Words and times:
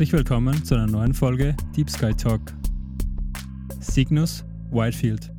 Herzlich 0.00 0.14
willkommen 0.14 0.64
zu 0.64 0.76
einer 0.76 0.86
neuen 0.86 1.12
Folge 1.12 1.54
Deep 1.76 1.90
Sky 1.90 2.14
Talk. 2.14 2.40
Cygnus 3.82 4.46
Whitefield. 4.70 5.30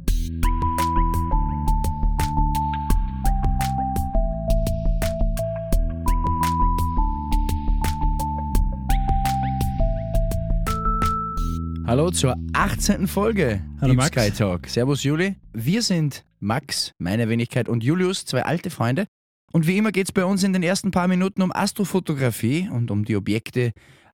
Hallo 11.88 12.12
zur 12.12 12.36
18. 12.54 13.08
Folge 13.08 13.64
Hallo 13.82 13.94
Deep 13.94 13.98
Max. 13.98 14.10
Sky 14.10 14.30
Talk. 14.30 14.68
Servus 14.68 15.02
Juli. 15.02 15.38
Wir 15.54 15.82
sind 15.82 16.24
Max, 16.40 16.94
meine 17.00 17.28
Wenigkeit 17.30 17.68
und 17.68 17.84
Julius, 17.84 18.26
zwei 18.26 18.44
alte 18.44 18.70
Freunde. 18.70 19.08
Und 19.52 19.66
wie 19.66 19.78
immer 19.78 19.92
geht 19.92 20.06
es 20.06 20.12
bei 20.12 20.24
uns 20.24 20.44
in 20.44 20.54
den 20.54 20.62
ersten 20.62 20.92
paar 20.92 21.08
Minuten 21.08 21.42
um 21.42 21.52
Astrofotografie 21.52 22.70
und 22.72 22.92
um 22.92 23.06
die 23.06 23.16
Objekte 23.16 23.72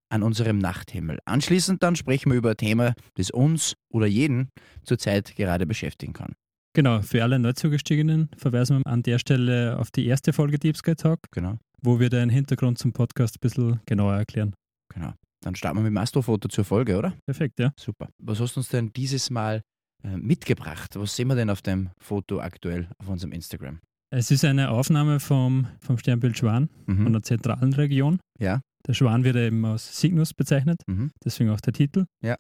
an 0.10 0.24
unserem 0.24 0.58
Nachthimmel. 0.60 1.20
Anschließend 1.26 1.84
dann 1.84 1.96
sprechen 1.96 2.32
wir 2.32 2.38
über 2.38 2.52
ein 2.52 2.58
Thema, 2.58 2.94
das 3.16 3.30
uns 3.32 3.74
oder 3.92 4.06
jeden 4.08 4.50
zurzeit 4.84 5.36
gerade 5.36 5.66
beschäftigen 5.66 6.14
kann. 6.14 6.34
Genau, 6.74 7.02
für 7.02 7.24
alle 7.24 7.40
Neuzugestiegenen 7.40 8.30
verweisen 8.38 8.80
wir 8.80 8.88
an 8.92 9.04
der 9.04 9.20
Stelle 9.20 9.78
auf 9.80 9.90
die 9.92 10.06
erste 10.06 10.32
Folge 10.34 10.60
Deep 10.60 10.78
Sky 10.78 10.96
Talk, 10.96 11.20
Genau, 11.32 11.58
wo 11.82 12.00
wir 12.00 12.10
den 12.10 12.30
Hintergrund 12.30 12.78
zum 12.78 12.94
Podcast 12.94 13.36
ein 13.38 13.42
bisschen 13.42 13.80
genauer 13.86 14.16
erklären. 14.16 14.54
genau. 14.94 15.14
Dann 15.44 15.54
starten 15.54 15.78
wir 15.78 15.84
mit 15.84 15.92
dem 15.92 15.98
Astrofoto 15.98 16.48
zur 16.50 16.66
Folge, 16.66 16.98
oder? 16.98 17.14
Perfekt, 17.28 17.60
ja. 17.60 17.72
Super. 17.80 18.10
Was 18.18 18.40
hast 18.40 18.56
du 18.56 18.60
uns 18.60 18.70
denn 18.70 18.92
dieses 18.96 19.30
Mal 19.30 19.62
äh, 20.04 20.18
mitgebracht? 20.18 20.96
Was 20.96 21.16
sehen 21.16 21.28
wir 21.28 21.36
denn 21.36 21.52
auf 21.52 21.62
dem 21.62 21.90
Foto 22.02 22.40
aktuell 22.40 22.90
auf 22.98 23.08
unserem 23.08 23.32
Instagram? 23.34 23.80
Es 24.12 24.32
ist 24.32 24.44
eine 24.46 24.72
Aufnahme 24.72 25.20
vom, 25.20 25.68
vom 25.80 25.98
Sternbild 26.00 26.38
Schwan 26.38 26.70
Mhm. 26.88 27.04
von 27.04 27.14
der 27.14 27.22
zentralen 27.22 27.72
Region. 27.74 28.20
Ja. 28.40 28.62
Der 28.88 28.94
Schwan 28.94 29.24
wird 29.24 29.36
eben 29.36 29.66
als 29.66 30.00
Cygnus 30.00 30.34
bezeichnet, 30.34 30.82
Mhm. 30.88 31.12
deswegen 31.24 31.50
auch 31.50 31.60
der 31.62 31.74
Titel. 31.74 32.06
Ja. 32.22 32.38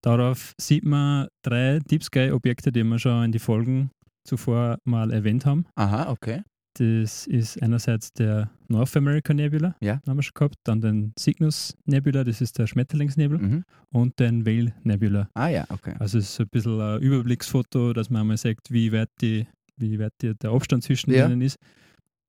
Darauf 0.00 0.54
sieht 0.60 0.84
man 0.84 1.26
drei 1.42 1.80
Deep 1.80 2.04
Sky-Objekte, 2.04 2.70
die 2.70 2.84
wir 2.84 2.98
schon 2.98 3.24
in 3.24 3.32
die 3.32 3.40
Folgen 3.40 3.90
zuvor 4.24 4.78
mal 4.84 5.10
erwähnt 5.12 5.44
haben. 5.44 5.64
Aha, 5.74 6.08
okay. 6.10 6.42
Das 6.74 7.26
ist 7.26 7.60
einerseits 7.60 8.12
der 8.12 8.50
North 8.68 8.96
America 8.96 9.34
Nebula, 9.34 9.74
Ja. 9.80 10.00
haben 10.06 10.16
wir 10.18 10.22
schon 10.22 10.34
gehabt, 10.34 10.54
dann 10.62 10.80
den 10.80 11.12
Cygnus 11.18 11.74
Nebula, 11.86 12.22
das 12.22 12.40
ist 12.40 12.56
der 12.58 12.68
Schmetterlingsnebel, 12.68 13.38
Mhm. 13.38 13.64
und 13.90 14.16
den 14.20 14.46
Whale 14.46 14.74
Nebula. 14.84 15.28
Ah 15.34 15.48
ja, 15.48 15.64
okay. 15.70 15.94
Also 15.98 16.18
es 16.18 16.30
ist 16.30 16.40
ein 16.40 16.48
bisschen 16.48 16.80
ein 16.80 17.00
Überblicksfoto, 17.00 17.92
dass 17.92 18.10
man 18.10 18.20
einmal 18.20 18.36
sagt, 18.36 18.70
wie 18.70 18.92
weit, 18.92 19.08
die, 19.20 19.48
wie 19.76 19.98
weit 19.98 20.12
die, 20.22 20.34
der 20.36 20.50
Abstand 20.50 20.84
zwischen 20.84 21.10
Ja. 21.10 21.26
denen 21.26 21.40
ist. 21.40 21.58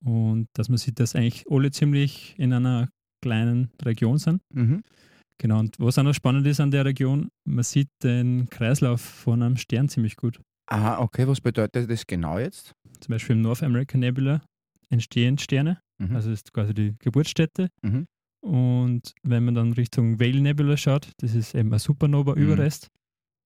Und 0.04 0.48
dass 0.54 0.70
man 0.70 0.78
sieht, 0.80 1.00
dass 1.00 1.14
eigentlich 1.16 1.46
alle 1.52 1.70
ziemlich 1.70 2.34
in 2.40 2.54
einer 2.54 2.90
kleinen 3.22 3.70
Region 3.84 4.18
sind. 4.18 4.42
Mhm. 4.54 4.82
Genau, 5.38 5.60
und 5.60 5.76
was 5.80 5.98
auch 5.98 6.04
noch 6.04 6.14
spannend 6.14 6.46
ist 6.48 6.60
an 6.60 6.72
der 6.72 6.84
Region, 6.86 7.30
man 7.46 7.64
sieht 7.64 7.88
den 8.04 8.50
Kreislauf 8.50 9.00
von 9.02 9.42
einem 9.42 9.56
Stern 9.58 9.88
ziemlich 9.88 10.18
gut. 10.18 10.40
Aha, 10.70 11.00
okay, 11.00 11.28
was 11.28 11.40
bedeutet 11.42 11.90
das 11.90 12.06
genau 12.06 12.38
jetzt? 12.38 12.74
Zum 13.00 13.12
Beispiel 13.14 13.36
im 13.38 13.42
North 13.42 13.64
America 13.64 13.98
Nebula 13.98 14.42
entstehen 14.90 15.38
Sterne, 15.38 15.80
Mhm. 16.02 16.16
also 16.16 16.30
das 16.30 16.40
ist 16.40 16.54
quasi 16.54 16.74
die 16.74 16.96
Geburtsstätte. 17.00 17.70
Mhm. 17.82 18.06
Und 18.42 19.14
wenn 19.24 19.44
man 19.46 19.56
dann 19.56 19.74
Richtung 19.74 20.20
Whale 20.20 20.40
Nebula 20.42 20.78
schaut, 20.78 21.12
das 21.18 21.36
ist 21.36 21.56
eben 21.56 21.74
ein 21.74 21.80
Supernova-Überrest. 21.80 22.88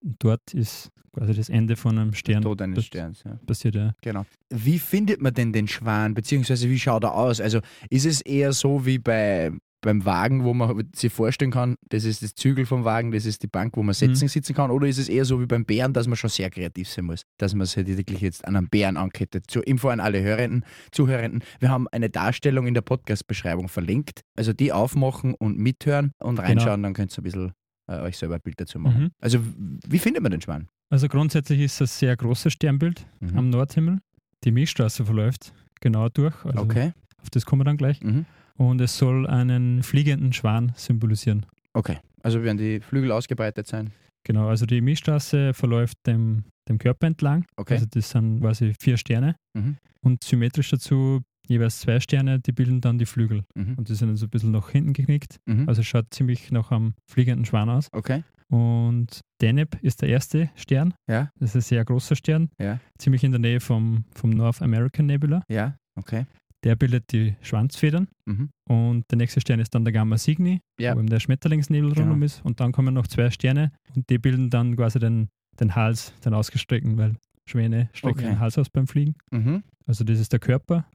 Dort 0.03 0.53
ist 0.53 0.91
quasi 1.13 1.33
das 1.33 1.49
Ende 1.49 1.75
von 1.75 1.97
einem 1.97 2.13
Stern. 2.13 2.41
Tod 2.41 2.61
eines 2.61 2.75
Das 2.75 2.85
Sterns, 2.85 3.23
ja. 3.23 3.39
passiert 3.45 3.75
ja. 3.75 3.93
Genau. 4.01 4.25
Wie 4.49 4.79
findet 4.79 5.21
man 5.21 5.33
denn 5.33 5.53
den 5.53 5.67
Schwan, 5.67 6.13
beziehungsweise 6.13 6.69
wie 6.69 6.79
schaut 6.79 7.03
er 7.03 7.13
aus? 7.15 7.39
Also 7.39 7.59
ist 7.89 8.05
es 8.05 8.21
eher 8.21 8.51
so 8.51 8.85
wie 8.85 8.97
bei, 8.97 9.51
beim 9.81 10.03
Wagen, 10.05 10.43
wo 10.43 10.53
man 10.53 10.89
sich 10.95 11.13
vorstellen 11.13 11.51
kann, 11.51 11.75
das 11.89 12.03
ist 12.03 12.23
das 12.23 12.33
Zügel 12.35 12.65
vom 12.65 12.83
Wagen, 12.83 13.11
das 13.11 13.25
ist 13.25 13.43
die 13.43 13.47
Bank, 13.47 13.77
wo 13.77 13.83
man 13.83 13.93
setzen, 13.93 14.27
sitzen 14.27 14.55
kann, 14.55 14.71
oder 14.71 14.87
ist 14.87 14.97
es 14.97 15.07
eher 15.07 15.25
so 15.25 15.39
wie 15.39 15.45
beim 15.45 15.65
Bären, 15.65 15.93
dass 15.93 16.07
man 16.07 16.15
schon 16.15 16.29
sehr 16.29 16.49
kreativ 16.49 16.89
sein 16.89 17.05
muss, 17.05 17.23
dass 17.37 17.53
man 17.53 17.67
sich 17.67 17.85
wirklich 17.85 18.21
jetzt 18.21 18.45
an 18.45 18.55
einem 18.55 18.69
Bären 18.69 18.97
ankettet? 18.97 19.45
Zur 19.47 19.65
Info 19.67 19.89
an 19.89 19.99
alle 19.99 20.21
Hörenden, 20.21 20.65
Zuhörenden, 20.91 21.43
wir 21.59 21.69
haben 21.69 21.87
eine 21.89 22.09
Darstellung 22.09 22.65
in 22.65 22.73
der 22.73 22.81
Podcast-Beschreibung 22.81 23.69
verlinkt, 23.69 24.21
also 24.35 24.51
die 24.51 24.73
aufmachen 24.73 25.35
und 25.35 25.59
mithören 25.59 26.11
und 26.19 26.39
reinschauen, 26.39 26.81
dann 26.81 26.93
könnt 26.93 27.13
ihr 27.13 27.19
ein 27.19 27.23
bisschen 27.23 27.53
äh, 27.99 28.01
euch 28.03 28.17
selber 28.17 28.35
ein 28.35 28.41
Bild 28.41 28.59
dazu 28.59 28.79
machen. 28.79 29.03
Mhm. 29.03 29.11
Also 29.21 29.39
wie 29.87 29.99
findet 29.99 30.21
man 30.23 30.31
den 30.31 30.41
Schwan? 30.41 30.67
Also 30.89 31.07
grundsätzlich 31.07 31.59
ist 31.61 31.81
es 31.81 31.95
ein 31.95 31.99
sehr 31.99 32.15
großes 32.17 32.53
Sternbild 32.53 33.05
Mhm. 33.19 33.37
am 33.37 33.49
Nordhimmel. 33.49 33.99
Die 34.43 34.51
Milchstraße 34.51 35.05
verläuft 35.05 35.53
genau 35.81 36.09
durch. 36.09 36.33
Also 36.45 36.59
Okay. 36.61 36.93
Auf 37.21 37.29
das 37.29 37.45
kommen 37.45 37.61
wir 37.61 37.65
dann 37.65 37.77
gleich. 37.77 38.01
Mhm. 38.01 38.25
Und 38.57 38.81
es 38.81 38.97
soll 38.97 39.25
einen 39.27 39.81
fliegenden 39.83 40.33
Schwan 40.33 40.73
symbolisieren. 40.75 41.45
Okay. 41.73 41.97
Also 42.21 42.43
werden 42.43 42.57
die 42.57 42.79
Flügel 42.81 43.11
ausgebreitet 43.11 43.67
sein? 43.67 43.91
Genau, 44.25 44.47
also 44.47 44.65
die 44.65 44.79
Milchstraße 44.81 45.53
verläuft 45.53 45.97
dem, 46.05 46.43
dem 46.69 46.77
Körper 46.77 47.07
entlang. 47.07 47.45
Okay. 47.57 47.73
Also 47.75 47.85
das 47.89 48.09
sind 48.11 48.39
quasi 48.41 48.73
vier 48.79 48.97
Sterne. 48.97 49.35
Mhm. 49.53 49.77
Und 50.01 50.23
symmetrisch 50.23 50.69
dazu 50.69 51.21
jeweils 51.47 51.79
zwei 51.79 51.99
Sterne, 51.99 52.39
die 52.39 52.51
bilden 52.51 52.81
dann 52.81 52.97
die 52.97 53.05
Flügel. 53.05 53.43
Mhm. 53.55 53.75
Und 53.75 53.89
die 53.89 53.95
sind 53.95 54.07
dann 54.09 54.17
so 54.17 54.25
ein 54.25 54.29
bisschen 54.29 54.51
nach 54.51 54.69
hinten 54.69 54.93
geknickt. 54.93 55.37
Mhm. 55.45 55.67
Also 55.67 55.81
es 55.81 55.87
schaut 55.87 56.07
ziemlich 56.13 56.51
nach 56.51 56.71
einem 56.71 56.93
fliegenden 57.09 57.45
Schwan 57.45 57.69
aus. 57.69 57.87
okay. 57.91 58.23
Und 58.49 59.21
Deneb 59.41 59.77
ist 59.81 60.01
der 60.03 60.09
erste 60.09 60.49
Stern. 60.55 60.93
Ja. 61.09 61.31
Das 61.39 61.49
ist 61.51 61.55
ein 61.55 61.61
sehr 61.61 61.83
großer 61.85 62.15
Stern. 62.15 62.49
Ja. 62.59 62.79
Ziemlich 62.99 63.23
in 63.23 63.31
der 63.31 63.39
Nähe 63.39 63.59
vom, 63.59 64.05
vom 64.13 64.29
North 64.29 64.61
American 64.61 65.07
Nebula. 65.07 65.41
Ja. 65.49 65.75
Okay. 65.95 66.25
Der 66.63 66.75
bildet 66.75 67.11
die 67.11 67.35
Schwanzfedern. 67.41 68.07
Mhm. 68.25 68.49
Und 68.69 69.05
der 69.09 69.17
nächste 69.17 69.41
Stern 69.41 69.59
ist 69.59 69.73
dann 69.73 69.83
der 69.85 69.91
Gamma 69.91 70.17
Cygni, 70.17 70.61
Ja. 70.79 70.95
wo 70.95 70.99
eben 70.99 71.09
der 71.09 71.19
Schmetterlingsnebel 71.19 71.89
Genau. 71.93 72.01
rundum 72.01 72.21
ist. 72.23 72.45
Und 72.45 72.59
dann 72.59 72.71
kommen 72.73 72.93
noch 72.93 73.07
zwei 73.07 73.31
Sterne 73.31 73.71
und 73.95 74.07
die 74.09 74.19
bilden 74.19 74.51
dann 74.51 74.75
quasi 74.75 74.99
den, 74.99 75.29
den 75.59 75.75
Hals, 75.75 76.13
den 76.23 76.33
ausgestreckten, 76.35 76.95
weil 76.97 77.15
Schwäne 77.49 77.89
strecken 77.93 78.19
Okay. 78.19 78.27
den 78.29 78.39
Hals 78.39 78.57
aus 78.59 78.69
beim 78.69 78.85
Fliegen. 78.87 79.15
Mhm. 79.31 79.63
Also 79.87 80.03
das 80.03 80.19
ist 80.19 80.31
der 80.31 80.39
Körper. 80.39 80.85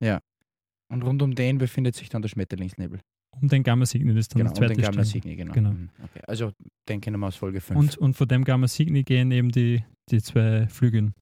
Und 0.90 1.02
rund 1.02 1.22
um 1.22 1.34
den 1.34 1.58
befindet 1.58 1.94
sich 1.94 2.08
dann 2.08 2.22
der 2.22 2.28
Schmetterlingsnebel. 2.28 3.00
Um 3.40 3.48
den 3.48 3.62
Gamma 3.62 3.84
Cygni, 3.86 4.08
das 4.14 4.20
ist 4.20 4.34
dann 4.34 4.38
Genau, 4.40 4.50
und 4.50 4.56
zweite 4.56 4.74
den 4.74 4.82
Gamma. 4.82 5.04
Cygni, 5.04 5.36
genau. 5.36 5.52
Genau. 5.52 5.70
Mhm. 5.72 5.90
Okay. 6.02 6.20
Also 6.26 6.52
den 6.88 7.00
kennen 7.00 7.20
wir 7.20 7.26
aus 7.26 7.36
Folge 7.36 7.60
5. 7.60 7.78
Und, 7.78 7.96
und 7.98 8.14
von 8.16 8.26
dem 8.26 8.42
Gamma 8.44 8.66
Cygni 8.66 9.04
gehen 9.04 9.30
eben 9.30 9.50
die, 9.50 9.84
die 10.10 10.20
zwei 10.22 10.66
Flügel 10.68 11.12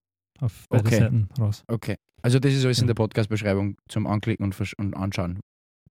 auf 0.40 0.64
beide 0.68 0.84
Okay. 0.86 0.98
Seiten 1.00 1.28
raus. 1.38 1.64
okay. 1.68 1.96
Also 2.22 2.38
das 2.38 2.54
ist 2.54 2.64
alles 2.64 2.78
in 2.78 2.84
Ja. 2.84 2.88
der 2.88 2.94
Podcast-Beschreibung 2.94 3.76
zum 3.88 4.06
Anklicken 4.06 4.44
und, 4.44 4.72
und 4.78 4.94
Anschauen. 4.96 5.40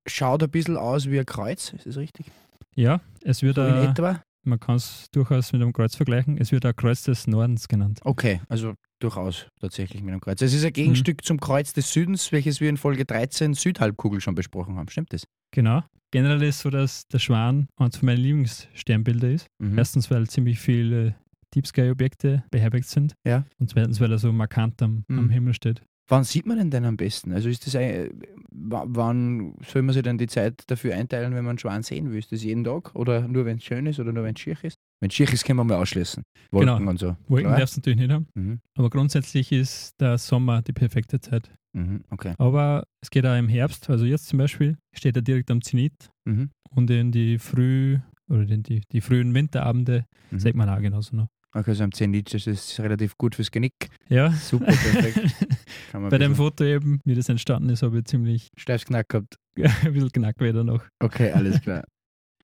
Schaut 0.08 0.44
ein 0.44 0.50
bisschen 0.50 0.78
aus 0.78 1.10
wie 1.10 1.20
ein 1.20 1.26
Kreuz, 1.26 1.74
ist 1.74 1.86
das 1.86 1.98
richtig? 1.98 2.28
Ja, 2.76 3.02
es 3.24 3.42
wird 3.42 3.56
So 3.56 3.66
in 3.66 3.74
ein, 3.74 3.90
etwa? 3.92 4.22
man 4.44 4.60
kann 4.60 4.76
es 4.76 5.08
durchaus 5.12 5.52
mit 5.54 5.62
einem 5.62 5.74
Kreuz 5.74 5.96
vergleichen, 5.96 6.38
es 6.38 6.52
wird 6.52 6.66
ein 6.66 6.76
Kreuz 6.76 7.04
des 7.04 7.26
Nordens 7.28 7.68
genannt. 7.68 8.00
Okay, 8.04 8.42
also 8.50 8.74
durchaus 9.06 9.48
tatsächlich 9.60 10.02
mit 10.02 10.12
einem 10.12 10.22
Kreuz. 10.22 10.42
Es 10.42 10.54
ist 10.54 10.66
ein 10.66 10.74
Gegenstück 10.74 11.24
zum 11.24 11.40
Kreuz 11.40 11.74
des 11.74 11.92
Südens, 11.94 12.32
welches 12.32 12.60
wir 12.62 12.70
in 12.70 12.78
Folge 12.78 13.06
13 13.06 13.54
Südhalbkugel 13.54 14.20
schon 14.22 14.36
besprochen 14.36 14.76
haben. 14.78 14.90
Stimmt 14.90 15.14
das? 15.14 15.24
Genau. 15.52 15.84
Generell 16.12 16.42
ist 16.44 16.56
es 16.58 16.62
so, 16.62 16.70
dass 16.70 17.08
der 17.08 17.20
Schwan 17.20 17.68
eines 17.78 17.98
von 17.98 18.06
meinen 18.08 18.20
Lieblingssternbilder 18.22 19.30
ist. 19.32 19.48
Mhm. 19.60 19.78
Erstens, 19.78 20.10
weil 20.12 20.28
ziemlich 20.28 20.60
viele 20.60 21.16
Deep 21.54 21.68
Sky-Objekte 21.68 22.44
beherbergt 22.52 22.88
sind. 22.88 23.14
Ja. 23.26 23.46
Und 23.60 23.70
zweitens, 23.70 24.00
weil 24.00 24.12
er 24.12 24.18
so 24.18 24.32
markant 24.32 24.82
am, 24.82 25.04
am 25.10 25.26
Mhm. 25.26 25.30
Himmel 25.30 25.54
steht. 25.54 25.82
Wann 26.08 26.24
sieht 26.24 26.46
man 26.46 26.58
denn 26.58 26.70
den 26.70 26.86
am 26.86 26.98
besten? 26.98 27.32
Also 27.32 27.50
ist 27.50 27.66
das 27.66 27.76
ein, 27.76 28.22
wann 28.52 29.56
soll 29.66 29.82
man 29.82 29.94
sich 29.94 30.04
denn 30.04 30.18
die 30.20 30.28
Zeit 30.28 30.64
dafür 30.68 30.94
einteilen, 30.96 31.34
wenn 31.34 31.44
man 31.44 31.52
einen 31.52 31.60
Schwan 31.60 31.82
sehen 31.84 32.12
will? 32.12 32.20
Ist 32.20 32.32
das 32.32 32.44
jeden 32.44 32.64
Tag 32.64 32.94
oder 32.96 33.28
nur 33.28 33.46
wenn 33.46 33.58
es 33.58 33.64
schön 33.64 33.86
ist 33.88 34.00
oder 34.00 34.14
nur 34.14 34.24
wenn 34.24 34.36
es 34.36 34.40
schier 34.42 34.58
ist? 34.64 34.78
Wenn 35.02 35.10
es 35.10 35.16
schier 35.16 35.32
ist, 35.32 35.44
können 35.46 35.60
wir 35.60 35.64
mal 35.66 35.76
ausschließen. 35.76 36.24
Wolken 36.52 36.78
Genau. 36.78 36.90
und 36.90 37.00
so. 37.00 37.16
Wolken 37.28 37.48
Klar? 37.48 37.60
darfst 37.60 37.76
du 37.76 37.80
natürlich 37.80 38.00
nicht 38.00 38.12
haben. 38.12 38.28
Mhm. 38.34 38.60
Aber 38.78 38.90
grundsätzlich 38.90 39.52
ist 39.52 39.94
der 40.00 40.18
Sommer 40.18 40.62
die 40.62 40.74
perfekte 40.74 41.20
Zeit. 41.20 41.52
Mhm. 41.74 42.04
Okay. 42.10 42.34
Aber 42.38 42.84
es 43.02 43.10
geht 43.10 43.26
auch 43.26 43.38
im 43.38 43.50
Herbst, 43.50 43.90
also 43.90 44.06
jetzt 44.06 44.28
zum 44.28 44.40
Beispiel, 44.40 44.78
steht 44.94 45.16
er 45.18 45.22
direkt 45.22 45.52
am 45.52 45.62
Zenit 45.62 46.10
Mhm. 46.26 46.50
und 46.72 46.90
in 46.90 47.12
die 47.12 47.38
früh 47.40 48.00
oder 48.30 48.48
in 48.50 48.64
die, 48.64 48.82
die 48.92 49.02
frühen 49.02 49.34
Winterabende 49.34 50.06
Mhm. 50.32 50.40
sieht 50.40 50.56
man 50.56 50.70
auch 50.70 50.80
genauso 50.80 51.16
noch. 51.16 51.28
Okay, 51.54 51.74
so 51.74 51.84
am 51.86 51.92
Zenit 51.94 52.34
das 52.34 52.48
ist 52.48 52.80
relativ 52.82 53.18
gut 53.18 53.36
fürs 53.36 53.50
Genick. 53.52 53.74
Ja. 54.10 54.32
Super, 54.32 54.66
perfekt. 54.66 55.20
Bei 55.94 56.18
dem 56.18 56.36
Foto 56.36 56.66
eben, 56.66 57.00
wie 57.06 57.16
das 57.16 57.30
entstanden 57.30 57.70
ist, 57.70 57.82
habe 57.82 58.00
ich 58.00 58.06
ziemlich 58.06 58.50
steifes 58.58 58.86
Knack 58.86 59.08
gehabt. 59.10 59.36
ein 59.86 59.94
bisschen 59.94 60.12
Knackweder 60.12 60.64
noch. 60.66 60.84
Okay, 61.02 61.32
alles 61.32 61.62
klar. 61.62 61.84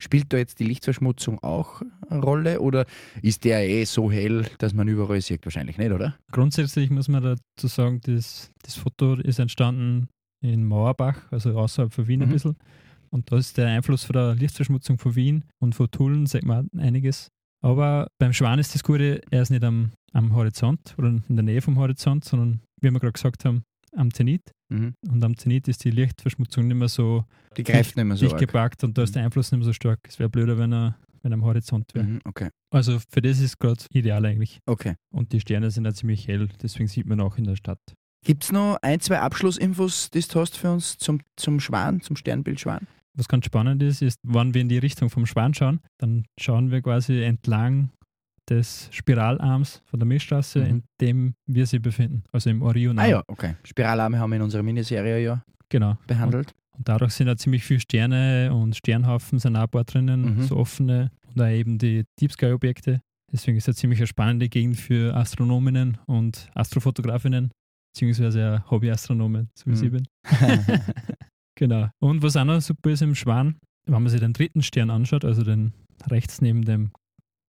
Spielt 0.01 0.33
da 0.33 0.37
jetzt 0.37 0.59
die 0.59 0.63
Lichtverschmutzung 0.63 1.37
auch 1.43 1.81
eine 2.09 2.21
Rolle 2.21 2.59
oder 2.59 2.85
ist 3.21 3.43
der 3.45 3.67
eh 3.69 3.83
so 3.85 4.11
hell, 4.11 4.47
dass 4.57 4.73
man 4.73 4.87
überall 4.87 5.21
sieht? 5.21 5.45
Wahrscheinlich 5.45 5.77
nicht, 5.77 5.91
oder? 5.91 6.15
Grundsätzlich 6.31 6.89
muss 6.89 7.07
man 7.07 7.21
dazu 7.21 7.67
sagen, 7.67 8.01
das, 8.03 8.51
das 8.63 8.75
Foto 8.75 9.13
ist 9.15 9.37
entstanden 9.39 10.07
in 10.43 10.65
Mauerbach, 10.65 11.31
also 11.31 11.57
außerhalb 11.57 11.93
von 11.93 12.07
Wien 12.07 12.23
ein 12.23 12.29
Mhm. 12.29 12.33
bisschen. 12.33 12.55
Und 13.11 13.31
da 13.31 13.37
ist 13.37 13.57
der 13.57 13.67
Einfluss 13.67 14.03
von 14.05 14.13
der 14.13 14.33
Lichtverschmutzung 14.35 14.97
von 14.97 15.15
Wien 15.15 15.43
und 15.59 15.75
von 15.75 15.91
Tulln, 15.91 16.25
sieht 16.25 16.45
man 16.45 16.67
einiges. 16.77 17.27
Aber 17.63 18.07
beim 18.17 18.33
Schwan 18.33 18.57
ist 18.57 18.73
das 18.73 18.83
Gute, 18.83 19.21
er 19.29 19.43
ist 19.43 19.51
nicht 19.51 19.63
am, 19.63 19.91
am 20.13 20.33
Horizont 20.33 20.95
oder 20.97 21.09
in 21.09 21.35
der 21.35 21.43
Nähe 21.43 21.61
vom 21.61 21.77
Horizont, 21.77 22.25
sondern 22.25 22.61
wie 22.81 22.89
wir 22.89 22.99
gerade 22.99 23.13
gesagt 23.13 23.45
haben, 23.45 23.61
am 23.95 24.13
Zenit. 24.13 24.51
Mhm. 24.69 24.93
Und 25.09 25.23
am 25.23 25.37
Zenit 25.37 25.67
ist 25.67 25.83
die 25.83 25.91
Lichtverschmutzung 25.91 26.67
nicht 26.67 26.77
mehr 26.77 26.87
so 26.87 27.25
Die 27.57 27.63
greift 27.63 27.95
nicht 27.95 28.05
mehr 28.05 28.17
so 28.17 28.25
dicht 28.25 28.37
gepackt 28.37 28.83
und 28.83 28.97
da 28.97 29.03
ist 29.03 29.15
der 29.15 29.23
Einfluss 29.23 29.51
nicht 29.51 29.59
mehr 29.59 29.65
so 29.65 29.73
stark. 29.73 29.99
Es 30.07 30.19
wäre 30.19 30.29
blöder, 30.29 30.57
wenn 30.57 30.73
er 30.73 30.97
wenn 31.23 31.33
am 31.33 31.43
Horizont 31.43 31.93
wäre. 31.93 32.05
Mhm, 32.05 32.19
okay. 32.25 32.49
Also 32.71 32.99
für 33.09 33.21
das 33.21 33.39
ist 33.39 33.59
gerade 33.59 33.83
ideal 33.91 34.25
eigentlich. 34.25 34.59
Okay. 34.65 34.95
Und 35.13 35.33
die 35.33 35.39
Sterne 35.39 35.71
sind 35.71 35.85
ja 35.85 35.93
ziemlich 35.93 36.27
hell, 36.27 36.49
deswegen 36.61 36.87
sieht 36.87 37.05
man 37.05 37.19
auch 37.21 37.37
in 37.37 37.43
der 37.43 37.55
Stadt. 37.55 37.79
Gibt 38.23 38.43
es 38.43 38.51
noch 38.51 38.77
ein, 38.81 38.99
zwei 38.99 39.19
Abschlussinfos, 39.19 40.09
die 40.11 40.21
du 40.21 40.39
hast 40.39 40.57
für 40.57 40.71
uns 40.71 40.97
zum, 40.97 41.21
zum 41.35 41.59
Schwan, 41.59 42.01
zum 42.01 42.15
Sternbild 42.15 42.59
Schwan? 42.59 42.87
Was 43.17 43.27
ganz 43.27 43.45
spannend 43.45 43.81
ist, 43.83 44.01
ist, 44.01 44.19
wenn 44.23 44.53
wir 44.53 44.61
in 44.61 44.69
die 44.69 44.77
Richtung 44.77 45.09
vom 45.09 45.25
Schwan 45.25 45.53
schauen, 45.53 45.79
dann 45.97 46.25
schauen 46.39 46.71
wir 46.71 46.81
quasi 46.81 47.21
entlang 47.23 47.91
des 48.49 48.89
Spiralarms 48.91 49.81
von 49.85 49.99
der 49.99 50.07
Milchstraße, 50.07 50.59
Mhm. 50.59 50.65
in 50.67 50.83
dem 50.99 51.33
wir 51.47 51.65
sie 51.65 51.79
befinden, 51.79 52.23
also 52.31 52.49
im 52.49 52.61
Orion. 52.61 52.97
Ah 52.99 53.05
ja, 53.07 53.23
okay. 53.27 53.55
Spiralarme 53.63 54.19
haben 54.19 54.29
wir 54.31 54.37
in 54.37 54.41
unserer 54.43 54.63
Miniserie 54.63 55.23
ja 55.23 55.43
Genau. 55.69 55.97
behandelt. 56.07 56.53
Und 56.77 56.87
dadurch 56.87 57.13
sind 57.13 57.27
da 57.27 57.37
ziemlich 57.37 57.63
viele 57.63 57.79
Sterne 57.79 58.53
und 58.53 58.75
Sternhaufen 58.75 59.39
sind 59.39 59.55
auch 59.55 59.63
ein 59.63 59.69
paar 59.69 59.83
drinnen, 59.83 60.37
Mhm. 60.37 60.43
so 60.43 60.57
offene 60.57 61.11
und 61.33 61.41
auch 61.41 61.47
eben 61.47 61.77
die 61.77 62.03
Deep 62.19 62.31
Sky 62.31 62.47
Objekte. 62.51 63.01
Deswegen 63.31 63.57
ist 63.57 63.67
es 63.67 63.77
ziemlich 63.77 63.99
eine 63.99 64.07
spannende 64.07 64.49
Gegend 64.49 64.77
für 64.77 65.15
Astronominnen 65.15 65.97
und 66.07 66.49
Astrofotografinnen, 66.53 67.51
beziehungsweise 67.93 68.63
Hobbyastronomen, 68.69 69.49
so 69.53 69.67
wie 69.67 69.71
Mhm. 69.71 69.75
sie 69.75 69.89
bin. 69.89 70.07
genau. 71.55 71.89
Und 71.99 72.23
was 72.23 72.35
auch 72.35 72.43
noch 72.45 72.59
super 72.61 72.89
ist 72.89 73.01
im 73.01 73.15
Schwan, 73.15 73.57
wenn 73.85 73.93
man 74.01 74.09
sich 74.09 74.19
den 74.19 74.33
dritten 74.33 74.61
Stern 74.63 74.89
anschaut, 74.89 75.23
also 75.25 75.43
den 75.43 75.73
rechts 76.07 76.41
neben 76.41 76.63
dem 76.65 76.91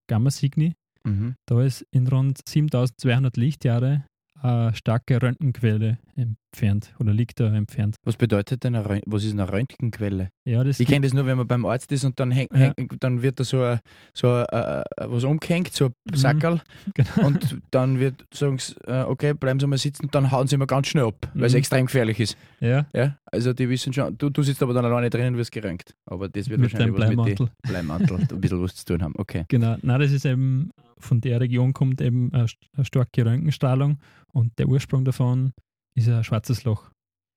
Gamma 0.09 0.31
Cygni, 0.31 0.75
mhm. 1.04 1.34
da 1.46 1.62
ist 1.62 1.84
in 1.90 2.06
rund 2.08 2.38
7200 2.49 3.37
Lichtjahre 3.37 4.04
eine 4.40 4.75
starke 4.75 5.22
Röntgenquelle 5.22 5.99
entfernt 6.16 6.93
oder 6.99 7.12
liegt 7.12 7.38
da 7.38 7.54
entfernt. 7.54 7.94
Was 8.04 8.16
bedeutet 8.16 8.64
denn, 8.64 8.75
eine 8.75 9.00
was 9.06 9.22
ist 9.22 9.32
eine 9.34 9.50
Röntgenquelle? 9.52 10.31
Ja, 10.44 10.64
Ich 10.64 10.78
kenne 10.84 11.06
das 11.06 11.14
nur, 11.14 11.26
wenn 11.26 11.38
man 11.38 11.46
beim 11.46 11.64
Arzt 11.64 11.93
ist 11.93 12.04
und 12.04 12.19
dann, 12.19 12.32
häng, 12.32 12.49
Ja. 12.52 12.72
häng, 12.76 12.88
dann 12.99 13.22
wird 13.22 13.38
da 13.38 13.44
so, 13.44 13.62
ein, 13.62 13.78
so 14.12 14.26
ein, 14.32 14.44
äh, 14.46 14.82
was 14.99 15.22
umgehängt, 15.22 15.72
so 15.72 15.87
ein 15.87 15.93
Mhm. 16.10 16.16
Sackerl. 16.16 16.60
genau. 16.94 17.26
Und 17.28 17.58
dann 17.70 18.00
wird, 18.00 18.25
sagen 18.34 18.58
sie, 18.58 18.75
äh, 18.84 19.02
okay, 19.05 19.32
bleiben 19.32 19.60
Sie 19.60 19.66
mal 19.69 19.78
sitzen, 19.78 20.08
dann 20.10 20.32
hauen 20.32 20.48
sie 20.48 20.56
immer 20.56 20.66
ganz 20.66 20.88
schnell 20.88 21.05
ab, 21.05 21.31
weil 21.34 21.44
es 21.44 21.52
Mhm. 21.52 21.58
extrem 21.58 21.87
gefährlich 21.87 22.19
ist. 22.19 22.37
ja, 22.58 22.84
Ja, 22.93 23.16
also 23.31 23.52
die 23.52 23.69
wissen 23.69 23.93
schon, 23.93 24.19
du, 24.19 24.28
du 24.28 24.43
sitzt 24.43 24.60
aber 24.60 24.75
dann 24.75 24.84
alleine 24.84 25.08
drinnen 25.08 25.34
und 25.34 25.38
wirst 25.38 25.52
geröntgt. 25.52 25.94
Aber 26.06 26.28
das 26.28 26.48
wird 26.48 26.58
mit 26.60 26.72
wahrscheinlich 26.72 26.98
was 27.00 27.08
mit 27.08 27.16
Bleimantel. 27.16 27.46
dem 27.46 27.70
Bleimantel 27.70 28.16
ein 28.32 28.40
bisschen 28.40 28.60
was 28.60 28.75
zu 28.75 28.84
tun 28.87 29.02
haben. 29.05 29.14
Okay. 29.16 29.44
Genau, 29.46 29.76
na, 29.82 29.98
das 29.98 30.10
ist 30.10 30.26
eben 30.26 30.70
von 31.02 31.20
der 31.20 31.40
Region 31.40 31.72
kommt 31.72 32.00
eben 32.00 32.32
eine, 32.32 32.44
st- 32.46 32.56
eine 32.75 32.84
starke 32.84 33.25
Röntgenstrahlung 33.25 33.99
und 34.32 34.58
der 34.58 34.69
Ursprung 34.69 35.04
davon 35.04 35.52
ist 35.94 36.08
ein 36.08 36.25
schwarzes 36.25 36.64
Loch. 36.64 36.90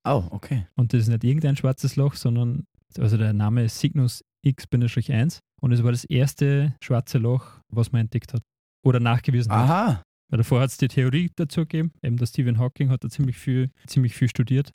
Oh, 0.08 0.24
okay. 0.30 0.66
Und 0.76 0.92
das 0.92 1.02
ist 1.02 1.08
nicht 1.08 1.24
irgendein 1.24 1.56
schwarzes 1.56 1.96
Loch, 1.96 2.14
sondern 2.14 2.64
also 2.98 3.16
der 3.16 3.32
Name 3.32 3.64
ist 3.64 3.78
Cygnus 3.78 4.22
X-1 4.42 5.38
und 5.60 5.72
es 5.72 5.82
war 5.82 5.90
das 5.90 6.04
erste 6.04 6.74
schwarze 6.82 7.18
Loch, 7.18 7.60
was 7.68 7.92
man 7.92 8.02
entdeckt 8.02 8.32
hat 8.32 8.42
oder 8.84 9.00
nachgewiesen 9.00 9.52
hat. 9.52 9.68
Aha. 9.70 10.02
Weil 10.30 10.38
davor 10.38 10.60
hat 10.60 10.70
es 10.70 10.76
die 10.78 10.88
Theorie 10.88 11.30
dazu 11.36 11.60
gegeben, 11.62 11.92
eben 12.02 12.16
der 12.16 12.26
Stephen 12.26 12.58
Hawking 12.58 12.90
hat 12.90 13.04
da 13.04 13.08
ziemlich 13.08 13.36
viel, 13.36 13.70
ziemlich 13.86 14.14
viel 14.14 14.28
studiert. 14.28 14.70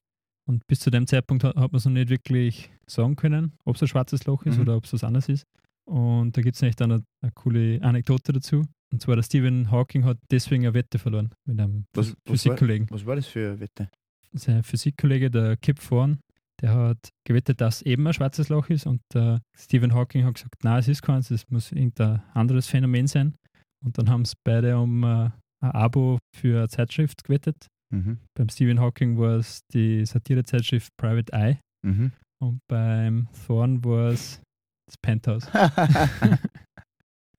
Und 0.48 0.66
bis 0.68 0.80
zu 0.80 0.90
dem 0.90 1.08
Zeitpunkt 1.08 1.44
hat, 1.44 1.56
hat 1.56 1.72
man 1.72 1.78
es 1.78 1.86
noch 1.86 1.92
nicht 1.92 2.10
wirklich 2.10 2.72
sagen 2.88 3.16
können, 3.16 3.54
ob 3.64 3.76
es 3.76 3.82
ein 3.82 3.88
schwarzes 3.88 4.26
Loch 4.26 4.44
ist 4.46 4.56
Mhm. 4.56 4.62
oder 4.64 4.78
ob 4.78 4.86
es 4.86 4.94
was 4.94 5.04
anderes 5.04 5.30
ist. 5.30 5.44
Und 5.86 6.36
da 6.38 6.42
gibt 6.42 6.56
es 6.56 6.62
echt 6.62 6.82
eine, 6.82 7.04
eine 7.22 7.32
coole 7.34 7.82
Anekdote 7.82 8.32
dazu. 8.34 8.64
Und 8.92 9.02
zwar 9.02 9.16
der 9.16 9.24
Stephen 9.24 9.72
Hawking 9.72 10.04
hat 10.06 10.18
deswegen 10.32 10.64
eine 10.66 10.74
Wette 10.74 11.00
verloren 11.00 11.32
mit 11.48 11.60
einem 11.60 11.86
Was- 11.94 12.10
was 12.10 12.16
war- 12.16 12.22
Physikkollegen. 12.34 12.88
Was 12.92 13.06
war 13.06 13.16
das 13.16 13.28
für 13.28 13.50
eine 13.52 13.60
Wette? 13.60 13.90
Sein 14.34 14.64
Physikkollege, 14.64 15.30
der 15.32 15.58
Kip 15.58 15.80
Thorne, 15.80 16.20
der 16.62 16.74
hat 16.74 17.10
gewettet, 17.26 17.60
dass 17.62 17.82
eben 17.82 18.06
ein 18.08 18.14
schwarzes 18.14 18.50
Loch 18.50 18.70
ist. 18.70 18.86
Und 18.86 19.02
der 19.14 19.42
Stephen 19.58 19.94
Hawking 19.94 20.26
hat 20.26 20.36
gesagt, 20.36 20.64
nein, 20.64 20.80
es 20.80 20.88
ist 20.88 21.02
keins, 21.02 21.32
es 21.32 21.50
muss 21.50 21.72
irgendein 21.72 22.22
anderes 22.34 22.68
Phänomen 22.68 23.08
sein. 23.08 23.36
Und 23.84 23.98
dann 23.98 24.10
haben 24.10 24.26
sie 24.26 24.36
beide 24.46 24.78
um 24.78 25.04
äh, 25.04 25.30
ein 25.64 25.72
Abo 25.72 26.20
für 26.36 26.60
eine 26.60 26.70
Zeitschrift 26.70 27.24
gewettet. 27.24 27.68
Mhm. 27.94 28.20
Beim 28.38 28.48
Stephen 28.50 28.80
Hawking 28.80 29.18
war 29.18 29.38
es 29.38 29.62
die 29.74 30.06
Satirezeitschrift 30.06 30.90
Private 30.98 31.34
Eye 31.34 31.58
Mhm. 31.84 32.12
und 32.42 32.60
beim 32.70 33.28
Thorne 33.48 33.84
war 33.84 34.10
es 34.12 34.40
das 34.88 34.98
Penthouse. 35.02 35.50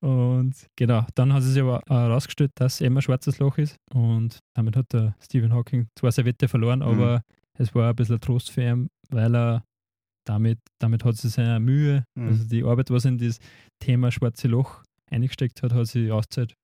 Und 0.03 0.55
genau, 0.77 1.07
dann 1.15 1.33
hat 1.33 1.43
es 1.43 1.51
sich 1.51 1.63
aber 1.63 1.81
herausgestellt, 1.89 2.51
dass 2.57 2.75
es 2.75 2.81
eben 2.81 2.97
ein 2.97 3.03
schwarzes 3.03 3.39
Loch 3.39 3.57
ist. 3.59 3.77
Und 3.95 4.39
damit 4.55 4.77
hat 4.77 4.93
der 4.93 5.15
Stephen 5.23 5.53
Hawking 5.53 5.87
zwar 5.99 6.11
seine 6.13 6.27
Wette 6.27 6.49
verloren, 6.49 6.81
Mhm. 6.81 6.87
aber 6.87 7.23
es 7.59 7.75
war 7.75 7.91
ein 7.91 7.97
bisschen 7.97 8.17
ein 8.17 8.21
Trost 8.21 8.51
für 8.51 8.63
ihn, 8.63 8.89
weil 9.11 9.35
er 9.37 9.65
damit, 10.27 10.59
damit 10.81 11.05
hat 11.05 11.17
sie 11.17 11.29
seine 11.29 11.61
Mühe, 11.61 12.05
Mhm. 12.17 12.29
also 12.29 12.45
die 12.49 12.65
Arbeit, 12.65 12.91
was 12.91 13.05
in 13.05 13.19
das 13.19 13.39
Thema 13.81 14.11
schwarze 14.11 14.49
Loch 14.49 14.83
eingesteckt 15.11 15.63
hat, 15.63 15.73
hat 15.73 15.87
sie 15.87 16.11
auszahlt. 16.11 16.55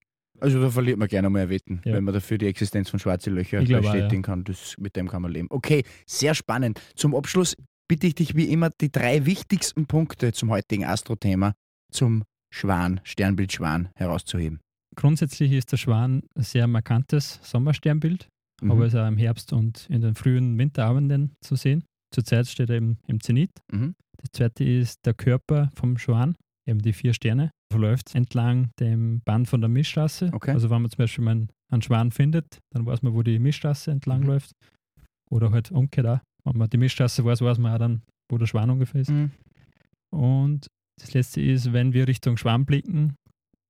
Also 0.41 0.61
da 0.61 0.70
verliert 0.70 0.99
man 0.99 1.08
gerne 1.08 1.31
mal 1.31 1.43
ein 1.43 1.49
Wetten, 1.50 1.81
Ja. 1.84 1.94
wenn 1.94 2.05
man 2.05 2.14
dafür 2.14 2.38
die 2.38 2.46
Existenz 2.46 2.91
von 2.91 2.99
schwarzen 3.00 3.34
Löchern 3.34 3.64
bestätigen 3.67 4.23
kann. 4.23 4.44
Das, 4.44 4.76
mit 4.79 4.94
dem 4.96 5.08
kann 5.08 5.23
man 5.23 5.32
leben. 5.32 5.49
Okay, 5.50 5.84
sehr 6.06 6.34
spannend. 6.34 6.81
Zum 6.94 7.14
Abschluss 7.14 7.56
bitte 7.88 8.06
ich 8.06 8.14
dich 8.14 8.34
wie 8.37 8.44
immer, 8.52 8.70
die 8.81 8.91
drei 8.91 9.26
wichtigsten 9.26 9.87
Punkte 9.87 10.32
zum 10.32 10.50
heutigen 10.50 10.84
Astro-Thema, 10.84 11.55
zum 11.93 12.23
Schwan, 12.53 13.00
Sternbild 13.05 13.53
Schwan 13.53 13.89
herauszuheben. 13.95 14.61
Grundsätzlich 14.97 15.53
ist 15.53 15.71
der 15.73 15.77
Schwan 15.77 16.23
ein 16.37 16.43
sehr 16.43 16.67
markantes 16.67 17.39
Sommersternbild, 17.43 18.29
Mhm. 18.62 18.71
aber 18.73 18.87
es 18.87 18.95
ist 18.95 18.99
auch 19.00 19.06
im 19.06 19.17
Herbst 19.19 19.53
und 19.53 19.89
in 19.91 20.00
den 20.00 20.15
frühen 20.15 20.59
Winterabenden 20.59 21.33
zu 21.45 21.55
sehen. 21.56 21.85
Zurzeit 22.12 22.47
steht 22.49 22.71
er 22.71 22.77
eben 22.77 22.99
im 23.06 23.21
Zenit. 23.21 23.50
Mhm. 23.71 23.95
Das 24.17 24.31
zweite 24.33 24.65
ist 24.65 24.99
der 25.06 25.15
Körper 25.15 25.71
vom 25.75 25.99
Schwan, 25.99 26.35
eben 26.67 26.81
die 26.81 26.93
vier 26.93 27.12
Sterne, 27.15 27.50
verläuft 27.71 28.15
entlang 28.15 28.71
dem 28.81 29.21
Band 29.25 29.47
von 29.47 29.61
der 29.61 29.69
Milchstraße. 29.69 30.31
Okay. 30.33 30.51
Also 30.53 30.71
wenn 30.71 30.83
man 30.83 30.91
zum 30.91 30.99
Beispiel 30.99 31.23
mal 31.25 31.31
einen- 31.33 31.49
einen 31.71 31.83
Schwan 31.83 32.11
findet, 32.11 32.59
dann 32.73 32.87
weiß 32.87 33.03
man, 33.03 33.12
wo 33.15 33.23
die 33.23 33.39
Milchstraße 33.39 33.91
entlang 33.91 34.21
Mhm. 34.23 34.27
läuft. 34.27 34.53
Oder 35.31 35.51
halt 35.53 35.71
umgekehrt 35.71 36.06
auch. 36.06 36.21
Wenn 36.44 36.56
man 36.59 36.71
die 36.71 36.79
Milchstraße 36.79 37.25
weiß, 37.25 37.43
weiß 37.43 37.59
man 37.59 37.75
auch 37.75 37.79
dann, 37.79 38.03
wo 38.31 38.39
der 38.39 38.47
Schwan 38.47 38.71
ungefähr 38.71 39.03
ist. 39.03 39.11
Mhm. 39.11 39.31
Und 40.11 40.69
das 41.00 41.15
letzte 41.15 41.41
ist, 41.41 41.73
wenn 41.73 41.93
wir 41.93 42.06
Richtung 42.09 42.37
Schwan 42.37 42.65
blicken, 42.67 43.15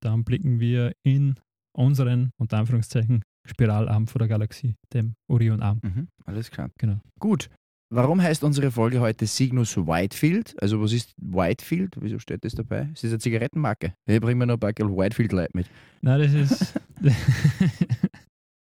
dann 0.01 0.23
blicken 0.23 0.59
wir 0.59 0.93
in 1.03 1.35
unseren, 1.75 2.31
unter 2.39 2.57
Anführungszeichen, 2.57 3.23
Spiralarm 3.47 4.07
von 4.07 4.19
der 4.19 4.27
Galaxie, 4.27 4.75
dem 4.93 5.13
Orionarm. 5.29 5.79
Mhm. 5.83 6.07
Alles 6.25 6.51
klar. 6.51 6.69
Genau. 6.77 6.99
Gut. 7.19 7.49
Warum 7.91 8.21
heißt 8.21 8.43
unsere 8.43 8.69
Folge 8.69 8.99
heute 8.99 9.25
Cygnus 9.25 9.75
Whitefield? 9.75 10.55
Also 10.61 10.79
was 10.79 10.93
ist 10.93 11.11
Whitefield? 11.19 11.95
Wieso 11.99 12.19
steht 12.19 12.45
das 12.45 12.53
dabei? 12.53 12.89
Ist 12.93 13.03
das 13.03 13.11
eine 13.11 13.19
Zigarettenmarke? 13.19 13.93
Ich 14.05 14.21
bringe 14.21 14.35
mir 14.35 14.45
noch 14.45 14.55
ein 14.55 14.59
paar 14.59 14.73
Whitefield 14.73 15.31
Light 15.31 15.55
mit. 15.55 15.67
Nein, 16.01 16.21
das 16.21 16.33
ist. 16.33 16.73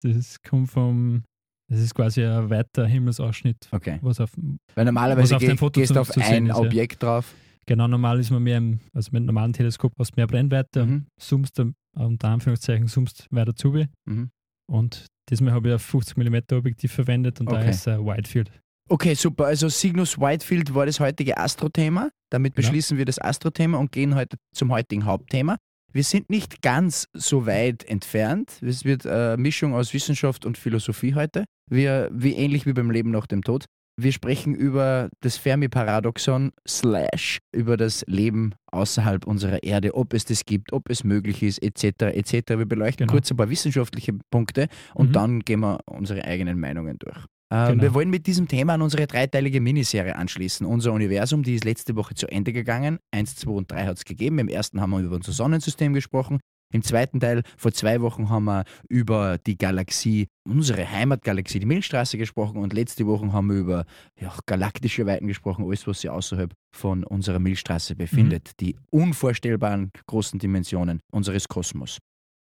das 0.03 0.43
kommt 0.43 0.71
vom. 0.71 1.25
Das 1.69 1.81
ist 1.81 1.95
quasi 1.97 2.25
ein 2.25 2.49
weiter 2.49 2.87
Himmelsausschnitt, 2.87 3.69
Okay. 3.73 3.99
was 4.01 4.21
auf. 4.21 4.31
Weil 4.77 4.85
normalerweise 4.85 5.31
Was 5.31 5.33
auf 5.33 5.41
dem 5.41 5.51
geh, 5.51 5.57
Foto 5.57 5.81
gehst 5.81 5.97
du 5.97 6.01
auf 6.01 6.17
ein 6.17 6.47
ist, 6.47 6.49
ja. 6.51 6.57
Objekt 6.57 7.03
drauf. 7.03 7.35
Genau, 7.69 7.89
normal 7.89 8.21
ist 8.21 8.31
man 8.31 8.43
mehr 8.43 8.59
im, 8.59 8.81
also 8.95 9.09
mit 9.11 9.17
einem 9.21 9.27
normalen 9.27 9.53
Teleskop 9.53 9.93
hast 9.99 10.13
du 10.13 10.15
mehr 10.17 10.27
Brennweite, 10.27 10.87
Mhm. 10.87 11.07
zoomst 11.21 11.61
unter 11.97 12.29
Anführungszeichen, 12.29 12.87
zoomst 12.87 13.27
weiter 13.31 13.55
zu. 13.55 13.73
Mhm. 14.07 14.31
Und 14.71 15.07
diesmal 15.31 15.53
habe 15.53 15.69
ich 15.69 15.75
ein 15.75 15.79
50 15.81 16.17
mm 16.17 16.37
Objektiv 16.55 16.93
verwendet 16.93 17.41
und 17.41 17.51
da 17.51 17.57
Okay. 17.59 17.71
ist 17.71 17.89
ein 17.89 18.05
Widefield. 18.05 18.51
Okay, 18.89 19.15
super. 19.15 19.47
Also 19.47 19.69
Cygnus 19.69 20.17
Whitefield 20.19 20.73
war 20.75 20.87
das 20.87 21.01
heutige 21.01 21.37
Astro-Thema. 21.39 22.11
Damit 22.31 22.55
Genau. 22.55 22.67
beschließen 22.69 22.99
wir 22.99 23.05
das 23.05 23.19
Astro-Thema 23.21 23.79
und 23.79 23.91
gehen 23.91 24.15
heute 24.15 24.37
zum 24.55 24.71
heutigen 24.71 25.05
Hauptthema. 25.05 25.57
Wir 25.93 26.05
sind 26.05 26.31
nicht 26.31 26.63
ganz 26.63 27.09
so 27.15 27.47
weit 27.47 27.83
entfernt. 27.85 28.61
Es 28.63 28.85
wird 28.85 29.07
eine 29.07 29.37
Mischung 29.39 29.75
aus 29.75 29.93
Wissenschaft 29.95 30.45
und 30.47 30.57
Philosophie 30.59 31.15
heute. 31.15 31.45
Wir, 31.69 32.11
wie 32.13 32.35
ähnlich 32.35 32.65
wie 32.67 32.75
beim 32.75 32.91
Leben 32.93 33.11
nach 33.11 33.27
dem 33.27 33.43
Tod. 33.43 33.65
Wir 33.99 34.13
sprechen 34.13 34.55
über 34.55 35.09
das 35.23 35.39
Fermi-Paradoxon 35.39 36.53
slash 36.69 37.39
über 37.53 37.79
das 37.79 38.05
Leben 38.07 38.55
außerhalb 38.71 39.27
unserer 39.27 39.63
Erde, 39.63 39.95
ob 39.95 40.13
es 40.13 40.27
das 40.27 40.45
gibt, 40.45 40.75
ob 40.75 40.91
es 40.91 41.03
möglich 41.03 41.43
ist, 41.43 41.63
etc. 41.63 42.03
etc. 42.15 42.59
Wir 42.59 42.67
beleuchten 42.67 43.07
Genau. 43.07 43.13
kurz 43.17 43.31
ein 43.31 43.39
paar 43.39 43.49
wissenschaftliche 43.49 44.13
Punkte 44.31 44.69
und 44.95 45.09
Mhm. 45.09 45.13
dann 45.13 45.41
gehen 45.41 45.61
wir 45.61 45.79
unsere 45.87 46.25
eigenen 46.27 46.61
Meinungen 46.61 46.99
durch. 46.99 47.17
Ähm, 47.51 47.69
Genau. 47.71 47.83
Wir 47.85 47.95
wollen 47.95 48.11
mit 48.11 48.27
diesem 48.27 48.49
Thema 48.49 48.75
an 48.75 48.83
unsere 48.83 49.07
dreiteilige 49.07 49.61
Miniserie 49.63 50.15
anschließen. 50.17 50.67
Unser 50.67 50.93
Universum, 50.93 51.43
die 51.43 51.55
ist 51.55 51.65
letzte 51.65 51.97
Woche 51.97 52.15
zu 52.15 52.27
Ende 52.27 52.53
gegangen. 52.53 52.99
Eins, 53.13 53.37
zwei 53.37 53.53
und 53.53 53.71
drei 53.71 53.87
hat 53.87 53.97
es 53.97 54.05
gegeben. 54.05 54.39
Im 54.41 54.49
ersten 54.49 54.81
haben 54.81 54.91
wir 54.91 54.99
über 55.01 55.17
unser 55.17 55.33
Sonnensystem 55.33 55.95
gesprochen. 55.95 56.41
Im 56.77 56.83
zweiten 56.83 57.21
Teil, 57.21 57.43
vor 57.57 57.73
zwei 57.73 58.03
Wochen, 58.03 58.29
haben 58.29 58.45
wir 58.45 58.65
über 58.91 59.39
die 59.39 59.57
Galaxie, 59.57 60.29
unsere 60.47 60.87
Heimatgalaxie, 60.87 61.59
die 61.59 61.65
Milchstraße 61.65 62.19
gesprochen. 62.19 62.59
Und 62.59 62.75
letzte 62.75 63.07
Woche 63.07 63.33
haben 63.33 63.49
wir 63.49 63.57
über 63.57 63.85
ja, 64.21 64.31
galaktische 64.45 65.07
Weiten 65.07 65.27
gesprochen, 65.27 65.65
alles, 65.65 65.87
was 65.87 66.03
sich 66.03 66.11
außerhalb 66.11 66.53
von 66.75 67.03
unserer 67.03 67.39
Milchstraße 67.39 67.97
befindet. 67.97 68.61
Die 68.61 68.77
unvorstellbaren 68.91 69.91
großen 70.07 70.39
Dimensionen 70.39 71.01
unseres 71.11 71.49
Kosmos. 71.49 71.97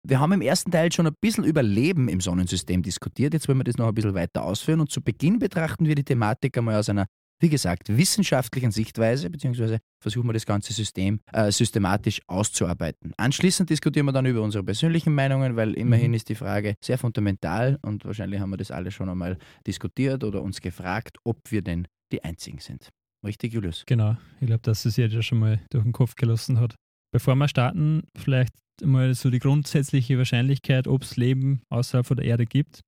Wir 0.02 0.18
haben 0.18 0.32
im 0.32 0.42
ersten 0.42 0.72
Teil 0.72 0.90
schon 0.90 1.06
ein 1.06 1.14
bisschen 1.20 1.44
über 1.44 1.62
Leben 1.62 2.08
im 2.08 2.20
Sonnensystem 2.20 2.82
diskutiert. 2.82 3.34
Jetzt 3.34 3.46
wollen 3.46 3.58
wir 3.58 3.64
das 3.64 3.76
noch 3.76 3.86
ein 3.86 3.94
bisschen 3.94 4.14
weiter 4.14 4.42
ausführen. 4.42 4.80
Und 4.80 4.90
zu 4.90 5.00
Beginn 5.00 5.38
betrachten 5.38 5.86
wir 5.86 5.94
die 5.94 6.04
Thematik 6.04 6.58
einmal 6.58 6.74
aus 6.74 6.88
einer 6.88 7.06
wie 7.40 7.48
gesagt, 7.48 7.88
wissenschaftlichen 7.96 8.70
Sichtweise, 8.70 9.30
beziehungsweise 9.30 9.78
versuchen 10.02 10.28
wir 10.28 10.32
das 10.32 10.46
ganze 10.46 10.72
System 10.72 11.20
äh, 11.32 11.50
systematisch 11.52 12.20
auszuarbeiten. 12.26 13.12
Anschließend 13.16 13.70
diskutieren 13.70 14.06
wir 14.06 14.12
dann 14.12 14.26
über 14.26 14.42
unsere 14.42 14.64
persönlichen 14.64 15.14
Meinungen, 15.14 15.56
weil 15.56 15.74
immerhin 15.74 16.10
Mhm. 16.10 16.14
ist 16.14 16.28
die 16.28 16.34
Frage 16.34 16.74
sehr 16.84 16.98
fundamental 16.98 17.78
und 17.82 18.04
wahrscheinlich 18.04 18.40
haben 18.40 18.50
wir 18.50 18.56
das 18.56 18.70
alle 18.70 18.90
schon 18.90 19.08
einmal 19.08 19.38
diskutiert 19.66 20.24
oder 20.24 20.42
uns 20.42 20.60
gefragt, 20.60 21.18
ob 21.24 21.38
wir 21.50 21.62
denn 21.62 21.86
die 22.12 22.24
Einzigen 22.24 22.58
sind. 22.58 22.88
Richtig, 23.24 23.52
Julius? 23.52 23.84
Genau, 23.86 24.16
ich 24.40 24.46
glaube, 24.46 24.62
dass 24.62 24.84
es 24.84 24.96
jeder 24.96 25.22
schon 25.22 25.38
mal 25.38 25.60
durch 25.70 25.84
den 25.84 25.92
Kopf 25.92 26.14
gelassen 26.14 26.60
hat. 26.60 26.74
Bevor 27.12 27.34
wir 27.36 27.48
starten, 27.48 28.02
vielleicht 28.16 28.52
mal 28.84 29.14
so 29.14 29.30
die 29.30 29.38
grundsätzliche 29.40 30.18
Wahrscheinlichkeit, 30.18 30.86
ob 30.86 31.02
es 31.02 31.16
Leben 31.16 31.62
außerhalb 31.68 32.06
von 32.06 32.16
der 32.16 32.26
Erde 32.26 32.46
gibt. 32.46 32.80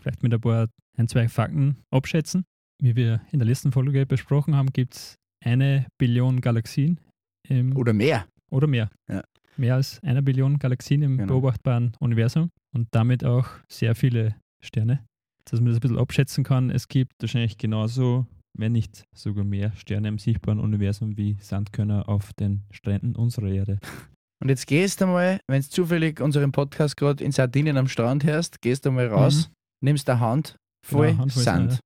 Vielleicht 0.00 0.22
mit 0.22 0.34
ein 0.34 0.40
paar, 0.40 0.68
ein, 0.98 1.08
zwei 1.08 1.28
Fakten 1.28 1.76
abschätzen. 1.90 2.44
Wie 2.82 2.94
wir 2.96 3.20
in 3.32 3.38
der 3.38 3.46
letzten 3.46 3.72
Folge 3.72 4.04
besprochen 4.06 4.54
haben, 4.54 4.72
gibt 4.72 4.94
es 4.94 5.14
eine 5.44 5.86
Billion 5.98 6.40
Galaxien 6.40 7.00
im, 7.48 7.76
Oder 7.76 7.92
mehr. 7.92 8.26
oder 8.50 8.66
mehr. 8.66 8.90
Ja. 9.10 9.22
Mehr 9.56 9.76
als 9.76 10.02
eine 10.02 10.22
Billion 10.22 10.58
Galaxien 10.58 11.02
im 11.02 11.16
Genau. 11.16 11.34
beobachtbaren 11.34 11.92
Universum 12.00 12.50
und 12.74 12.88
damit 12.90 13.24
auch 13.24 13.46
sehr 13.70 13.94
viele 13.94 14.36
Sterne. 14.62 15.04
Dass 15.44 15.60
man 15.60 15.68
das 15.68 15.76
ein 15.78 15.80
bisschen 15.80 15.98
abschätzen 15.98 16.44
kann, 16.44 16.70
es 16.70 16.88
gibt 16.88 17.12
wahrscheinlich 17.20 17.56
genauso, 17.56 18.26
wenn 18.58 18.72
nicht 18.72 19.04
sogar 19.14 19.44
mehr 19.44 19.72
Sterne 19.76 20.08
im 20.08 20.18
sichtbaren 20.18 20.60
Universum 20.60 21.16
wie 21.16 21.36
Sandkörner 21.40 22.08
auf 22.08 22.34
den 22.34 22.64
Stränden 22.70 23.14
unserer 23.16 23.48
Erde. 23.48 23.78
Und 24.42 24.50
jetzt 24.50 24.66
gehst 24.66 25.00
du 25.00 25.06
mal, 25.06 25.40
wenn 25.48 25.62
du 25.62 25.68
zufällig 25.68 26.20
unseren 26.20 26.52
Podcast 26.52 26.98
gerade 26.98 27.24
in 27.24 27.32
Sardinien 27.32 27.78
am 27.78 27.88
Strand 27.88 28.22
hörst, 28.24 28.60
gehst 28.60 28.84
du 28.84 28.90
mal 28.90 29.06
raus, 29.06 29.50
nimmst 29.82 30.10
eine 30.10 30.20
Hand 30.20 30.56
voll 30.86 31.06
Genau, 31.08 31.20
Hand 31.20 31.32
voll 31.32 31.42
Sand, 31.42 31.80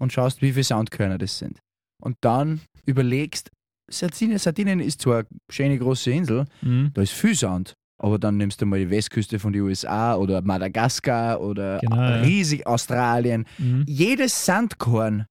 und 0.00 0.12
schaust, 0.12 0.42
wie 0.42 0.52
viele 0.52 0.64
Sandkörner 0.64 1.18
das 1.18 1.38
sind. 1.38 1.60
Und 2.02 2.16
dann 2.20 2.60
überlegst, 2.84 3.50
Sardinien, 3.90 4.38
Sardinien 4.38 4.80
ist 4.80 5.00
zwar 5.02 5.18
eine 5.18 5.26
schöne 5.50 5.78
große 5.78 6.10
Insel, 6.10 6.44
Mhm. 6.62 6.90
da 6.94 7.02
ist 7.02 7.12
viel 7.12 7.34
Sand, 7.34 7.74
aber 7.98 8.18
dann 8.18 8.36
nimmst 8.36 8.60
du 8.60 8.66
mal 8.66 8.78
die 8.80 8.90
Westküste 8.90 9.38
von 9.38 9.52
den 9.52 9.62
USA 9.62 10.16
oder 10.16 10.42
Madagaskar 10.42 11.40
oder 11.40 11.78
Genau, 11.78 11.96
ja. 11.96 12.16
riesig 12.20 12.66
Australien. 12.66 13.46
Mhm. 13.58 13.84
Jedes 13.86 14.44
Sandkorn, 14.44 15.26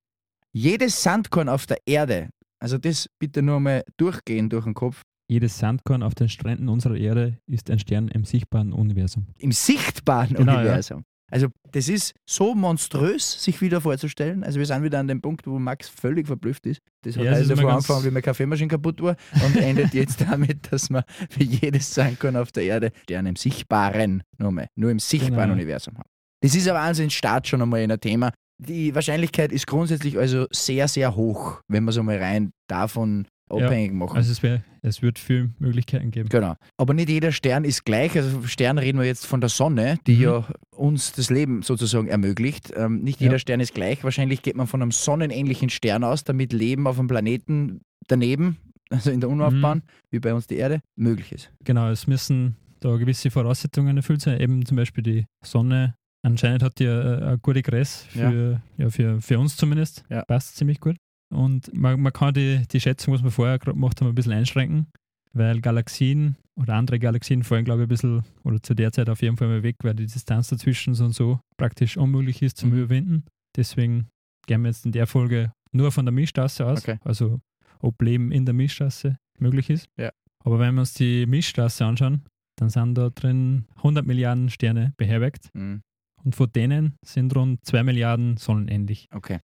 jedes 0.53 1.01
Sandkorn 1.03 1.49
auf 1.49 1.65
der 1.65 1.77
Erde, 1.85 2.29
also 2.59 2.77
das 2.77 3.07
bitte 3.19 3.41
nur 3.41 3.59
mal 3.59 3.83
durchgehen 3.97 4.49
durch 4.49 4.63
den 4.65 4.73
Kopf, 4.73 5.01
Jedes 5.27 5.57
Sandkorn 5.57 6.03
auf 6.03 6.13
den 6.13 6.29
Stränden 6.29 6.69
unserer 6.69 6.95
Erde 6.97 7.39
ist 7.47 7.71
ein 7.71 7.79
Stern 7.79 8.09
im 8.09 8.25
sichtbaren 8.25 8.71
Universum. 8.73 9.25
im 9.39 9.51
sichtbaren 9.51 10.35
Genau, 10.35 10.51
ja. 10.53 10.59
Universum. 10.59 11.03
Also 11.31 11.47
das 11.71 11.89
ist 11.89 12.13
so 12.29 12.53
monströs, 12.53 13.43
sich 13.43 13.59
wieder 13.61 13.81
vorzustellen. 13.81 14.43
Also 14.43 14.59
wir 14.59 14.65
sind 14.65 14.83
wieder 14.83 14.99
an 14.99 15.07
dem 15.07 15.21
Punkt, 15.21 15.47
wo 15.47 15.57
Max 15.57 15.89
völlig 15.89 16.27
verblüfft 16.27 16.65
ist. 16.67 16.81
Das 17.03 17.17
hat 17.17 17.23
Ja, 17.23 17.31
also 17.31 17.55
ganz- 17.55 17.67
angefangen, 17.67 18.03
wie 18.05 18.09
meine 18.11 18.21
Kaffeemaschine 18.21 18.67
kaputt 18.67 19.01
war 19.01 19.15
und 19.43 19.55
endet 19.57 19.93
jetzt 19.93 20.21
damit, 20.21 20.71
dass 20.71 20.89
wir 20.89 21.03
für 21.29 21.43
jedes 21.43 21.93
Sandkorn 21.93 22.35
auf 22.35 22.51
der 22.51 22.63
Erde 22.63 22.91
Sterne 23.03 23.29
im 23.29 23.35
sichtbaren, 23.35 24.21
nur, 24.37 24.51
mal, 24.51 24.67
nur 24.75 24.91
im 24.91 24.99
sichtbaren 24.99 25.35
Genau. 25.49 25.53
Universum 25.53 25.95
haben. 25.97 26.09
Das 26.41 26.53
ist 26.53 26.67
ein 26.67 26.75
Wahnsinnsstart 26.75 27.47
schon 27.47 27.61
einmal 27.61 27.81
in 27.81 27.91
ein 27.91 27.99
Thema. 27.99 28.31
Die 28.61 28.93
Wahrscheinlichkeit 28.95 29.51
ist 29.51 29.67
grundsätzlich 29.67 30.17
also 30.17 30.45
sehr, 30.51 30.87
sehr 30.87 31.15
hoch, 31.15 31.59
wenn 31.67 31.83
man 31.83 31.93
so 31.93 32.03
mal 32.03 32.17
rein 32.17 32.51
davon 32.69 33.27
Ja, 33.51 33.65
abhängig 33.67 33.93
machen. 33.93 34.17
Also 34.17 34.31
es, 34.31 34.41
wär, 34.41 34.63
es 34.81 35.01
wird 35.01 35.19
viele 35.19 35.51
Möglichkeiten 35.59 36.09
geben. 36.11 36.29
Genau. 36.29 36.55
Aber 36.77 36.93
nicht 36.93 37.09
jeder 37.09 37.31
Stern 37.31 37.63
ist 37.63 37.85
gleich. 37.85 38.15
Also 38.17 38.41
Stern 38.47 38.77
reden 38.77 38.97
wir 38.99 39.05
jetzt 39.05 39.25
von 39.27 39.39
der 39.41 39.49
Sonne, 39.49 39.97
die 40.07 40.15
Mhm. 40.15 40.21
ja 40.23 40.47
uns 40.71 41.11
das 41.11 41.29
Leben 41.29 41.61
sozusagen 41.61 42.07
ermöglicht. 42.07 42.73
Ähm, 42.75 43.01
nicht 43.03 43.19
Ja. 43.21 43.25
jeder 43.27 43.39
Stern 43.39 43.59
ist 43.59 43.73
gleich. 43.75 44.03
Wahrscheinlich 44.03 44.41
geht 44.41 44.55
man 44.55 44.67
von 44.67 44.81
einem 44.81 44.91
sonnenähnlichen 44.91 45.69
Stern 45.69 46.03
aus, 46.03 46.23
damit 46.23 46.53
Leben 46.53 46.87
auf 46.87 46.97
einem 46.99 47.07
Planeten 47.07 47.81
daneben, 48.07 48.57
also 48.89 49.11
in 49.11 49.19
der 49.21 49.29
Umlaufbahn, 49.29 49.79
Mhm. 49.79 49.83
wie 50.11 50.19
bei 50.19 50.33
uns 50.33 50.47
die 50.47 50.55
Erde, 50.55 50.79
möglich 50.95 51.31
ist. 51.31 51.51
Genau, 51.63 51.89
es 51.89 52.07
müssen 52.07 52.55
da 52.79 52.95
gewisse 52.97 53.29
Voraussetzungen 53.31 53.95
erfüllt 53.97 54.21
sein. 54.21 54.39
Eben 54.39 54.65
zum 54.65 54.77
Beispiel 54.77 55.03
die 55.03 55.25
Sonne. 55.43 55.95
Anscheinend 56.23 56.63
hat 56.63 56.79
die 56.79 56.85
äh, 56.85 56.89
eine 57.21 57.37
gute 57.39 57.61
Größe 57.61 58.07
für, 58.09 58.61
ja. 58.77 58.89
für, 58.89 59.21
für 59.21 59.37
uns 59.39 59.55
zumindest. 59.55 60.03
Ja. 60.09 60.23
Passt 60.25 60.55
ziemlich 60.57 60.79
gut. 60.79 60.95
Und 61.35 61.73
man, 61.73 61.99
man 62.01 62.13
kann 62.13 62.33
die, 62.33 62.63
die 62.71 62.79
Schätzung, 62.79 63.13
was 63.13 63.23
wir 63.23 63.31
vorher 63.31 63.59
gerade 63.59 63.75
gemacht 63.75 63.99
haben, 64.01 64.07
ein 64.07 64.15
bisschen 64.15 64.33
einschränken, 64.33 64.87
weil 65.33 65.59
Galaxien 65.61 66.37
oder 66.55 66.75
andere 66.75 66.97
Galaxien 66.99 67.43
fallen, 67.43 67.65
glaube 67.65 67.81
ich, 67.81 67.85
ein 67.87 67.89
bisschen, 67.89 68.23
oder 68.43 68.61
zu 68.63 68.73
der 68.73 68.91
Zeit 68.91 69.09
auf 69.09 69.21
jeden 69.21 69.35
Fall 69.37 69.47
mal 69.49 69.63
weg, 69.63 69.75
weil 69.83 69.93
die 69.95 70.05
Distanz 70.05 70.47
dazwischen 70.47 70.93
so 70.95 71.05
und 71.05 71.11
so 71.13 71.39
praktisch 71.57 71.97
unmöglich 71.97 72.41
ist 72.41 72.57
zum 72.57 72.69
Mhm. 72.69 72.77
Überwinden. 72.77 73.23
Deswegen 73.57 74.07
gehen 74.47 74.61
wir 74.61 74.69
jetzt 74.69 74.85
in 74.85 74.91
der 74.93 75.07
Folge 75.07 75.51
nur 75.71 75.91
von 75.91 76.05
der 76.05 76.13
Milchstraße 76.13 76.65
aus, 76.65 76.79
Okay. 76.79 76.99
also 77.03 77.39
ob 77.79 78.01
Leben 78.01 78.31
in 78.31 78.45
der 78.45 78.53
Milchstraße 78.53 79.17
möglich 79.39 79.69
ist. 79.69 79.87
Ja. 79.97 80.11
Aber 80.43 80.59
wenn 80.59 80.73
wir 80.75 80.81
uns 80.81 80.93
die 80.93 81.25
Milchstraße 81.25 81.83
anschauen, 81.85 82.21
dann 82.57 82.69
sind 82.69 82.95
da 82.95 83.09
drin 83.09 83.65
100 83.77 84.05
Milliarden 84.05 84.49
Sterne 84.49 84.93
beherbergt 84.95 85.49
Mhm. 85.53 85.81
und 86.23 86.35
von 86.35 86.49
denen 86.53 86.95
sind 87.05 87.35
rund 87.35 87.59
2 87.65 87.83
Milliarden 87.83 88.37
sonnenähnlich. 88.37 89.07
Okay. 89.13 89.39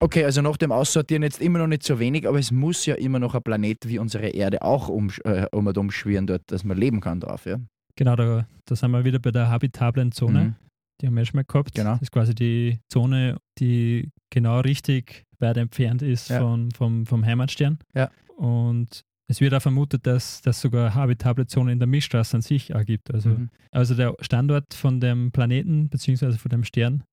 Okay, 0.00 0.24
also 0.24 0.42
nach 0.42 0.56
dem 0.56 0.72
Aussortieren 0.72 1.22
jetzt 1.22 1.40
immer 1.40 1.58
noch 1.60 1.66
nicht 1.66 1.82
so 1.82 1.98
wenig, 1.98 2.28
aber 2.28 2.38
es 2.38 2.50
muss 2.50 2.84
ja 2.84 2.94
immer 2.96 3.18
noch 3.18 3.34
ein 3.34 3.42
Planet 3.42 3.88
wie 3.88 3.98
unsere 3.98 4.28
Erde 4.28 4.62
auch 4.62 4.88
um, 4.88 5.10
äh, 5.24 5.46
um 5.52 5.66
und 5.66 5.78
umschwirren 5.78 6.26
dort, 6.26 6.42
dass 6.48 6.64
man 6.64 6.76
leben 6.76 7.00
kann 7.00 7.20
drauf, 7.20 7.46
ja? 7.46 7.58
Genau, 7.96 8.16
da, 8.16 8.46
da 8.66 8.76
sind 8.76 8.90
wir 8.90 9.04
wieder 9.04 9.18
bei 9.20 9.30
der 9.30 9.48
habitablen 9.48 10.12
Zone. 10.12 10.44
Mhm. 10.44 10.54
Die 11.00 11.06
haben 11.06 11.16
wir 11.16 11.24
schon 11.24 11.38
mal 11.38 11.44
gehabt. 11.44 11.74
Genau. 11.74 11.92
Das 11.92 12.02
ist 12.02 12.12
quasi 12.12 12.34
die 12.34 12.80
Zone, 12.90 13.36
die 13.58 14.10
genau 14.30 14.60
richtig 14.60 15.24
weit 15.38 15.56
entfernt 15.56 16.02
ist 16.02 16.28
Ja. 16.28 16.40
von, 16.40 16.70
vom, 16.72 17.06
vom 17.06 17.24
Heimatstern. 17.24 17.78
Ja. 17.94 18.10
Und 18.36 19.02
es 19.28 19.40
wird 19.40 19.54
auch 19.54 19.62
vermutet, 19.62 20.06
dass 20.06 20.42
das 20.42 20.60
sogar 20.60 20.94
habitable 20.94 21.46
Zone 21.46 21.72
in 21.72 21.78
der 21.78 21.86
Milchstraße 21.88 22.36
an 22.36 22.42
sich 22.42 22.74
auch 22.74 22.84
gibt. 22.84 23.12
Also, 23.14 23.30
Mhm. 23.30 23.48
also 23.70 23.94
der 23.94 24.14
Standort 24.20 24.74
von 24.74 25.00
dem 25.00 25.30
Planeten 25.32 25.88
beziehungsweise 25.88 26.36
von 26.38 26.50
dem 26.50 26.64
Stern, 26.64 27.04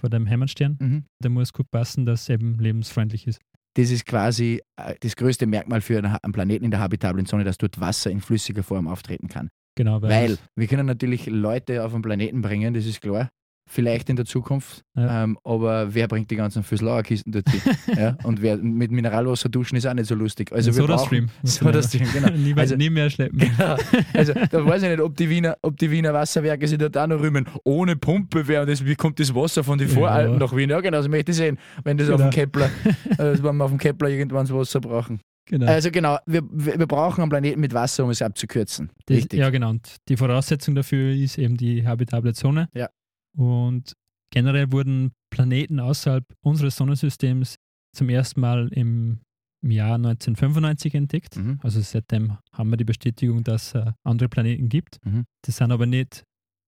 von 0.00 0.10
dem 0.10 0.28
Heimatstern, 0.28 0.76
Mhm. 0.80 1.04
der 1.22 1.30
muss 1.30 1.52
gut 1.52 1.70
passen, 1.70 2.06
dass 2.06 2.22
es 2.22 2.28
eben 2.30 2.58
lebensfreundlich 2.58 3.26
ist. 3.26 3.40
Das 3.74 3.90
ist 3.90 4.04
quasi 4.04 4.60
äh, 4.76 4.94
das 5.00 5.14
größte 5.14 5.46
Merkmal 5.46 5.80
für 5.80 5.98
einen 5.98 6.32
Planeten 6.32 6.64
in 6.64 6.70
der 6.72 6.80
habitablen 6.80 7.26
Zone, 7.26 7.44
dass 7.44 7.56
dort 7.58 7.78
Wasser 7.80 8.10
in 8.10 8.20
flüssiger 8.20 8.62
Form 8.64 8.88
auftreten 8.88 9.28
kann. 9.28 9.48
Genau, 9.76 10.02
weil, 10.02 10.10
Weil 10.10 10.38
wir 10.56 10.66
können 10.66 10.86
natürlich 10.86 11.26
Leute 11.26 11.84
auf 11.84 11.92
den 11.92 12.02
Planeten 12.02 12.42
bringen, 12.42 12.74
das 12.74 12.84
ist 12.86 13.00
klar. 13.00 13.30
Vielleicht 13.72 14.10
in 14.10 14.16
der 14.16 14.24
Zukunft, 14.24 14.82
Ja. 14.96 15.22
ähm, 15.22 15.38
aber 15.44 15.94
wer 15.94 16.08
bringt 16.08 16.28
die 16.32 16.34
ganzen 16.34 16.64
Füßlauerkisten 16.64 17.30
dort 17.32 17.48
hin? 17.48 17.60
ja? 17.96 18.16
Und 18.24 18.42
wer 18.42 18.56
mit 18.56 18.90
Mineralwasser 18.90 19.48
duschen 19.48 19.76
ist 19.76 19.86
auch 19.86 19.94
nicht 19.94 20.06
so 20.06 20.16
lustig. 20.16 20.50
Also 20.50 20.66
wir 20.74 20.74
Soda 20.74 20.96
brauchen 20.96 21.06
Stream. 21.06 21.28
Soda 21.44 21.80
Stream, 21.80 22.08
genau. 22.12 22.30
nie, 22.36 22.52
mehr- 22.52 22.58
Also- 22.62 22.74
nie 22.74 22.90
mehr 22.90 23.08
schleppen. 23.08 23.38
Genau. 23.56 23.76
Also 24.12 24.32
da 24.34 24.66
weiß 24.66 24.82
ich 24.82 24.88
nicht, 24.88 25.00
ob 25.00 25.16
die 25.16 25.30
Wiener, 25.30 25.56
ob 25.62 25.76
die 25.76 25.88
Wiener 25.88 26.12
Wasserwerke 26.12 26.66
sich 26.66 26.78
dort 26.78 26.96
auch 26.98 27.06
noch 27.06 27.20
rühmen. 27.20 27.46
Ohne 27.62 27.94
Pumpe 27.94 28.48
wäre 28.48 28.66
das, 28.66 28.84
wie 28.84 28.96
kommt 28.96 29.20
das 29.20 29.32
Wasser 29.34 29.62
von 29.62 29.78
den 29.78 29.86
Ja. 29.88 29.94
Voralpen 29.94 30.38
nach 30.38 30.54
Wien? 30.56 30.68
Ja, 30.70 30.80
genau, 30.80 30.96
das 30.98 31.06
möchte 31.08 31.30
ich 31.30 31.36
sehen, 31.36 31.56
wenn 31.84 31.96
das 31.96 32.10
auf 32.10 32.16
dem 32.20 32.30
Genau. 32.30 32.34
Kepler, 32.34 32.70
äh, 33.18 33.40
wenn 33.40 33.56
wir 33.56 33.64
auf 33.64 33.70
dem 33.70 33.78
Kepler 33.78 34.08
irgendwann 34.08 34.46
das 34.46 34.52
Wasser 34.52 34.80
brauchen. 34.80 35.20
Genau. 35.46 35.66
Also 35.66 35.90
genau, 35.90 36.16
wir, 36.26 36.42
wir 36.50 36.78
wir 36.78 36.86
brauchen 36.86 37.22
einen 37.22 37.30
Planeten 37.30 37.60
mit 37.60 37.72
Wasser, 37.74 38.04
um 38.04 38.10
es 38.10 38.22
abzukürzen. 38.22 38.90
Das, 39.06 39.16
Richtig. 39.16 39.38
Ja, 39.40 39.50
genau. 39.50 39.70
Und 39.70 39.96
die 40.08 40.16
Voraussetzung 40.16 40.74
dafür 40.76 41.12
ist 41.12 41.38
eben 41.38 41.56
die 41.56 41.86
habitable 41.86 42.34
Zone. 42.34 42.68
Ja. 42.74 42.88
Und 43.36 43.94
generell 44.32 44.72
wurden 44.72 45.12
Planeten 45.30 45.80
außerhalb 45.80 46.24
unseres 46.42 46.76
Sonnensystems 46.76 47.56
zum 47.96 48.08
ersten 48.08 48.40
Mal 48.40 48.68
im, 48.72 49.20
im 49.62 49.70
Jahr 49.70 49.94
1995 49.96 50.94
entdeckt. 50.94 51.36
Mhm. 51.36 51.58
Also 51.62 51.80
seitdem 51.80 52.38
haben 52.52 52.70
wir 52.70 52.76
die 52.76 52.84
Bestätigung, 52.84 53.42
dass 53.44 53.74
es 53.74 53.92
andere 54.04 54.28
Planeten 54.28 54.68
gibt. 54.68 55.04
Mhm. 55.04 55.24
Das 55.42 55.56
sind 55.56 55.72
aber 55.72 55.86
nicht 55.86 56.24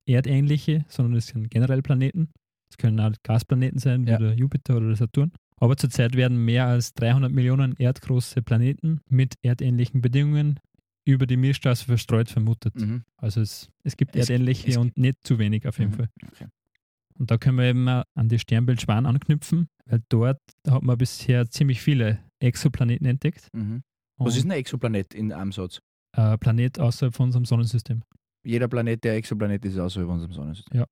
erdähnliche, 0.08 0.84
sondern 0.88 1.16
es 1.16 1.26
sind 1.28 1.50
generell 1.50 1.82
Planeten. 1.82 2.30
Es 2.70 2.76
können 2.76 2.98
auch 3.00 3.12
Gasplaneten 3.22 3.78
sein, 3.78 4.06
wie 4.06 4.10
Ja. 4.10 4.18
der 4.18 4.34
Jupiter 4.34 4.76
oder 4.76 4.86
der 4.88 4.96
Saturn. 4.96 5.32
Aber 5.56 5.76
zurzeit 5.76 6.16
werden 6.16 6.44
mehr 6.44 6.66
als 6.66 6.92
300 6.94 7.30
Millionen 7.30 7.76
erdgroße 7.76 8.42
Planeten 8.42 9.00
mit 9.08 9.34
erdähnlichen 9.42 10.00
Bedingungen 10.00 10.58
über 11.04 11.26
die 11.26 11.36
Milchstraße 11.36 11.84
verstreut 11.84 12.28
vermutet. 12.28 12.74
Mhm. 12.76 13.02
Also 13.16 13.40
es, 13.40 13.68
es 13.84 13.96
gibt 13.96 14.14
Es- 14.16 14.28
erdähnliche 14.30 14.70
es- 14.70 14.76
und 14.76 14.96
nicht 14.96 15.16
zu 15.26 15.38
wenig 15.38 15.66
auf 15.66 15.78
jeden 15.78 15.92
Mhm. 15.92 15.96
Fall. 15.96 16.08
Okay. 16.28 16.46
Und 17.18 17.30
da 17.30 17.38
können 17.38 17.58
wir 17.58 17.64
eben 17.64 17.86
an 17.88 18.28
die 18.28 18.38
Sternbild 18.38 18.80
Schwan 18.80 19.04
anknüpfen, 19.06 19.68
weil 19.86 20.00
dort 20.08 20.38
hat 20.68 20.82
man 20.82 20.96
bisher 20.98 21.48
ziemlich 21.50 21.82
viele 21.82 22.20
Exoplaneten 22.40 23.06
entdeckt. 23.06 23.48
Mhm. 23.52 23.82
Was 24.18 24.36
ist 24.36 24.44
ein 24.44 24.50
Exoplanet 24.52 25.14
in 25.14 25.32
einem 25.32 25.52
Satz? 25.52 25.80
äh, 26.16 26.36
Planet 26.38 26.78
außerhalb 26.78 27.14
von 27.14 27.26
unserem 27.26 27.44
Sonnensystem. 27.46 28.02
Jeder 28.44 28.68
Planet, 28.68 29.02
der 29.02 29.14
Exoplanet 29.16 29.64
ist, 29.64 29.78
außerhalb 29.78 30.10
unserem 30.10 30.32
Sonnensystem. 30.32 30.84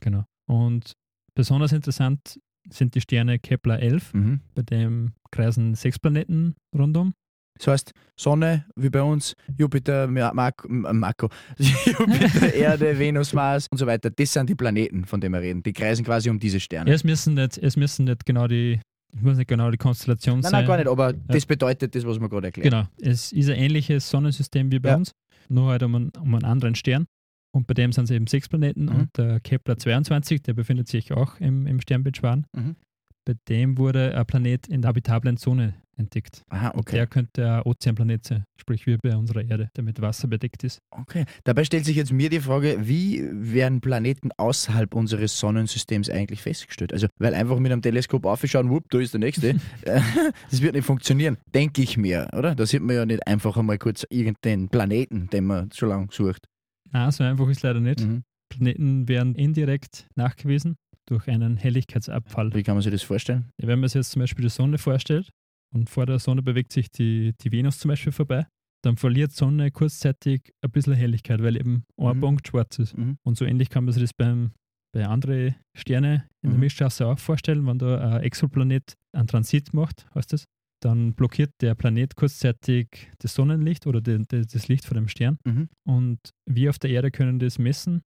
Genau. 0.00 0.24
Und 0.48 0.92
besonders 1.34 1.72
interessant 1.72 2.40
sind 2.70 2.94
die 2.94 3.00
Sterne 3.00 3.38
Kepler 3.38 3.80
11, 3.80 4.14
Mhm. 4.14 4.40
bei 4.54 4.62
dem 4.62 5.12
kreisen 5.30 5.74
sechs 5.74 5.98
Planeten 5.98 6.54
rundum. 6.74 7.12
Das 7.58 7.66
heißt, 7.68 7.92
Sonne, 8.16 8.64
wie 8.76 8.90
bei 8.90 9.02
uns, 9.02 9.34
Jupiter, 9.56 10.06
Ma- 10.08 10.32
Marco, 10.32 10.66
äh, 10.68 10.92
Marco, 10.92 11.28
Jupiter, 11.58 12.54
Erde, 12.54 12.98
Venus, 12.98 13.32
Mars 13.32 13.66
und 13.70 13.78
so 13.78 13.86
weiter, 13.86 14.10
das 14.10 14.32
sind 14.32 14.48
die 14.48 14.54
Planeten, 14.54 15.04
von 15.04 15.20
denen 15.20 15.34
wir 15.34 15.40
reden. 15.40 15.62
Die 15.62 15.72
kreisen 15.72 16.04
quasi 16.04 16.30
um 16.30 16.38
diese 16.38 16.60
Sterne. 16.60 16.90
Es 16.92 17.04
müssen 17.04 17.34
nicht, 17.34 17.58
es 17.58 17.76
müssen 17.76 18.04
nicht 18.06 18.24
genau 18.26 18.46
die, 18.48 18.80
ich 19.14 19.20
muss 19.22 19.36
nicht 19.36 19.48
genau 19.48 19.70
die 19.70 19.76
Konstellation 19.78 20.40
Nein, 20.40 20.42
sein. 20.42 20.52
nein, 20.52 20.66
gar 20.66 20.76
nicht, 20.78 20.88
aber 20.88 21.12
das 21.12 21.46
bedeutet 21.46 21.94
das, 21.94 22.04
was 22.06 22.18
wir 22.20 22.28
gerade 22.28 22.48
erklärt 22.48 22.64
Genau, 22.70 22.84
es 23.00 23.32
ist 23.32 23.48
ein 23.50 23.56
ähnliches 23.56 24.08
Sonnensystem 24.08 24.72
wie 24.72 24.78
bei 24.78 24.90
Ja. 24.90 24.96
uns, 24.96 25.12
nur 25.48 25.70
halt 25.70 25.82
um 25.82 25.94
einen, 25.94 26.12
um 26.20 26.34
einen 26.34 26.44
anderen 26.44 26.74
Stern. 26.74 27.06
Und 27.54 27.66
bei 27.66 27.74
dem 27.74 27.92
sind 27.92 28.04
es 28.04 28.10
eben 28.10 28.26
sechs 28.26 28.48
Planeten 28.48 28.86
Mhm. 28.86 28.94
und 28.96 29.08
der 29.18 29.38
Kepler 29.40 29.76
22, 29.76 30.42
der 30.42 30.54
befindet 30.54 30.88
sich 30.88 31.12
auch 31.12 31.38
im, 31.38 31.66
im 31.66 31.80
Sternbild 31.82 32.16
Schwan. 32.16 32.46
Mhm. 32.56 32.76
Bei 33.24 33.34
dem 33.48 33.78
wurde 33.78 34.16
ein 34.16 34.26
Planet 34.26 34.66
in 34.68 34.82
der 34.82 34.88
habitablen 34.88 35.36
Zone 35.36 35.74
entdeckt. 35.96 36.42
Aha, 36.48 36.68
Und 36.68 36.80
okay. 36.80 36.96
Der 36.96 37.06
könnte 37.06 37.48
ein 37.48 37.62
Ozeanplanet 37.62 38.24
sein, 38.24 38.44
sprich 38.56 38.86
wie 38.86 38.96
bei 38.96 39.16
unserer 39.16 39.42
Erde, 39.42 39.68
der 39.76 39.84
mit 39.84 40.00
Wasser 40.00 40.26
bedeckt 40.26 40.64
ist. 40.64 40.80
okay. 40.90 41.24
Dabei 41.44 41.64
stellt 41.64 41.84
sich 41.84 41.96
jetzt 41.96 42.12
mir 42.12 42.30
die 42.30 42.40
Frage, 42.40 42.78
wie 42.80 43.22
werden 43.30 43.80
Planeten 43.80 44.30
außerhalb 44.36 44.94
unseres 44.94 45.38
Sonnensystems 45.38 46.10
eigentlich 46.10 46.42
festgestellt? 46.42 46.92
Also, 46.92 47.06
weil 47.18 47.34
einfach 47.34 47.58
mit 47.58 47.70
einem 47.72 47.82
Teleskop 47.82 48.26
aufschauen, 48.26 48.70
wupp, 48.70 48.88
da 48.90 48.98
ist 48.98 49.12
der 49.14 49.20
nächste, 49.20 49.54
das 50.50 50.62
wird 50.62 50.74
nicht 50.74 50.84
funktionieren, 50.84 51.36
denke 51.54 51.82
ich 51.82 51.96
mir, 51.96 52.28
oder? 52.36 52.54
Da 52.54 52.66
sieht 52.66 52.82
man 52.82 52.96
ja 52.96 53.06
nicht 53.06 53.26
einfach 53.26 53.56
einmal 53.56 53.78
kurz 53.78 54.04
irgendeinen 54.10 54.68
Planeten, 54.68 55.28
den 55.30 55.46
man 55.46 55.70
schon 55.72 55.90
lange 55.90 56.08
sucht. 56.10 56.48
Na, 56.90 57.10
so 57.12 57.24
einfach 57.24 57.48
ist 57.48 57.62
leider 57.62 57.80
nicht. 57.80 58.00
Mhm. 58.00 58.24
Planeten 58.48 59.08
werden 59.08 59.34
indirekt 59.34 60.08
nachgewiesen 60.14 60.76
durch 61.08 61.28
einen 61.28 61.56
Helligkeitsabfall. 61.56 62.54
Wie 62.54 62.62
kann 62.62 62.74
man 62.76 62.82
sich 62.82 62.92
das 62.92 63.02
vorstellen? 63.02 63.50
Ja, 63.60 63.68
Wenn 63.68 63.80
man 63.80 63.88
sich 63.88 63.96
jetzt 63.96 64.12
zum 64.12 64.20
Beispiel 64.20 64.44
die 64.44 64.50
Sonne 64.50 64.78
vorstellt 64.78 65.30
und 65.74 65.90
vor 65.90 66.06
der 66.06 66.18
Sonne 66.18 66.42
bewegt 66.42 66.72
sich 66.72 66.90
die, 66.90 67.32
die 67.40 67.52
Venus 67.52 67.78
zum 67.78 67.88
Beispiel 67.88 68.12
vorbei, 68.12 68.46
dann 68.84 68.96
verliert 68.96 69.30
die 69.32 69.36
Sonne 69.36 69.70
kurzzeitig 69.70 70.52
ein 70.60 70.70
bisschen 70.70 70.94
Helligkeit, 70.94 71.42
weil 71.42 71.56
eben 71.56 71.84
ein 71.96 72.16
Mhm. 72.16 72.20
Punkt 72.20 72.48
schwarz 72.48 72.78
ist. 72.78 72.96
Mhm. 72.96 73.16
Und 73.24 73.36
so 73.38 73.44
ähnlich 73.44 73.68
kann 73.70 73.84
man 73.84 73.92
sich 73.94 74.02
das 74.02 74.12
beim, 74.12 74.52
bei 74.92 75.06
anderen 75.06 75.54
Sternen 75.76 76.22
in 76.42 76.50
der 76.50 76.54
Mhm. 76.54 76.60
Milchstraße 76.60 77.06
auch 77.06 77.18
vorstellen, 77.18 77.66
wenn 77.66 77.78
da 77.78 78.16
ein 78.16 78.22
Exoplanet 78.22 78.94
einen 79.12 79.26
Transit 79.28 79.72
macht, 79.72 80.06
heißt 80.14 80.32
das, 80.32 80.44
dann 80.82 81.14
blockiert 81.14 81.52
der 81.60 81.76
Planet 81.76 82.16
kurzzeitig 82.16 83.08
das 83.20 83.34
Sonnenlicht 83.34 83.86
oder 83.86 84.00
die, 84.00 84.18
die, 84.26 84.42
das 84.44 84.66
Licht 84.66 84.84
von 84.84 84.96
dem 84.96 85.06
Stern. 85.08 85.38
Mhm. 85.44 85.68
Und 85.86 86.18
wir 86.50 86.70
auf 86.70 86.78
der 86.80 86.90
Erde 86.90 87.12
können 87.12 87.38
das 87.38 87.58
messen 87.60 88.02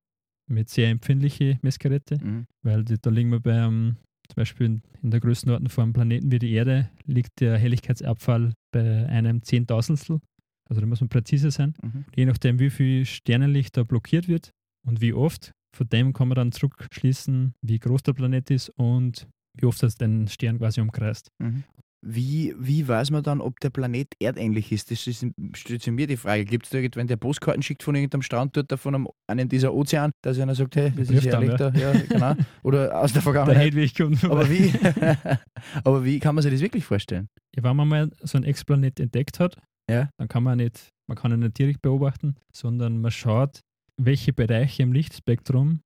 mit 0.48 0.68
sehr 0.68 0.90
empfindlichen 0.90 1.58
Messgeräten, 1.62 2.18
Mhm. 2.22 2.46
weil 2.62 2.84
die, 2.84 2.96
da 3.00 3.10
liegen 3.10 3.30
wir 3.30 3.40
bei 3.40 3.62
einem, 3.62 3.96
zum 4.28 4.36
Beispiel 4.36 4.66
in, 4.66 4.82
in 5.02 5.10
der 5.10 5.20
Größenordnung 5.20 5.70
von 5.70 5.84
einem 5.84 5.92
Planeten 5.92 6.30
wie 6.32 6.38
die 6.38 6.52
Erde, 6.52 6.90
liegt 7.04 7.40
der 7.40 7.58
Helligkeitsabfall 7.58 8.52
bei 8.72 9.06
einem 9.06 9.42
Zehntausendstel. 9.42 10.20
Also 10.68 10.80
da 10.80 10.86
muss 10.86 11.00
man 11.00 11.08
präzise 11.08 11.50
sein. 11.50 11.74
Mhm. 11.82 12.04
Je 12.16 12.26
nachdem, 12.26 12.58
wie 12.58 12.70
viel 12.70 13.04
Sternenlicht 13.06 13.76
da 13.76 13.84
blockiert 13.84 14.26
wird 14.28 14.50
und 14.86 15.00
wie 15.00 15.12
oft, 15.12 15.52
von 15.76 15.88
dem 15.88 16.12
kann 16.12 16.28
man 16.28 16.36
dann 16.36 16.52
zurückschließen, 16.52 17.54
wie 17.62 17.78
groß 17.78 18.02
der 18.02 18.14
Planet 18.14 18.50
ist 18.50 18.70
und 18.70 19.28
wie 19.58 19.66
oft 19.66 19.82
das 19.82 19.96
den 19.96 20.26
Stern 20.28 20.58
quasi 20.58 20.80
umkreist. 20.80 21.28
Mhm. 21.38 21.64
Wie, 22.08 22.54
wie 22.56 22.86
weiß 22.86 23.10
man 23.10 23.24
dann, 23.24 23.40
ob 23.40 23.58
der 23.58 23.70
Planet 23.70 24.06
erdähnlich 24.20 24.70
ist? 24.70 24.92
Das 24.92 25.06
ist, 25.08 25.26
stellt 25.54 25.82
sich 25.82 25.92
mir 25.92 26.06
die 26.06 26.16
Frage. 26.16 26.44
Gibt 26.44 26.66
es 26.66 26.70
da 26.70 26.78
irgendwann, 26.78 27.08
der 27.08 27.16
Postkarten 27.16 27.62
schickt 27.64 27.82
von 27.82 27.96
irgendeinem 27.96 28.22
Strand 28.22 28.56
dort, 28.56 28.72
von 28.78 28.94
einem, 28.94 29.08
einem 29.26 29.48
dieser 29.48 29.74
Ozean, 29.74 30.12
dass 30.22 30.38
einer 30.38 30.54
sagt, 30.54 30.76
hey, 30.76 30.92
das 30.96 31.10
ist 31.10 31.26
ehrlich 31.26 31.54
da? 31.54 31.70
Ja, 31.70 31.92
genau. 31.92 32.34
Oder 32.62 33.00
aus 33.00 33.12
der 33.12 33.22
Der 33.22 33.22
Vergangenheit. 33.22 33.74
Vorbei. 33.74 34.16
Aber 34.30 34.48
wie, 34.48 34.72
aber 35.84 36.04
wie 36.04 36.20
kann 36.20 36.36
man 36.36 36.42
sich 36.42 36.52
das 36.52 36.60
wirklich 36.60 36.84
vorstellen? 36.84 37.28
Ja, 37.56 37.64
wenn 37.64 37.74
man 37.74 37.88
mal 37.88 38.10
so 38.22 38.38
ein 38.38 38.44
Exoplanet 38.44 39.00
entdeckt 39.00 39.40
hat, 39.40 39.56
Ja. 39.90 40.08
dann 40.18 40.28
kann 40.28 40.44
man 40.44 40.58
nicht, 40.58 40.90
man 41.08 41.16
kann 41.18 41.32
ihn 41.32 41.40
nicht 41.40 41.58
direkt 41.58 41.82
beobachten, 41.82 42.36
sondern 42.54 43.00
man 43.00 43.10
schaut, 43.10 43.60
welche 44.00 44.32
Bereiche 44.32 44.82
im 44.84 44.92
Lichtspektrum 44.92 45.80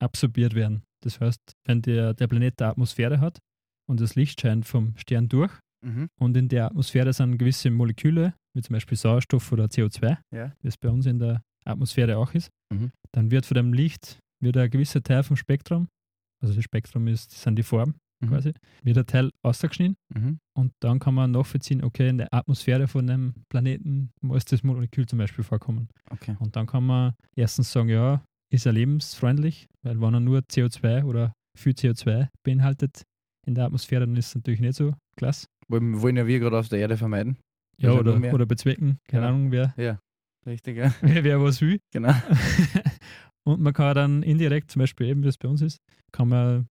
absorbiert 0.00 0.54
werden. 0.54 0.82
Das 1.02 1.20
heißt, 1.20 1.40
wenn 1.64 1.80
der, 1.82 2.14
der 2.14 2.26
Planet 2.26 2.60
eine 2.60 2.70
Atmosphäre 2.72 3.20
hat 3.20 3.38
und 3.90 4.00
das 4.00 4.14
Licht 4.14 4.40
scheint 4.40 4.64
vom 4.66 4.94
Stern 4.96 5.28
durch 5.28 5.52
Mhm. 5.84 6.08
und 6.20 6.36
in 6.36 6.48
der 6.48 6.66
Atmosphäre 6.66 7.12
sind 7.12 7.38
gewisse 7.38 7.70
Moleküle, 7.70 8.34
wie 8.54 8.62
zum 8.62 8.74
Beispiel 8.74 8.96
Sauerstoff 8.98 9.50
oder 9.52 9.64
CO2, 9.70 10.18
Ja. 10.32 10.52
wie 10.62 10.68
es 10.68 10.76
bei 10.76 10.90
uns 10.90 11.06
in 11.06 11.18
der 11.18 11.42
Atmosphäre 11.64 12.16
auch 12.18 12.34
ist, 12.34 12.50
Mhm. 12.72 12.90
dann 13.12 13.30
wird 13.30 13.46
von 13.46 13.54
dem 13.56 13.72
Licht 13.72 14.18
wird 14.42 14.56
ein 14.56 14.70
gewisser 14.70 15.02
Teil 15.02 15.22
vom 15.22 15.36
Spektrum, 15.36 15.88
also 16.42 16.54
das 16.54 16.64
Spektrum 16.64 17.06
ist, 17.08 17.32
das 17.32 17.42
sind 17.42 17.56
die 17.56 17.62
Farben 17.62 17.94
Mhm. 18.22 18.28
quasi, 18.28 18.52
wird 18.82 18.98
ein 18.98 19.06
Teil 19.06 19.30
ausgeschnitten 19.42 19.96
Mhm. 20.14 20.38
und 20.56 20.72
dann 20.80 20.98
kann 20.98 21.14
man 21.14 21.30
nachvollziehen, 21.30 21.82
okay, 21.82 22.08
in 22.10 22.18
der 22.18 22.32
Atmosphäre 22.32 22.86
von 22.88 23.08
einem 23.08 23.34
Planeten 23.50 24.10
muss 24.22 24.44
das 24.44 24.62
Molekül 24.62 25.06
zum 25.06 25.18
Beispiel 25.18 25.44
vorkommen. 25.44 25.88
Okay. 26.10 26.36
Und 26.40 26.56
dann 26.56 26.66
kann 26.66 26.84
man 26.84 27.14
erstens 27.36 27.72
sagen, 27.72 27.88
ja, 27.88 28.22
ist 28.52 28.66
er 28.66 28.72
lebensfreundlich, 28.72 29.66
weil 29.82 30.00
wenn 30.00 30.14
er 30.14 30.20
nur 30.20 30.40
CO2 30.40 31.04
oder 31.04 31.32
viel 31.58 31.72
CO2 31.74 32.28
beinhaltet 32.44 33.02
in 33.50 33.54
der 33.56 33.64
Atmosphäre, 33.66 34.06
dann 34.06 34.16
ist 34.16 34.28
es 34.28 34.34
natürlich 34.36 34.60
nicht 34.60 34.74
so 34.74 34.94
klasse. 35.16 35.46
Wollen, 35.68 36.00
wollen 36.00 36.16
ja 36.16 36.26
wir 36.26 36.38
gerade 36.38 36.58
auf 36.58 36.68
der 36.68 36.78
Erde 36.78 36.96
vermeiden. 36.96 37.36
Ja, 37.78 37.92
oder, 37.92 38.16
oder 38.32 38.46
bezwecken, 38.46 38.98
keine 39.08 39.24
Ja. 39.24 39.28
Ahnung, 39.30 39.50
wer, 39.52 39.74
Richtig, 40.46 40.76
ja. 40.76 40.94
wer, 41.02 41.24
wer 41.24 41.42
was 41.42 41.60
will. 41.60 41.78
Genau. 41.92 42.14
und 43.44 43.60
man 43.60 43.72
kann 43.72 43.94
dann 43.94 44.22
indirekt, 44.22 44.70
zum 44.70 44.80
Beispiel 44.80 45.08
eben 45.08 45.22
wie 45.24 45.28
es 45.28 45.38
bei 45.38 45.48
uns 45.48 45.62
ist, 45.62 45.78
kann 46.12 46.28
man 46.28 46.66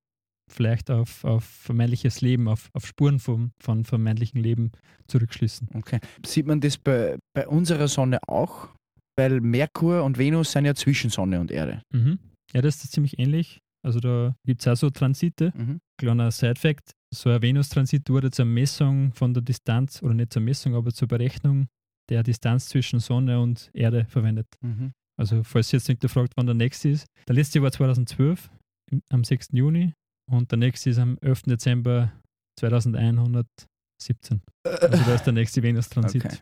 vielleicht 0.51 0.89
auf, 0.89 1.23
auf 1.23 1.43
vermeintliches 1.43 2.21
Leben, 2.21 2.47
auf, 2.47 2.69
auf 2.73 2.85
Spuren 2.85 3.19
vom, 3.19 3.51
von 3.61 3.85
vermeintlichem 3.85 4.41
Leben 4.41 4.71
zurückschließen. 5.07 5.69
Okay. 5.75 5.99
Sieht 6.25 6.47
man 6.47 6.59
das 6.61 6.77
bei, 6.77 7.17
bei 7.35 7.47
unserer 7.47 7.87
Sonne 7.87 8.19
auch? 8.27 8.69
Weil 9.17 9.41
Merkur 9.41 10.03
und 10.03 10.17
Venus 10.17 10.51
sind 10.51 10.65
ja 10.65 10.73
zwischen 10.73 11.09
Sonne 11.09 11.39
und 11.39 11.51
Erde. 11.51 11.81
Mhm. 11.93 12.19
Ja, 12.53 12.61
das 12.61 12.83
ist 12.83 12.93
ziemlich 12.93 13.19
ähnlich. 13.19 13.59
Also 13.85 13.99
da 13.99 14.35
gibt 14.45 14.61
es 14.61 14.67
auch 14.67 14.75
so 14.75 14.89
Transite. 14.89 15.51
Mhm. 15.55 15.79
Kleiner 15.97 16.31
Side-Fact: 16.31 16.91
So 17.13 17.29
ein 17.29 17.41
Venus-Transit 17.41 18.09
wurde 18.09 18.29
zur 18.31 18.45
Messung 18.45 19.13
von 19.13 19.33
der 19.33 19.41
Distanz, 19.43 20.01
oder 20.03 20.13
nicht 20.13 20.33
zur 20.33 20.41
Messung, 20.41 20.75
aber 20.75 20.91
zur 20.93 21.07
Berechnung 21.07 21.67
der 22.09 22.23
Distanz 22.23 22.67
zwischen 22.69 22.99
Sonne 22.99 23.39
und 23.39 23.69
Erde 23.73 24.05
verwendet. 24.05 24.47
Mhm. 24.61 24.91
Also, 25.17 25.43
falls 25.43 25.71
ihr 25.73 25.77
jetzt 25.79 25.87
nicht 25.89 26.03
fragt, 26.09 26.33
wann 26.37 26.45
der 26.45 26.55
nächste 26.55 26.89
ist. 26.89 27.05
Der 27.27 27.35
letzte 27.35 27.61
war 27.61 27.71
2012, 27.71 28.49
im- 28.91 29.01
am 29.09 29.23
6. 29.23 29.49
Juni, 29.53 29.93
und 30.31 30.49
der 30.51 30.57
nächste 30.57 30.89
ist 30.89 30.97
am 30.99 31.17
11. 31.21 31.43
Dezember 31.43 32.11
2117. 32.59 34.41
Also, 34.65 34.87
da 35.05 35.15
ist 35.15 35.23
der 35.25 35.33
nächste 35.33 35.61
Venus-Transit. 35.63 36.25
Okay. 36.25 36.37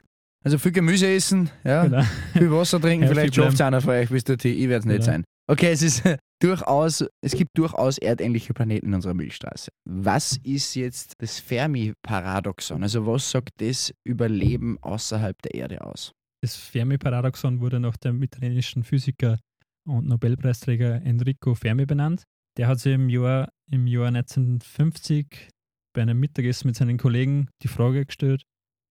Also 0.46 0.58
viel 0.60 0.72
Gemüse 0.72 1.08
essen, 1.08 1.50
ja, 1.64 1.84
Genau. 1.84 2.04
viel 2.34 2.52
Wasser 2.52 2.80
trinken, 2.80 3.08
vielleicht 3.10 3.36
schafft 3.36 3.56
es 3.56 3.62
einer 3.62 3.82
von 3.82 3.92
euch 3.92 4.10
bis 4.10 4.24
dorthin. 4.24 4.58
Ich 4.58 4.70
werde 4.70 4.80
es 4.80 4.86
nicht 4.86 4.96
Genau. 4.98 5.06
sein. 5.06 5.24
Okay, 5.50 5.72
es 5.72 5.82
ist 5.82 6.04
durchaus, 6.40 7.06
es 7.22 7.34
gibt 7.34 7.58
durchaus 7.58 7.98
erdähnliche 7.98 8.54
Planeten 8.54 8.88
in 8.88 8.94
unserer 8.94 9.14
Milchstraße. 9.14 9.72
Was 9.86 10.38
ist 10.44 10.76
jetzt 10.76 11.14
das 11.20 11.40
Fermi-Paradoxon? 11.40 12.84
Also 12.84 13.06
was 13.06 13.30
sagt 13.32 13.52
das 13.58 13.94
über 14.04 14.30
Leben 14.30 14.78
außerhalb 14.82 15.42
der 15.42 15.56
Erde 15.56 15.84
aus? 15.84 16.12
Das 16.42 16.56
Fermi-Paradoxon 16.56 17.60
wurde 17.60 17.80
nach 17.80 17.98
dem 17.98 18.22
italienischen 18.22 18.84
Physiker 18.84 19.40
und 19.88 20.08
Nobelpreisträger 20.08 21.02
Enrico 21.02 21.56
Fermi 21.56 21.86
benannt. 21.86 22.24
Der 22.58 22.68
hat 22.68 22.80
sich 22.80 22.94
im 22.94 23.10
Jahr, 23.10 23.50
im 23.72 23.88
Jahr 23.88 24.08
1950 24.08 25.50
bei 25.94 26.02
einem 26.02 26.20
Mittagessen 26.20 26.68
mit 26.68 26.76
seinen 26.76 26.98
Kollegen 26.98 27.50
die 27.64 27.68
Frage 27.68 28.06
gestellt, 28.06 28.44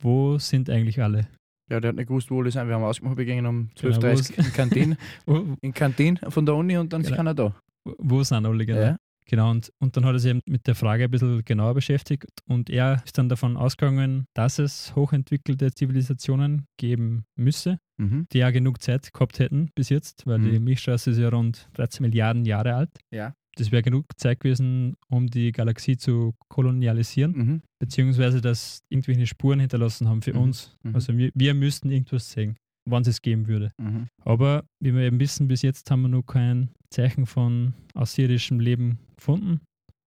wo 0.03 0.39
sind 0.39 0.69
eigentlich 0.71 1.01
alle? 1.03 1.29
Ja, 1.71 1.81
der 1.81 1.89
hat 1.89 1.97
nicht 1.97 2.07
gewusst, 2.09 2.31
wo 2.31 2.41
alle 2.41 2.51
sind. 2.51 2.69
Wir 2.69 2.75
haben 2.75 2.85
ausgemacht, 2.85 3.17
wir 3.17 3.25
gehen 3.25 3.45
um 3.47 3.69
Genau, 3.81 3.97
12.30 3.99 4.39
Uhr 4.39 4.45
in 4.45 4.53
Kantin, 4.53 4.97
in 5.63 5.75
Kantin 5.75 6.17
von 6.29 6.47
der 6.47 6.55
Uni 6.55 6.77
und 6.79 6.93
dann 6.93 7.03
Genau. 7.03 7.17
kann 7.17 7.27
er 7.27 7.35
da. 7.35 7.55
wo 7.99 8.23
sind 8.23 8.47
alle 8.47 8.65
genau? 8.67 8.81
Ja. 8.81 8.97
Genau, 9.29 9.51
und, 9.51 9.73
und 9.81 9.97
dann 9.97 10.05
hat 10.05 10.13
er 10.13 10.19
sich 10.21 10.31
eben 10.31 10.41
mit 10.47 10.69
der 10.69 10.77
Frage 10.77 11.03
ein 11.05 11.11
bisschen 11.11 11.45
genauer 11.45 11.75
beschäftigt 11.75 12.29
und 12.47 12.71
er 12.71 13.03
ist 13.05 13.19
dann 13.19 13.29
davon 13.29 13.57
ausgegangen, 13.57 14.27
dass 14.35 14.61
es 14.61 14.95
hochentwickelte 14.95 15.73
Zivilisationen 15.73 16.67
geben 16.79 17.25
müsse, 17.35 17.79
Mhm. 17.99 18.27
die 18.31 18.39
ja 18.39 18.51
genug 18.51 18.81
Zeit 18.83 19.13
gehabt 19.13 19.39
hätten 19.41 19.71
bis 19.75 19.89
jetzt, 19.89 20.27
weil 20.27 20.39
Mhm. 20.39 20.51
die 20.53 20.61
Milchstraße 20.61 21.11
ist 21.11 21.19
ja 21.19 21.29
rund 21.31 21.69
13 21.73 22.03
Milliarden 22.03 22.45
Jahre 22.45 22.75
alt. 22.75 22.91
Ja. 23.11 23.35
Das 23.59 23.73
wäre 23.73 23.83
genug 23.83 24.05
Zeit 24.17 24.41
gewesen, 24.41 24.97
um 25.09 25.27
die 25.29 25.51
Galaxie 25.53 25.97
zu 25.97 26.35
kolonialisieren, 26.49 27.33
Mhm. 27.33 27.63
beziehungsweise 27.79 28.41
dass 28.41 28.81
irgendwelche 28.91 29.27
Spuren 29.27 29.61
hinterlassen 29.61 30.09
haben 30.09 30.23
für 30.23 30.35
Mhm. 30.35 30.41
uns. 30.41 30.77
Mhm. 30.83 30.95
Also 30.95 31.17
wir, 31.17 31.31
wir 31.35 31.55
müssten 31.55 31.91
irgendwas 31.91 32.31
sehen, 32.31 32.57
wann 32.89 33.03
es 33.03 33.09
es 33.09 33.23
geben 33.23 33.49
würde. 33.49 33.73
Mhm. 33.81 34.09
Aber 34.25 34.65
wie 34.81 34.95
wir 34.95 35.03
eben 35.03 35.19
wissen, 35.21 35.49
bis 35.49 35.63
jetzt 35.63 35.91
haben 35.91 36.03
wir 36.03 36.09
noch 36.09 36.23
kein 36.25 36.71
Zeichen 36.91 37.27
von 37.27 37.73
außerirdischem 37.95 38.61
Leben 38.61 38.99
gefunden. 39.17 39.61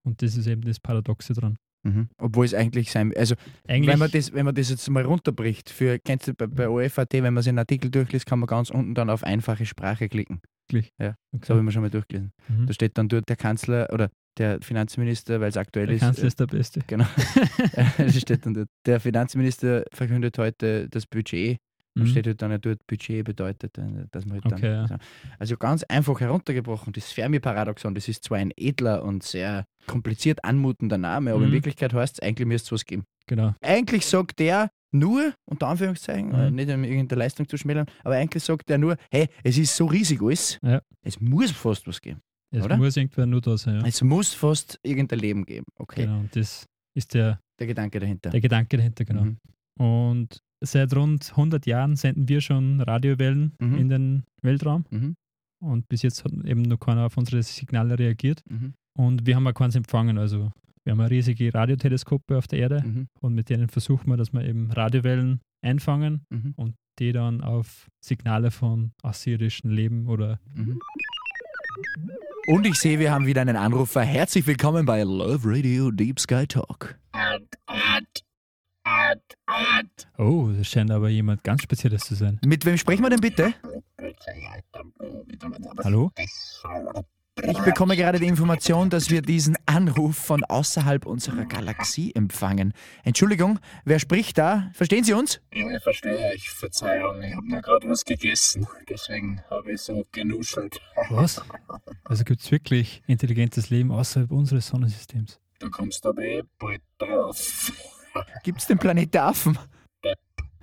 Und 0.06 0.22
das 0.22 0.38
ist 0.38 0.48
eben 0.48 0.62
das 0.62 0.80
Paradoxe 0.80 1.34
dran. 1.34 1.58
Mhm. 1.84 2.10
Obwohl 2.18 2.46
es 2.46 2.54
eigentlich 2.54 2.92
sein, 2.92 3.14
also 3.16 3.36
Eigentlich, 3.68 3.88
wenn 3.94 4.00
man, 4.00 4.12
das, 4.12 4.34
wenn 4.34 4.46
man 4.46 4.54
das 4.56 4.70
jetzt 4.70 4.88
mal 4.90 5.06
runterbricht, 5.06 5.70
für, 5.70 5.98
kennst 5.98 6.28
du 6.28 6.34
bei, 6.34 6.46
bei 6.48 6.68
OFAT, 6.70 7.14
wenn 7.14 7.34
man 7.34 7.42
sich 7.42 7.50
einen 7.50 7.60
Artikel 7.60 7.90
durchliest, 7.90 8.26
kann 8.26 8.40
man 8.40 8.48
ganz 8.48 8.70
unten 8.70 8.94
dann 8.96 9.10
auf 9.10 9.24
einfache 9.24 9.66
Sprache 9.66 10.08
klicken. 10.10 10.40
Wirklich? 10.72 10.94
Ja, 11.00 11.16
okay. 11.32 11.40
Das 11.42 11.50
habe 11.50 11.60
ich 11.60 11.66
mir 11.66 11.72
schon 11.72 11.82
mal 11.82 11.90
durchgelesen. 11.90 12.32
mhm. 12.48 12.68
Da 12.68 12.74
steht 12.74 12.98
dann 12.98 13.10
dort 13.10 13.28
der 13.28 13.36
Kanzler 13.36 13.88
oder 13.92 14.10
der 14.38 14.62
Finanzminister, 14.62 15.42
weil 15.42 15.50
es 15.50 15.58
aktuell 15.58 15.88
der 15.88 15.96
ist. 15.96 16.02
Kanzler 16.02 16.26
ist 16.28 16.40
der 16.40 16.48
Beste. 16.48 16.82
Genau. 16.88 17.06
steht 18.10 18.46
dann 18.46 18.54
dort, 18.54 18.70
der 18.86 19.00
Finanzminister 19.00 19.84
verkündet 19.92 20.38
heute 20.38 20.88
das 20.90 21.06
Budget 21.06 21.58
Da 21.96 22.04
Mhm. 22.04 22.08
steht 22.08 22.28
halt 22.28 22.42
dann 22.42 22.52
ja 22.52 22.58
dort, 22.60 22.86
Budget 22.88 23.26
bedeutet, 23.26 23.78
äh, 23.78 24.06
dass 24.12 24.24
man 24.26 24.36
halt 24.36 24.46
Okay, 24.46 24.62
dann. 24.62 24.88
ja. 24.90 24.98
Also 25.40 25.58
ganz 25.58 25.84
einfach 25.84 26.20
heruntergebrochen, 26.22 26.94
das 26.94 27.12
Fermi-Paradoxon, 27.12 27.96
das 27.96 28.08
ist 28.08 28.24
zwar 28.24 28.38
ein 28.38 28.52
edler 28.56 29.04
und 29.04 29.24
sehr 29.24 29.66
kompliziert 29.88 30.46
anmutender 30.46 30.98
Name, 31.00 31.32
aber 31.34 31.42
in 31.44 31.50
Mhm. 31.50 31.54
Wirklichkeit 31.54 31.94
heißt 31.94 32.20
es, 32.20 32.20
eigentlich 32.22 32.48
müsste 32.48 32.68
es 32.68 32.72
was 32.74 32.86
geben. 32.86 33.04
Genau. 33.26 33.54
Eigentlich 33.62 34.06
sagt 34.06 34.38
der 34.40 34.70
nur, 34.92 35.34
unter 35.46 35.68
Anführungszeichen, 35.68 36.30
Mhm. 36.30 36.36
äh, 36.36 36.52
nicht 36.52 36.70
um 36.70 36.84
irgendeine 36.84 37.20
Leistung 37.20 37.48
zu 37.48 37.58
schmälern, 37.58 37.86
aber 38.04 38.16
eigentlich 38.16 38.44
sagt 38.44 38.70
der 38.70 38.78
nur, 38.78 38.98
hey, 39.12 39.28
es 39.44 39.58
ist 39.58 39.76
so 39.76 39.86
riesig 39.86 40.22
alles, 40.22 40.60
Ja. 40.64 40.82
es 41.04 41.20
muss 41.20 41.52
fast 41.52 41.88
was 41.88 42.02
geben. 42.02 42.20
Es 42.52 42.64
Oder? 42.64 42.78
muss 42.78 42.98
irgendwer 42.98 43.26
nur 43.28 43.42
da 43.42 43.58
sein. 43.58 43.82
Ja. 43.82 43.86
Es 43.88 44.02
muss 44.02 44.34
fast 44.34 44.80
irgendein 44.84 45.20
Leben 45.20 45.46
geben. 45.46 45.66
Okay, 45.78 46.06
Genau. 46.06 46.20
Und 46.22 46.36
das 46.36 46.66
ist 46.96 47.14
der, 47.14 47.40
der 47.60 47.68
Gedanke 47.68 48.00
dahinter. 48.00 48.32
der 48.32 48.42
Gedanke 48.42 48.78
dahinter, 48.78 49.06
genau. 49.06 49.24
Mhm. 49.26 49.38
Und 49.80 50.40
seit 50.62 50.94
rund 50.96 51.32
100 51.38 51.66
Jahren 51.68 51.96
senden 51.96 52.28
wir 52.28 52.42
schon 52.42 52.82
Radiowellen 52.82 53.54
Mhm. 53.60 53.76
in 53.78 53.90
den 53.90 54.24
Weltraum. 54.42 54.86
Mhm. 54.90 55.16
Und 55.62 55.88
bis 55.90 56.02
jetzt 56.02 56.24
hat 56.24 56.32
eben 56.46 56.64
noch 56.64 56.80
keiner 56.80 57.06
auf 57.06 57.18
unsere 57.18 57.44
Signale 57.44 58.00
reagiert. 58.00 58.42
Mhm. 58.50 58.74
Und 58.98 59.26
wir 59.26 59.36
haben 59.36 59.46
auch 59.48 59.54
keins 59.54 59.76
empfangen. 59.76 60.18
Also 60.18 60.52
wir 60.86 60.92
haben 60.94 61.02
riesige 61.02 61.54
Radioteleskope 61.54 62.38
auf 62.38 62.48
der 62.48 62.60
Erde 62.60 62.82
Mhm. 62.86 63.08
und 63.22 63.34
mit 63.34 63.50
denen 63.50 63.68
versuchen 63.70 64.08
wir, 64.10 64.18
dass 64.18 64.34
wir 64.34 64.44
eben 64.44 64.72
Radiowellen 64.72 65.42
einfangen 65.62 66.26
Mhm. 66.30 66.54
und 66.56 66.76
die 67.00 67.12
dann 67.12 67.42
auf 67.42 67.88
Signale 68.04 68.52
von 68.52 68.92
außerirdischen 69.04 69.70
Leben 69.72 70.08
oder 70.08 70.40
Mhm. 70.54 70.80
Und 72.48 72.66
ich 72.66 72.76
sehe, 72.80 72.98
wir 73.00 73.12
haben 73.12 73.26
wieder 73.28 73.42
einen 73.42 73.56
Anrufer. 73.56 74.02
Herzlich 74.02 74.48
willkommen 74.48 74.86
bei 74.86 75.04
Love 75.04 75.42
Radio 75.44 75.92
Deep 75.92 76.20
Sky 76.20 76.48
Talk. 76.48 76.98
oh, 80.18 80.50
das 80.58 80.68
scheint 80.68 80.90
aber 80.92 81.10
jemand 81.10 81.44
ganz 81.44 81.62
Spezielles 81.62 82.02
zu 82.06 82.16
sein. 82.16 82.40
Mit 82.44 82.66
wem 82.66 82.78
sprechen 82.78 83.04
wir 83.04 83.10
denn 83.12 83.22
bitte? 83.22 83.54
Hallo? 85.84 86.12
Ich 87.44 87.60
bekomme 87.60 87.96
gerade 87.96 88.20
die 88.20 88.28
Information, 88.28 88.90
dass 88.90 89.10
wir 89.10 89.22
diesen 89.22 89.58
Anruf 89.66 90.18
von 90.18 90.44
außerhalb 90.44 91.06
unserer 91.06 91.46
Galaxie 91.46 92.14
empfangen. 92.14 92.74
Entschuldigung, 93.04 93.60
wer 93.86 94.00
spricht 94.00 94.38
da? 94.38 94.70
Verstehen 94.74 95.04
Sie 95.04 95.14
uns? 95.14 95.42
Ja, 95.54 95.70
ich 95.70 95.84
verstehe. 95.84 96.34
Ich 96.36 96.50
Verzeihung, 96.50 97.22
ich 97.22 97.36
habe 97.36 97.48
nur 97.48 97.62
gerade 97.62 97.90
was 97.90 98.04
gegessen. 98.06 98.68
Deswegen 98.90 99.42
habe 99.50 99.74
ich 99.74 99.82
so 99.82 100.06
genuschelt. 100.12 100.80
Was? 101.10 101.42
Also 102.04 102.24
gibt 102.24 102.42
es 102.42 102.52
wirklich 102.52 103.02
intelligentes 103.08 103.70
Leben 103.70 103.92
außerhalb 103.92 104.32
unseres 104.32 104.68
Sonnensystems? 104.68 105.40
Du 105.60 105.70
kommst 105.70 106.06
aber 106.06 106.22
eh 106.22 106.44
bald 106.58 106.82
drauf. 106.98 107.72
Gibt's 108.44 108.68
den 108.68 108.78
Planet 108.78 109.14
der 109.14 109.26
Affen? 109.26 109.58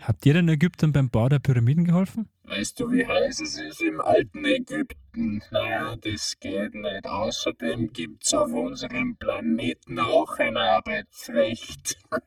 Habt 0.00 0.26
ihr 0.26 0.34
den 0.34 0.48
Ägyptern 0.48 0.92
beim 0.92 1.10
Bau 1.10 1.28
der 1.28 1.38
Pyramiden 1.38 1.84
geholfen? 1.84 2.28
Weißt 2.44 2.78
du, 2.78 2.90
wie 2.92 3.06
heiß 3.06 3.40
es 3.40 3.58
ist 3.58 3.82
im 3.82 4.00
alten 4.00 4.44
Ägypten? 4.44 5.42
Naja, 5.50 5.96
das 5.96 6.34
geht 6.38 6.74
nicht. 6.74 7.06
Außerdem 7.06 7.92
gibt's 7.92 8.32
auf 8.34 8.52
unserem 8.52 9.16
Planeten 9.16 9.98
auch 9.98 10.38
ein 10.38 10.56
Arbeitsrecht. 10.56 11.98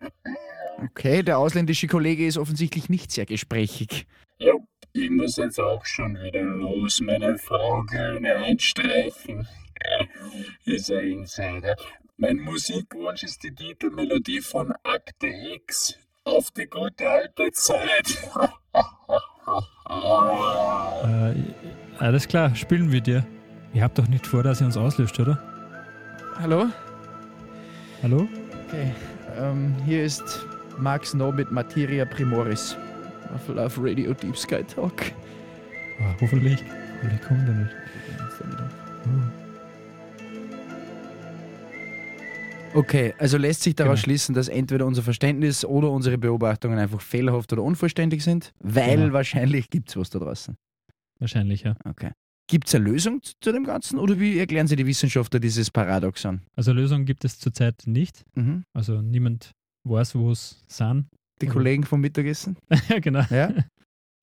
Okay, 0.81 1.23
der 1.23 1.39
ausländische 1.39 1.87
Kollege 1.87 2.25
ist 2.25 2.37
offensichtlich 2.37 2.87
nicht 2.87 3.11
sehr 3.11 3.25
gesprächig. 3.25 4.07
Ja, 4.37 4.53
ich 4.93 5.09
muss 5.09 5.35
jetzt 5.35 5.59
auch 5.59 5.85
schon 5.85 6.15
wieder 6.15 6.41
los. 6.41 7.01
Meine 7.01 7.37
Frau 7.37 7.83
Glühne 7.83 8.35
einstreichen. 8.37 9.45
Ist 10.65 10.89
ein 10.89 11.05
Insider. 11.05 11.75
Mein 12.15 12.37
Musikwunsch 12.37 13.23
ist 13.23 13.43
die 13.43 13.53
Titelmelodie 13.53 14.41
von 14.41 14.73
Akte 14.83 15.27
X. 15.27 15.97
Auf 16.25 16.51
die 16.51 16.65
gute 16.67 17.09
alte 17.09 17.51
Zeit. 17.51 18.17
Äh, 21.03 21.33
alles 21.97 22.27
klar, 22.27 22.55
spielen 22.55 22.91
wir 22.91 23.01
dir. 23.01 23.25
Ihr 23.73 23.81
habt 23.83 23.97
doch 23.97 24.07
nicht 24.07 24.27
vor, 24.27 24.43
dass 24.43 24.61
ihr 24.61 24.67
uns 24.67 24.77
auslöscht, 24.77 25.19
oder? 25.19 25.41
Hallo? 26.39 26.67
Hallo? 28.03 28.27
Okay, 28.67 28.93
ähm, 29.37 29.75
hier 29.85 30.03
ist 30.03 30.45
Mark 30.77 31.05
Snow 31.05 31.33
mit 31.33 31.51
Materia 31.51 32.05
Primoris 32.05 32.77
auf 33.33 33.47
Love 33.47 33.73
Radio 33.79 34.13
Deep 34.13 34.37
Sky 34.37 34.63
Talk. 34.63 35.11
Ah, 35.99 36.15
hoffentlich. 36.21 36.63
Hoffentlich 36.97 37.21
kommt 37.23 37.47
er 37.47 37.55
nicht. 37.55 37.71
Oh. 39.05 39.38
Okay, 42.73 43.13
also 43.17 43.37
lässt 43.37 43.63
sich 43.63 43.75
daraus 43.75 43.95
Genau. 43.95 44.03
schließen, 44.03 44.35
dass 44.35 44.47
entweder 44.47 44.85
unser 44.85 45.01
Verständnis 45.01 45.65
oder 45.65 45.89
unsere 45.91 46.17
Beobachtungen 46.17 46.77
einfach 46.77 47.01
fehlerhaft 47.01 47.51
oder 47.51 47.63
unvollständig 47.63 48.23
sind, 48.23 48.53
weil 48.59 48.97
Genau. 48.97 49.13
wahrscheinlich 49.13 49.69
gibt 49.69 49.89
es 49.89 49.97
was 49.97 50.09
da 50.11 50.19
draußen. 50.19 50.55
Wahrscheinlich, 51.19 51.63
ja. 51.63 51.75
Okay. 51.85 52.11
Gibt 52.47 52.67
es 52.67 52.75
eine 52.75 52.85
Lösung 52.85 53.21
zu- 53.41 53.51
dem 53.51 53.63
Ganzen 53.63 53.99
oder 53.99 54.19
wie 54.19 54.39
erklären 54.39 54.67
Sie 54.67 54.75
die 54.75 54.85
Wissenschaftler 54.85 55.39
dieses 55.39 55.69
Paradoxon? 55.71 56.41
Also 56.55 56.71
Lösung 56.71 57.05
gibt 57.05 57.25
es 57.25 57.39
zurzeit 57.39 57.75
nicht. 57.85 58.23
Mhm. 58.35 58.63
Also 58.73 59.01
niemand 59.01 59.51
weiß, 59.87 60.15
wo 60.15 60.31
es 60.31 60.63
sind. 60.67 61.05
Die 61.41 61.47
Mhm. 61.47 61.51
Kollegen 61.51 61.83
vom 61.83 62.01
Mittagessen? 62.01 62.57
Ja, 62.89 62.99
genau. 63.01 63.23
Ja? 63.29 63.53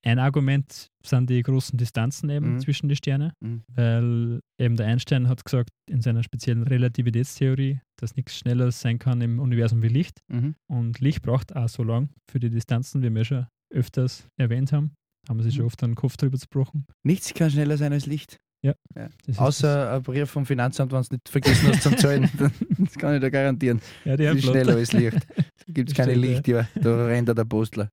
Ein 0.06 0.18
Argument 0.20 0.88
sind 1.04 1.28
die 1.30 1.42
großen 1.42 1.76
Distanzen 1.78 2.30
eben 2.30 2.54
Mhm. 2.54 2.60
zwischen 2.60 2.88
die 2.88 2.94
Sterne, 2.96 3.32
Mhm. 3.40 3.62
weil 3.74 4.40
eben 4.58 4.76
der 4.76 4.86
Einstein 4.86 5.28
hat 5.28 5.44
gesagt 5.44 5.70
in 5.90 6.00
seiner 6.00 6.22
speziellen 6.22 6.62
Relativitätstheorie, 6.62 7.80
dass 7.96 8.14
nichts 8.16 8.36
schneller 8.38 8.70
sein 8.70 8.98
kann 8.98 9.20
im 9.20 9.40
Universum 9.40 9.82
wie 9.82 9.88
Licht. 9.88 10.20
Mhm. 10.28 10.54
Und 10.68 11.00
Licht 11.00 11.22
braucht 11.22 11.56
auch 11.56 11.68
so 11.68 11.82
lang 11.82 12.10
für 12.30 12.38
die 12.40 12.50
Distanzen, 12.50 13.02
wie 13.02 13.12
wir 13.14 13.24
schon 13.24 13.46
öfters 13.74 14.26
erwähnt 14.36 14.72
haben. 14.72 14.92
Haben 15.28 15.38
wir 15.40 15.44
sich 15.44 15.54
schon 15.54 15.64
Mhm. 15.64 15.66
oft 15.66 15.82
einen 15.82 15.94
Kopf 15.96 16.16
drüber 16.16 16.38
zerbrochen. 16.38 16.86
Nichts 17.02 17.34
kann 17.34 17.50
schneller 17.50 17.76
sein 17.76 17.92
als 17.92 18.06
Licht. 18.06 18.38
Das 18.62 19.08
ist 19.26 19.38
Außer 19.38 19.92
ein 19.92 20.02
Brief 20.02 20.28
vom 20.30 20.44
Finanzamt, 20.46 20.90
wenn 20.90 21.02
du 21.02 21.14
nicht 21.14 21.28
vergessen 21.28 21.68
hast 21.68 21.82
zum 21.82 21.96
Zahlen. 21.96 22.28
das 22.78 22.94
kann 22.94 23.14
ich 23.14 23.20
dir 23.20 23.30
garantieren. 23.30 23.80
ja, 24.04 24.16
die 24.16 24.24
Envelope. 24.24 24.58
schneller 24.58 24.76
als 24.76 24.92
Licht. 24.92 25.18
Gibt 25.68 25.90
es 25.90 25.94
keine 25.96 26.16
Stimmt, 26.16 26.48
ja. 26.48 26.66
Da 26.74 27.06
rennt 27.06 27.28
der 27.28 27.44
Postler. 27.44 27.90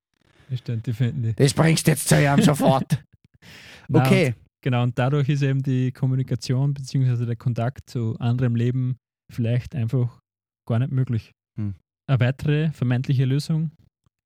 Das 0.53 0.59
stimmt, 0.59 0.85
die 0.85 0.93
finden 0.93 1.23
die. 1.23 1.33
Das 1.33 1.51
bringst 1.55 1.87
du 1.87 1.91
jetzt 1.91 2.07
zu 2.07 2.15
ihm 2.15 2.39
sofort. 2.43 3.03
Nein, 3.89 4.05
Okay. 4.05 4.27
Und, 4.27 4.35
genau, 4.61 4.83
und 4.83 4.99
dadurch 4.99 5.27
ist 5.29 5.41
eben 5.41 5.63
die 5.63 5.91
Kommunikation 5.91 6.75
bzw. 6.75 7.25
der 7.25 7.35
Kontakt 7.35 7.89
zu 7.89 8.15
anderem 8.19 8.55
Leben 8.55 8.97
vielleicht 9.31 9.73
einfach 9.73 10.19
gar 10.67 10.77
nicht 10.77 10.91
möglich. 10.91 11.31
Hm. 11.57 11.73
Eine 12.07 12.19
weitere 12.19 12.69
vermeintliche 12.71 13.25
Lösung 13.25 13.71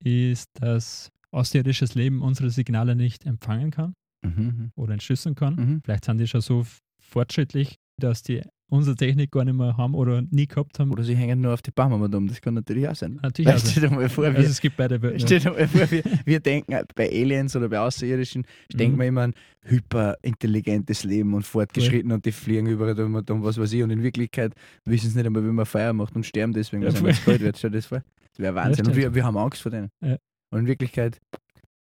ist, 0.03 0.49
dass 0.59 1.11
außerirdisches 1.31 1.95
Leben 1.95 2.21
unsere 2.21 2.49
Signale 2.49 2.95
nicht 2.97 3.25
empfangen 3.25 3.71
kann 3.71 3.93
Mhm. 4.25 4.71
oder 4.75 4.93
entschlüsseln 4.93 5.35
kann. 5.35 5.55
Mhm. 5.55 5.81
Vielleicht 5.85 6.03
sind 6.03 6.17
die 6.17 6.27
schon 6.27 6.41
so 6.41 6.65
fortschrittlich, 7.01 7.77
dass 8.01 8.21
die 8.21 8.41
unsere 8.69 8.95
Technik 8.97 9.31
gar 9.31 9.45
nicht 9.45 9.53
mehr 9.55 9.77
haben 9.77 9.93
oder 9.95 10.21
nie 10.29 10.45
gehabt 10.47 10.77
haben. 10.79 10.91
Oder 10.91 11.03
sie 11.03 11.15
hängen 11.15 11.39
nur 11.41 11.53
auf 11.53 11.61
die 11.61 11.71
Baumwolle 11.71 12.17
um. 12.17 12.27
Das 12.27 12.41
kann 12.41 12.53
natürlich 12.53 12.87
auch 12.89 12.95
sein. 12.95 13.17
Natürlich 13.21 13.47
auch 13.49 13.53
Weißt 13.55 13.67
sein. 13.67 13.83
du, 13.83 13.89
dir 13.89 13.95
mal 13.95 14.09
vor, 14.09 14.25
Also 14.25 14.37
wir, 14.39 14.45
es 14.45 14.59
gibt 14.59 14.75
beide 14.77 15.01
Welten. 15.01 15.19
stell 15.21 15.39
dir 15.39 15.51
mal 15.51 15.67
vor, 15.67 15.89
wir, 15.89 16.03
wir 16.25 16.39
denken 16.41 16.73
äh, 16.73 16.83
bei 16.95 17.09
Aliens 17.09 17.55
oder 17.55 17.69
bei 17.69 17.79
Außerirdischen, 17.79 18.45
denken 18.73 18.95
Mhm. 18.97 18.99
wir 18.99 19.07
immer 19.07 19.21
an 19.21 19.33
hyperintelligentes 19.63 21.03
Leben 21.03 21.33
und 21.33 21.43
fortgeschritten 21.45 22.11
und 22.11 22.25
die 22.25 22.31
fliegen 22.31 22.67
überall 22.67 22.95
dumm 22.95 23.15
und 23.15 23.29
dumm, 23.29 23.43
was 23.43 23.57
weiß 23.57 23.71
ich. 23.73 23.83
Und 23.83 23.89
in 23.91 24.03
Wirklichkeit 24.03 24.53
wissen 24.85 25.09
sie 25.09 25.17
nicht 25.17 25.25
einmal, 25.27 25.43
wie 25.43 25.51
man 25.51 25.65
Feuer 25.65 25.93
macht 25.93 26.15
und 26.15 26.25
sterben 26.25 26.53
deswegen, 26.53 26.83
Ja, 26.83 27.01
weil 27.01 27.11
es 27.11 27.23
kalt 27.23 27.41
wird. 27.41 27.57
Stell 27.57 27.71
dir 27.71 27.77
das 27.77 27.85
vor. 27.85 28.03
Das 28.31 28.39
wäre 28.39 28.55
Wahnsinn. 28.55 28.85
und 28.87 28.95
wir, 28.95 29.13
wir 29.15 29.23
haben 29.23 29.37
Angst 29.37 29.61
vor 29.61 29.71
denen. 29.71 29.89
Ja. 30.01 30.17
Und 30.51 30.59
in 30.59 30.67
Wirklichkeit, 30.67 31.19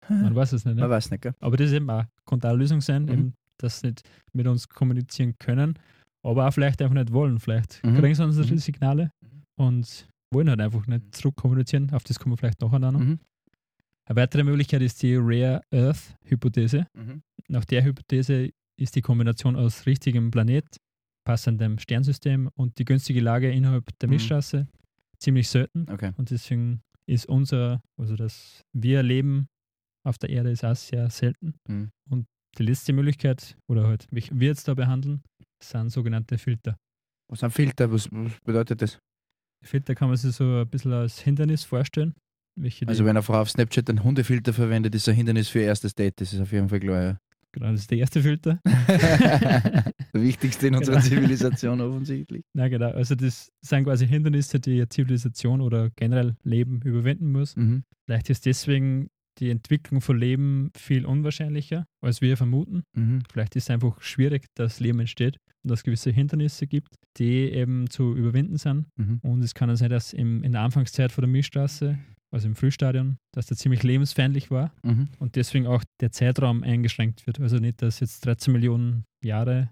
Man 0.08 0.34
weiß 0.34 0.52
es 0.52 0.64
nicht. 0.64 0.76
man 0.76 0.84
Ne? 0.84 0.90
weiß 0.90 1.10
nicht, 1.10 1.22
gell? 1.22 1.34
Aber 1.40 1.56
das 1.56 1.68
ist 1.68 1.72
eben 1.74 1.88
auch, 1.90 2.04
konnte 2.24 2.46
auch 2.48 2.52
eine 2.52 2.58
Lösung 2.60 2.80
sein, 2.80 3.04
Mhm. 3.04 3.10
eben, 3.12 3.34
dass 3.58 3.80
sie 3.80 3.88
nicht 3.88 4.02
mit 4.32 4.46
uns 4.46 4.68
kommunizieren 4.68 5.34
können, 5.38 5.74
aber 6.24 6.48
auch 6.48 6.52
vielleicht 6.52 6.80
einfach 6.82 6.94
nicht 6.94 7.12
wollen. 7.12 7.38
Vielleicht 7.38 7.82
Mhm. 7.84 7.96
kriegen 7.98 8.14
sie 8.14 8.24
unsere 8.24 8.50
Mhm. 8.52 8.58
Signale 8.58 9.10
und 9.58 10.08
wollen 10.32 10.48
halt 10.50 10.60
einfach 10.60 10.86
nicht 10.86 11.14
zurückkommunizieren. 11.14 11.90
Auf 11.92 12.04
das 12.04 12.18
kommen 12.18 12.32
wir 12.32 12.36
vielleicht 12.38 12.60
nachher 12.60 12.78
noch. 12.78 12.92
Mhm. 12.98 13.18
Eine 14.06 14.16
weitere 14.16 14.44
Möglichkeit 14.44 14.82
ist 14.82 15.02
die 15.02 15.16
Rare 15.16 15.62
Earth 15.72 16.16
Hypothese. 16.24 16.86
Mhm. 16.94 17.22
Nach 17.48 17.64
der 17.64 17.84
Hypothese 17.84 18.50
ist 18.78 18.96
die 18.96 19.02
Kombination 19.02 19.56
aus 19.56 19.86
richtigem 19.86 20.30
Planet, 20.30 20.66
passendem 21.24 21.78
Sternsystem 21.78 22.50
und 22.54 22.78
die 22.78 22.84
günstige 22.84 23.20
Lage 23.20 23.50
innerhalb 23.50 23.86
der 24.00 24.08
Mhm. 24.08 24.14
Milchstraße 24.14 24.66
ziemlich 25.18 25.48
selten. 25.48 25.86
Okay. 25.90 26.12
Und 26.16 26.30
deswegen 26.30 26.80
ist 27.06 27.26
unser, 27.26 27.80
also 27.98 28.16
das 28.16 28.62
wir 28.74 29.02
leben 29.02 29.46
auf 30.06 30.18
der 30.18 30.28
Erde 30.30 30.50
ist 30.50 30.64
auch 30.64 30.76
sehr 30.76 31.08
selten. 31.10 31.54
Mhm. 31.68 31.90
Und 32.10 32.26
die 32.58 32.62
letzte 32.64 32.92
Möglichkeit, 32.92 33.56
oder 33.68 33.86
halt, 33.86 34.06
wie 34.10 34.22
wir 34.32 34.48
jetzt 34.48 34.68
da 34.68 34.74
behandeln, 34.74 35.22
sind 35.70 35.90
sogenannte 35.90 36.38
Filter. 36.38 36.76
Was 37.28 37.40
sind 37.40 37.52
Filter? 37.52 37.90
Was, 37.92 38.08
was 38.12 38.32
bedeutet 38.44 38.82
das? 38.82 38.98
Filter 39.62 39.94
kann 39.94 40.08
man 40.08 40.16
sich 40.16 40.34
so 40.34 40.44
ein 40.60 40.68
bisschen 40.68 40.92
als 40.92 41.20
Hindernis 41.20 41.64
vorstellen. 41.64 42.14
Also 42.86 43.04
wenn 43.04 43.10
eine 43.10 43.22
Frau 43.22 43.40
auf 43.40 43.50
Snapchat 43.50 43.88
einen 43.90 44.04
Hundefilter 44.04 44.52
verwendet, 44.52 44.94
ist 44.94 45.08
ein 45.08 45.14
Hindernis 45.16 45.48
für 45.48 45.60
ihr 45.60 45.66
erstes 45.66 45.94
Date. 45.94 46.20
Das 46.20 46.32
ist 46.32 46.40
auf 46.40 46.52
jeden 46.52 46.68
Fall 46.68 46.78
klar. 46.80 47.18
genau, 47.50 47.72
das 47.72 47.80
ist 47.80 47.90
der 47.90 47.98
erste 47.98 48.22
Filter. 48.22 48.60
Ja. 48.64 48.70
der 50.14 50.22
wichtigste 50.22 50.68
in 50.68 50.74
unserer 50.76 50.96
Genau. 51.00 51.08
Zivilisation 51.08 51.80
offensichtlich. 51.80 52.44
Na 52.54 52.68
genau, 52.68 52.90
also 52.92 53.14
das 53.16 53.50
sind 53.60 53.84
quasi 53.84 54.06
Hindernisse, 54.06 54.60
die 54.60 54.86
Zivilisation 54.88 55.60
oder 55.60 55.90
generell 55.96 56.36
Leben 56.44 56.80
überwinden 56.82 57.32
muss. 57.32 57.56
Mhm. 57.56 57.82
Vielleicht 58.06 58.30
ist 58.30 58.46
deswegen 58.46 59.08
die 59.38 59.50
Entwicklung 59.50 60.00
von 60.00 60.18
Leben 60.18 60.70
viel 60.76 61.04
unwahrscheinlicher, 61.04 61.86
als 62.02 62.20
wir 62.20 62.36
vermuten. 62.36 62.82
Mhm. 62.96 63.22
Vielleicht 63.32 63.56
ist 63.56 63.64
es 63.64 63.70
einfach 63.70 64.00
schwierig, 64.00 64.46
dass 64.54 64.80
Leben 64.80 65.00
entsteht 65.00 65.38
und 65.62 65.70
dass 65.70 65.80
es 65.80 65.84
gewisse 65.84 66.10
Hindernisse 66.10 66.66
gibt, 66.66 66.94
die 67.18 67.50
eben 67.50 67.90
zu 67.90 68.14
überwinden 68.14 68.58
sind. 68.58 68.86
Mhm. 68.96 69.20
Und 69.22 69.42
es 69.42 69.54
kann 69.54 69.74
sein, 69.76 69.90
dass 69.90 70.12
im, 70.12 70.42
in 70.44 70.52
der 70.52 70.60
Anfangszeit 70.62 71.12
von 71.12 71.22
der 71.22 71.30
Milchstraße, 71.30 71.98
also 72.32 72.48
im 72.48 72.54
Frühstadion, 72.56 73.16
dass 73.32 73.46
der 73.46 73.56
ziemlich 73.56 73.82
lebensfeindlich 73.82 74.50
war 74.50 74.72
Mhm. 74.82 75.08
und 75.18 75.36
deswegen 75.36 75.66
auch 75.66 75.84
der 76.00 76.10
Zeitraum 76.12 76.62
eingeschränkt 76.62 77.26
wird. 77.26 77.40
Also 77.40 77.58
nicht, 77.58 77.82
dass 77.82 78.00
jetzt 78.00 78.24
13 78.26 78.52
Millionen 78.52 79.04
Jahre, 79.24 79.70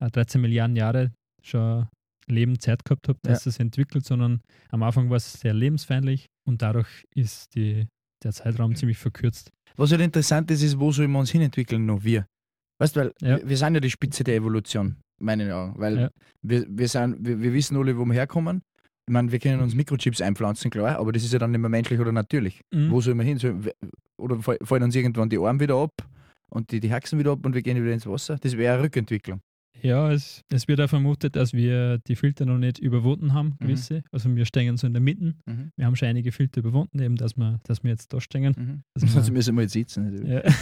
äh, 0.00 0.10
13 0.10 0.40
Milliarden 0.40 0.76
Jahre 0.76 1.12
schon 1.42 1.88
Leben 2.28 2.60
Zeit 2.60 2.84
gehabt 2.84 3.08
hat, 3.08 3.16
dass 3.22 3.46
es 3.46 3.58
entwickelt, 3.58 4.04
sondern 4.04 4.40
am 4.70 4.82
Anfang 4.84 5.10
war 5.10 5.16
es 5.16 5.32
sehr 5.32 5.54
lebensfeindlich 5.54 6.26
und 6.46 6.62
dadurch 6.62 7.04
ist 7.16 7.54
die, 7.56 7.86
der 8.24 8.32
Zeitraum 8.32 8.74
ziemlich 8.74 8.98
verkürzt. 8.98 9.50
Was 9.76 9.90
halt 9.90 10.00
interessant 10.02 10.50
ist, 10.50 10.62
ist, 10.62 10.78
wo 10.78 10.92
sollen 10.92 11.10
wir 11.12 11.18
uns 11.18 11.30
hinentwickeln 11.30 11.86
noch 11.86 12.02
wir? 12.04 12.26
Weißt 12.78 12.96
du, 12.96 13.00
weil 13.00 13.12
Ja. 13.20 13.38
wir, 13.38 13.48
wir 13.48 13.56
sind 13.56 13.74
ja 13.74 13.80
die 13.80 13.90
Spitze 13.90 14.24
der 14.24 14.36
Evolution, 14.36 14.96
meinen 15.20 15.50
Augen. 15.50 15.78
Weil 15.78 15.98
Ja. 15.98 16.10
wir, 16.42 16.66
wir, 16.68 16.88
sind, 16.88 17.24
wir, 17.24 17.40
wir 17.40 17.52
wissen 17.52 17.76
alle, 17.76 17.96
wo 17.96 18.04
wir 18.04 18.14
herkommen. 18.14 18.62
Ich 19.08 19.12
meine, 19.12 19.32
wir 19.32 19.38
können 19.38 19.60
uns 19.60 19.74
Mikrochips 19.74 20.20
einpflanzen, 20.20 20.70
klar, 20.70 20.98
aber 20.98 21.10
das 21.12 21.24
ist 21.24 21.32
ja 21.32 21.38
dann 21.38 21.50
nicht 21.50 21.60
mehr 21.60 21.68
menschlich 21.70 21.98
oder 21.98 22.12
natürlich. 22.12 22.60
Mhm. 22.72 22.90
Wo 22.90 23.00
sollen 23.00 23.18
wir 23.18 23.24
hin? 23.24 23.38
Sollen 23.38 23.64
wir- 23.64 23.74
Oder 24.18 24.38
fall- 24.40 24.58
fallen 24.62 24.84
uns 24.84 24.94
irgendwann 24.94 25.28
die 25.28 25.38
Arme 25.38 25.58
wieder 25.58 25.74
ab 25.76 25.90
und 26.50 26.70
die, 26.70 26.78
die 26.80 26.92
Haxen 26.92 27.18
wieder 27.18 27.32
ab 27.32 27.44
und 27.44 27.54
wir 27.54 27.62
gehen 27.62 27.82
wieder 27.82 27.92
ins 27.92 28.06
Wasser? 28.06 28.36
Das 28.40 28.56
wäre 28.56 28.74
eine 28.74 28.84
Rückentwicklung. 28.84 29.40
Ja, 29.82 30.12
es, 30.12 30.44
es 30.48 30.68
wird 30.68 30.80
auch 30.80 30.88
vermutet, 30.88 31.34
dass 31.34 31.52
wir 31.52 31.98
die 32.06 32.14
Filter 32.14 32.46
noch 32.46 32.58
nicht 32.58 32.78
überwunden 32.78 33.32
haben, 33.34 33.48
Mhm. 33.58 33.66
gewisse. 33.66 34.04
Also 34.12 34.34
wir 34.34 34.44
stehen 34.44 34.76
so 34.76 34.86
in 34.86 34.92
der 34.92 35.02
Mitte. 35.02 35.34
Mhm. 35.46 35.72
Wir 35.76 35.86
haben 35.86 35.96
schon 35.96 36.06
einige 36.08 36.30
Filter 36.30 36.60
überwunden, 36.60 37.00
eben 37.00 37.16
dass 37.16 37.36
wir, 37.36 37.58
dass 37.64 37.82
wir 37.82 37.90
jetzt 37.90 38.12
da 38.12 38.20
stehen. 38.20 38.54
Mhm. 38.56 38.82
Sonst 38.96 39.26
wir, 39.26 39.32
müssen 39.32 39.54
wir 39.56 39.62
jetzt 39.62 39.72
sitzen. 39.72 40.04
natürlich. 40.04 40.28
ja. 40.30 40.42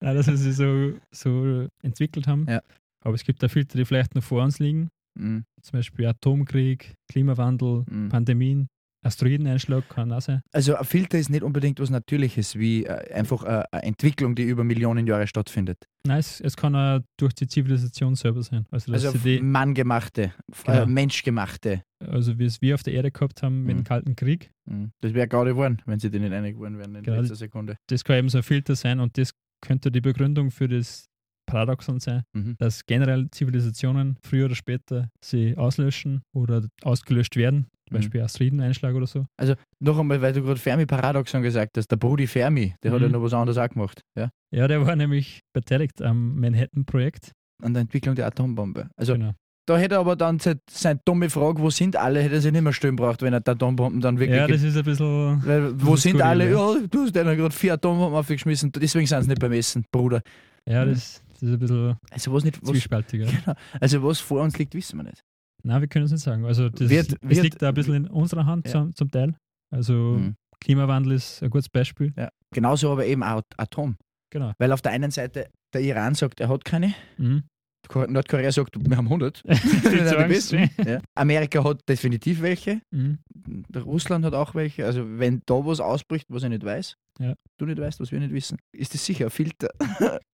Nein, 0.00 0.14
dass 0.16 0.26
wir 0.28 0.36
sie 0.36 0.52
so, 0.52 0.92
so 1.10 1.66
entwickelt 1.82 2.26
haben. 2.26 2.46
Ja. 2.48 2.62
Aber 3.02 3.14
es 3.14 3.24
gibt 3.24 3.42
da 3.42 3.48
Filter, 3.48 3.76
die 3.78 3.84
vielleicht 3.84 4.14
noch 4.14 4.22
vor 4.22 4.42
uns 4.44 4.58
liegen. 4.58 4.88
Mhm. 5.18 5.44
Zum 5.62 5.72
Beispiel 5.72 6.06
Atomkrieg, 6.06 6.94
Klimawandel, 7.08 7.84
Mhm. 7.90 8.08
Pandemien, 8.08 8.68
Asteroideneinschlag 9.02 9.88
kann 9.88 10.12
auch 10.12 10.20
sein. 10.20 10.42
Also 10.52 10.76
ein 10.76 10.84
Filter 10.84 11.18
ist 11.18 11.30
nicht 11.30 11.42
unbedingt 11.42 11.80
was 11.80 11.90
Natürliches, 11.90 12.56
wie 12.58 12.84
äh, 12.84 13.12
einfach 13.14 13.44
äh, 13.44 13.64
eine 13.70 13.82
Entwicklung, 13.82 14.34
die 14.34 14.42
über 14.44 14.62
Millionen 14.64 15.06
Jahre 15.06 15.26
stattfindet. 15.26 15.78
Nein, 16.06 16.18
es, 16.18 16.40
es 16.40 16.56
kann 16.56 16.74
auch 16.74 17.00
durch 17.18 17.34
die 17.34 17.46
Zivilisation 17.46 18.14
selber 18.14 18.42
sein. 18.42 18.66
Also, 18.70 18.92
Also 18.92 19.12
die, 19.18 19.40
manngemachte, 19.40 20.32
Genau. 20.64 20.82
äh, 20.82 20.86
menschgemachte. 20.86 21.82
also 22.06 22.38
wie 22.38 22.44
es 22.46 22.60
wir 22.62 22.74
auf 22.74 22.82
der 22.82 22.94
Erde 22.94 23.10
gehabt 23.10 23.42
haben 23.42 23.64
mit 23.64 23.74
Mhm. 23.76 23.80
dem 23.80 23.84
Kalten 23.84 24.16
Krieg, 24.16 24.50
Mhm. 24.66 24.92
Das 25.00 25.12
wäre 25.14 25.26
gerade 25.28 25.50
geworden, 25.50 25.82
wenn 25.86 25.98
sie 25.98 26.10
die 26.10 26.18
nicht 26.20 26.32
einig 26.32 26.54
geworden 26.54 26.78
wären 26.78 26.94
in 26.94 27.02
Genau. 27.02 27.18
letzter 27.20 27.34
Sekunde. 27.36 27.76
das 27.88 28.04
kann 28.04 28.16
eben 28.18 28.28
so 28.28 28.38
ein 28.38 28.44
Filter 28.44 28.76
sein 28.76 29.00
und 29.00 29.18
das 29.18 29.32
könnte 29.62 29.90
die 29.90 30.00
Begründung 30.00 30.50
für 30.50 30.68
das 30.68 31.06
Paradoxon 31.46 31.98
sein, 32.00 32.22
Mhm. 32.32 32.54
dass 32.58 32.86
generell 32.86 33.28
Zivilisationen 33.32 34.16
früher 34.22 34.46
oder 34.46 34.54
später 34.54 35.08
sie 35.22 35.56
auslöschen 35.56 36.22
oder 36.32 36.66
ausgelöscht 36.82 37.34
werden, 37.36 37.66
zum 37.90 37.96
Mhm. 37.96 38.00
Beispiel 38.02 38.22
Asteroideneinschlag 38.22 38.94
oder 38.94 39.06
so. 39.06 39.26
Noch 39.80 39.98
einmal, 39.98 40.22
weil 40.22 40.32
du 40.32 40.42
gerade 40.42 40.60
Fermi-Paradoxon 40.60 41.42
gesagt 41.42 41.76
hast, 41.76 41.88
der 41.90 41.96
Brudi 41.96 42.26
Fermi, 42.26 42.74
der 42.82 42.92
hat 42.92 43.00
ja 43.00 43.06
Mhm. 43.08 43.12
noch 43.14 43.22
was 43.22 43.34
anderes 43.34 43.58
auch 43.58 43.68
gemacht. 43.68 44.02
Ja? 44.16 44.30
Ja, 44.54 44.68
der 44.68 44.84
war 44.86 44.96
nämlich 44.96 45.40
beteiligt 45.52 46.00
am 46.02 46.38
Manhattan-Projekt. 46.40 47.32
An 47.62 47.74
der 47.74 47.82
Entwicklung 47.82 48.14
der 48.14 48.26
Atombombe. 48.26 48.88
Also 48.96 49.12
genau. 49.14 49.32
da 49.66 49.76
hätte 49.76 49.96
er 49.96 50.00
aber 50.00 50.16
dann 50.16 50.38
seine, 50.38 50.60
seine 50.70 50.98
dumme 51.04 51.28
Frage, 51.28 51.60
wo 51.60 51.68
sind 51.68 51.94
alle, 51.96 52.22
hätte 52.22 52.36
er 52.36 52.40
sich 52.40 52.52
nicht 52.52 52.62
mehr 52.62 52.72
stellen 52.72 52.96
braucht, 52.96 53.20
wenn 53.22 53.32
er 53.34 53.40
die 53.40 53.50
Atombomben 53.50 54.00
dann 54.00 54.18
wirklich. 54.18 54.38
Ja, 54.38 54.46
das 54.46 54.62
ist 54.62 54.76
ein 54.78 54.84
bisschen. 54.84 55.44
weil, 55.46 55.72
wo 55.82 55.94
sind 55.96 56.22
alle? 56.22 56.50
ja. 56.50 56.74
Ja, 56.74 56.80
du 56.90 57.02
hast 57.02 57.14
denen 57.14 57.36
gerade 57.36 57.54
vier 57.54 57.74
Atombomben 57.74 58.18
aufgeschmissen, 58.18 58.72
deswegen 58.72 59.06
sind 59.06 59.22
sie 59.22 59.28
nicht 59.28 59.40
beim 59.40 59.52
Essen, 59.52 59.84
Bruder. 59.92 60.22
Ja, 60.66 60.84
Mhm. 60.86 60.90
das, 60.90 61.22
das 61.34 61.42
ist 61.42 61.52
ein 61.52 61.58
bisschen 61.58 61.96
Also 62.10 62.32
was 62.32 62.44
nicht, 62.44 62.58
was, 62.62 62.88
genau, 63.12 63.54
also 63.80 64.02
was 64.02 64.20
vor 64.20 64.42
uns 64.42 64.56
liegt, 64.58 64.74
wissen 64.74 64.96
wir 64.98 65.04
nicht. 65.04 65.22
Nein, 65.62 65.80
wir 65.80 65.88
können 65.88 66.04
es 66.06 66.10
nicht 66.12 66.22
sagen. 66.22 66.44
Also 66.44 66.68
das, 66.68 66.88
Wird- 66.88 67.16
wird- 67.22 67.42
liegt 67.42 67.62
da 67.62 67.68
ein 67.68 67.74
bisschen 67.74 67.94
in 67.94 68.06
unserer 68.08 68.46
Hand 68.46 68.66
Ja. 68.66 68.72
zum, 68.72 68.94
zum 68.94 69.10
Teil. 69.10 69.34
Also 69.72 69.94
Mhm. 70.18 70.34
Klimawandel 70.60 71.12
ist 71.12 71.42
ein 71.42 71.50
gutes 71.50 71.68
Beispiel. 71.68 72.12
Ja. 72.16 72.28
Genauso 72.54 72.92
aber 72.92 73.06
eben 73.06 73.22
auch 73.22 73.42
Atom. 73.56 73.96
Genau. 74.32 74.52
Weil 74.58 74.72
auf 74.72 74.82
der 74.82 74.92
einen 74.92 75.10
Seite 75.10 75.48
der 75.72 75.80
Iran 75.82 76.14
sagt, 76.14 76.40
er 76.40 76.48
hat 76.48 76.64
keine, 76.64 76.92
Mhm. 77.18 77.44
Ko- 77.88 78.06
Nordkorea 78.06 78.52
sagt, 78.52 78.76
wir 78.78 78.96
haben 78.96 79.08
100. 79.08 79.42
Die 79.48 79.54
sind 79.54 79.92
die 79.94 80.06
sagen 80.06 80.28
besten. 80.28 80.70
es. 80.76 80.86
Ja. 80.86 81.00
Amerika 81.16 81.64
hat 81.64 81.80
definitiv 81.88 82.42
welche, 82.42 82.80
Mhm. 82.92 83.18
Russland 83.74 84.24
hat 84.24 84.34
auch 84.34 84.54
welche. 84.54 84.84
Also 84.84 85.02
wenn 85.18 85.40
da 85.46 85.54
was 85.64 85.80
ausbricht, 85.80 86.26
was 86.28 86.42
ich 86.42 86.50
nicht 86.50 86.64
weiß, 86.64 86.94
Ja. 87.18 87.34
du 87.58 87.66
nicht 87.66 87.78
weißt, 87.80 87.98
was 88.00 88.12
wir 88.12 88.20
nicht 88.20 88.32
wissen, 88.32 88.58
ist 88.76 88.92
das 88.92 89.04
sicher 89.04 89.26
ein 89.26 89.30
Filter. 89.30 89.70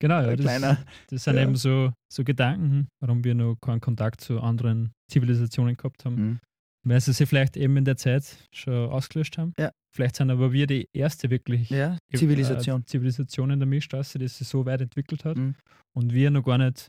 Genau, 0.01 0.21
ja, 0.23 0.35
das, 0.37 0.41
kleiner. 0.45 0.79
das 1.09 1.25
sind 1.25 1.37
Ja. 1.37 1.43
eben 1.43 1.55
so, 1.57 1.93
so 2.13 2.25
Gedanken, 2.25 2.89
warum 3.01 3.23
wir 3.25 3.35
noch 3.35 3.57
keinen 3.61 3.81
Kontakt 3.81 4.21
zu 4.21 4.41
anderen 4.41 4.93
Zivilisationen 5.11 5.77
gehabt 5.77 6.05
haben. 6.05 6.15
Mhm. 6.17 6.39
Weil 6.85 7.01
sie 7.01 7.13
sich 7.13 7.29
vielleicht 7.29 7.57
eben 7.57 7.77
in 7.77 7.85
der 7.85 7.97
Zeit 7.97 8.25
schon 8.53 8.89
ausgelöscht 8.91 9.39
haben. 9.39 9.55
Ja. 9.59 9.73
Vielleicht 9.93 10.17
sind 10.17 10.31
aber 10.31 10.53
wir 10.53 10.67
die 10.67 10.89
erste 10.93 11.31
wirklich 11.31 11.69
Ja, 11.71 11.99
Zivilisation. 12.15 12.83
Äh, 12.83 12.85
Zivilisation 12.85 13.51
in 13.51 13.59
der 13.59 13.67
Milchstraße, 13.67 14.19
die 14.19 14.29
sich 14.29 14.47
so 14.47 14.65
weit 14.67 14.83
entwickelt 14.83 15.25
hat 15.25 15.37
Mhm. 15.37 15.55
und 15.97 16.13
wir 16.13 16.31
noch 16.31 16.45
gar 16.45 16.59
nicht 16.59 16.87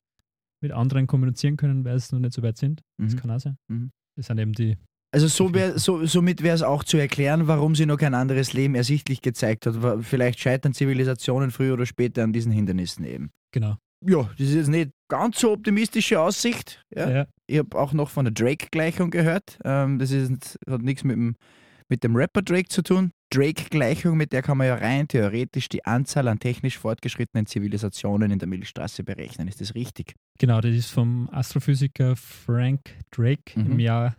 mit 0.61 0.71
anderen 0.71 1.07
kommunizieren 1.07 1.55
können, 1.57 1.83
weil 1.85 1.95
es 1.95 2.11
noch 2.11 2.19
nicht 2.19 2.33
so 2.33 2.43
weit 2.43 2.57
sind. 2.57 2.81
Das 3.01 3.13
Mhm. 3.13 3.17
kann 3.17 3.31
auch 3.31 3.39
sein. 3.39 3.57
Mhm. 3.69 3.89
Das 4.15 4.27
sind 4.27 4.37
eben 4.39 4.53
die. 4.53 4.77
Also 5.13 5.27
so 5.27 5.53
wär, 5.53 5.79
so, 5.79 6.05
somit 6.05 6.43
wäre 6.43 6.53
es 6.55 6.61
auch 6.63 6.83
zu 6.83 6.97
erklären, 6.97 7.47
warum 7.47 7.75
sie 7.75 7.85
noch 7.85 7.97
kein 7.97 8.13
anderes 8.13 8.53
Leben 8.53 8.75
ersichtlich 8.75 9.21
gezeigt 9.21 9.65
hat. 9.65 10.03
Vielleicht 10.03 10.39
scheitern 10.39 10.73
Zivilisationen 10.73 11.49
früher 11.49 11.73
oder 11.73 11.85
später 11.85 12.23
an 12.23 12.33
diesen 12.33 12.51
Hindernissen 12.51 13.05
eben. 13.05 13.31
Genau. 13.53 13.77
Ja, 14.05 14.23
das 14.37 14.47
ist 14.49 14.53
jetzt 14.55 14.67
nicht 14.67 14.91
ganz 15.09 15.39
so 15.39 15.51
optimistische 15.53 16.19
Aussicht. 16.19 16.83
Ja. 16.93 17.09
Ja. 17.09 17.27
Ich 17.47 17.57
habe 17.59 17.77
auch 17.77 17.93
noch 17.93 18.09
von 18.09 18.25
der 18.25 18.33
Drake-Gleichung 18.33 19.09
gehört. 19.09 19.57
Ähm, 19.63 19.99
das 19.99 20.11
ist, 20.11 20.59
hat 20.69 20.81
nichts 20.81 21.03
mit 21.03 21.15
dem, 21.15 21.35
mit 21.89 22.03
dem 22.03 22.15
Rapper 22.15 22.41
Drake 22.41 22.67
zu 22.69 22.81
tun. 22.81 23.11
Drake-Gleichung, 23.33 24.17
mit 24.17 24.31
der 24.33 24.41
kann 24.41 24.57
man 24.57 24.67
ja 24.67 24.75
rein 24.75 25.07
theoretisch 25.07 25.69
die 25.69 25.85
Anzahl 25.85 26.27
an 26.27 26.39
technisch 26.39 26.77
fortgeschrittenen 26.77 27.45
Zivilisationen 27.45 28.31
in 28.31 28.39
der 28.39 28.47
Milchstraße 28.47 29.03
berechnen. 29.03 29.47
Ist 29.47 29.61
das 29.61 29.75
richtig? 29.75 30.15
Genau, 30.39 30.59
das 30.61 30.75
ist 30.75 30.91
vom 30.91 31.29
Astrophysiker 31.31 32.15
Frank 32.15 32.95
Drake 33.11 33.57
Mhm. 33.59 33.71
im 33.71 33.79
Jahr 33.79 34.15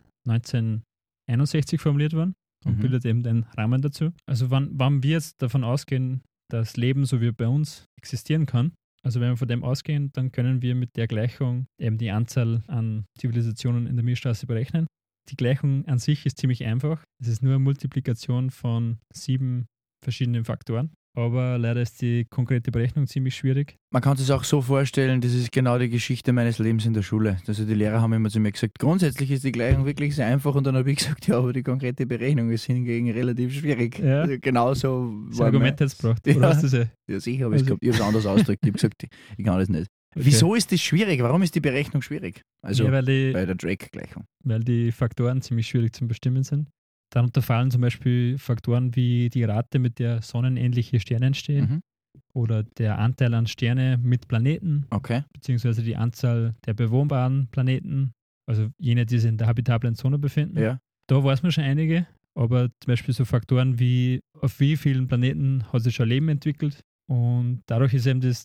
1961 1.27 1.79
formuliert 1.81 2.13
worden 2.13 2.33
und 2.65 2.77
Mhm. 2.77 2.81
bildet 2.81 3.05
eben 3.05 3.23
den 3.23 3.43
Rahmen 3.57 3.81
dazu. 3.81 4.11
Also 4.25 4.49
wann, 4.51 4.69
wann 4.73 5.03
wir 5.03 5.11
jetzt 5.11 5.41
davon 5.41 5.63
ausgehen, 5.63 6.21
dass 6.51 6.77
Leben 6.77 7.05
so 7.05 7.21
wie 7.21 7.31
bei 7.31 7.47
uns 7.47 7.85
existieren 7.97 8.45
kann, 8.45 8.73
also 9.03 9.19
wenn 9.19 9.29
wir 9.29 9.37
von 9.37 9.47
dem 9.47 9.63
ausgehen, 9.63 10.11
dann 10.13 10.31
können 10.31 10.61
wir 10.61 10.75
mit 10.75 10.95
der 10.95 11.07
Gleichung 11.07 11.67
eben 11.77 11.97
die 11.97 12.11
Anzahl 12.11 12.63
an 12.67 13.05
Zivilisationen 13.17 13.87
in 13.87 13.95
der 13.95 14.03
Milchstraße 14.03 14.45
berechnen. 14.45 14.87
Die 15.29 15.35
Gleichung 15.35 15.85
an 15.85 15.99
sich 15.99 16.25
ist 16.25 16.37
ziemlich 16.37 16.65
einfach. 16.65 17.03
Es 17.21 17.27
ist 17.27 17.43
nur 17.43 17.53
eine 17.53 17.63
Multiplikation 17.63 18.49
von 18.49 18.99
sieben 19.13 19.67
verschiedenen 20.03 20.45
Faktoren. 20.45 20.91
Aber 21.15 21.57
leider 21.57 21.81
ist 21.81 22.01
die 22.01 22.25
konkrete 22.29 22.71
Berechnung 22.71 23.07
ziemlich 23.07 23.35
schwierig. 23.35 23.75
Man 23.91 24.01
kann 24.01 24.15
sich 24.15 24.31
auch 24.31 24.43
so 24.43 24.61
vorstellen, 24.61 25.21
das 25.21 25.33
ist 25.33 25.51
genau 25.51 25.77
die 25.79 25.89
Geschichte 25.89 26.31
meines 26.33 26.59
Lebens 26.59 26.85
in 26.85 26.93
der 26.93 27.01
Schule. 27.01 27.37
Also 27.47 27.65
die 27.65 27.73
Lehrer 27.73 28.01
haben 28.01 28.13
immer 28.13 28.29
zu 28.29 28.39
mir 28.39 28.51
gesagt, 28.51 28.77
grundsätzlich 28.79 29.31
ist 29.31 29.43
die 29.43 29.51
Gleichung 29.51 29.85
wirklich 29.85 30.15
sehr 30.15 30.27
einfach 30.27 30.53
und 30.55 30.65
dann 30.67 30.75
habe 30.77 30.89
ich 30.91 30.99
gesagt, 30.99 31.27
ja, 31.27 31.37
aber 31.39 31.51
die 31.51 31.63
konkrete 31.63 32.05
Berechnung 32.05 32.51
ist 32.51 32.65
hingegen 32.65 33.09
relativ 33.11 33.53
schwierig. 33.53 33.99
Ja. 33.99 34.21
Also 34.21 34.35
genauso 34.39 35.13
Das 35.29 35.39
war 35.39 35.45
Argument 35.47 35.79
jetzt 35.79 36.01
braucht. 36.01 36.25
Ja. 36.27 36.35
Oder 36.35 36.49
hast 36.49 36.63
du 36.63 36.67
sie? 36.67 36.87
Ja, 37.09 37.19
sicher 37.19 37.45
habe 37.45 37.55
ich 37.55 37.61
es 37.63 37.67
Also- 37.67 37.75
gehabt. 37.77 37.83
Ich 37.83 37.89
habe 37.89 37.97
es 37.97 38.01
anders 38.07 38.25
ausgedrückt. 38.25 38.59
Ich 38.63 38.67
habe 38.67 38.73
gesagt, 38.77 39.03
ich 39.37 39.45
kann 39.45 39.59
das 39.59 39.69
nicht. 39.69 39.87
Okay. 40.15 40.25
Wieso 40.25 40.55
ist 40.55 40.71
das 40.71 40.81
schwierig? 40.81 41.21
Warum 41.21 41.41
ist 41.43 41.53
die 41.53 41.59
Berechnung 41.59 42.01
schwierig? 42.01 42.41
Also 42.63 42.83
ja, 42.85 43.01
die, 43.01 43.31
bei 43.31 43.45
der 43.45 43.55
Drake-Gleichung. 43.55 44.25
weil 44.43 44.59
die 44.63 44.91
Faktoren 44.91 45.41
ziemlich 45.41 45.67
schwierig 45.67 45.93
zu 45.93 46.07
bestimmen 46.07 46.43
sind. 46.43 46.67
Darunter 47.11 47.41
fallen 47.41 47.71
zum 47.71 47.81
Beispiel 47.81 48.37
Faktoren 48.37 48.95
wie 48.95 49.29
die 49.29 49.43
Rate, 49.43 49.79
mit 49.79 49.99
der 49.99 50.21
sonnenähnliche 50.21 50.99
Sterne 50.99 51.27
entstehen 51.27 51.65
Mhm. 51.69 51.81
oder 52.33 52.63
der 52.63 52.99
Anteil 52.99 53.33
an 53.33 53.47
Sterne 53.47 53.97
mit 54.01 54.27
Planeten, 54.27 54.85
Okay. 54.91 55.23
beziehungsweise 55.33 55.81
die 55.83 55.95
Anzahl 55.95 56.55
der 56.65 56.73
bewohnbaren 56.73 57.47
Planeten, 57.51 58.11
also 58.47 58.69
jene, 58.79 59.05
die 59.05 59.17
sich 59.19 59.29
in 59.29 59.37
der 59.37 59.47
habitablen 59.47 59.95
Zone 59.95 60.19
befinden. 60.19 60.59
Ja. 60.59 60.79
Da 61.07 61.23
weiß 61.23 61.41
man 61.41 61.51
schon 61.51 61.63
einige, 61.63 62.05
aber 62.37 62.69
zum 62.83 62.87
Beispiel 62.91 63.13
so 63.13 63.25
Faktoren 63.25 63.79
wie 63.79 64.19
auf 64.39 64.59
wie 64.59 64.77
vielen 64.77 65.07
Planeten 65.07 65.63
hat 65.73 65.81
sich 65.83 65.95
schon 65.95 66.07
Leben 66.09 66.29
entwickelt 66.29 66.81
und 67.09 67.61
dadurch 67.65 67.93
ist 67.95 68.05
eben 68.05 68.21
das, 68.21 68.43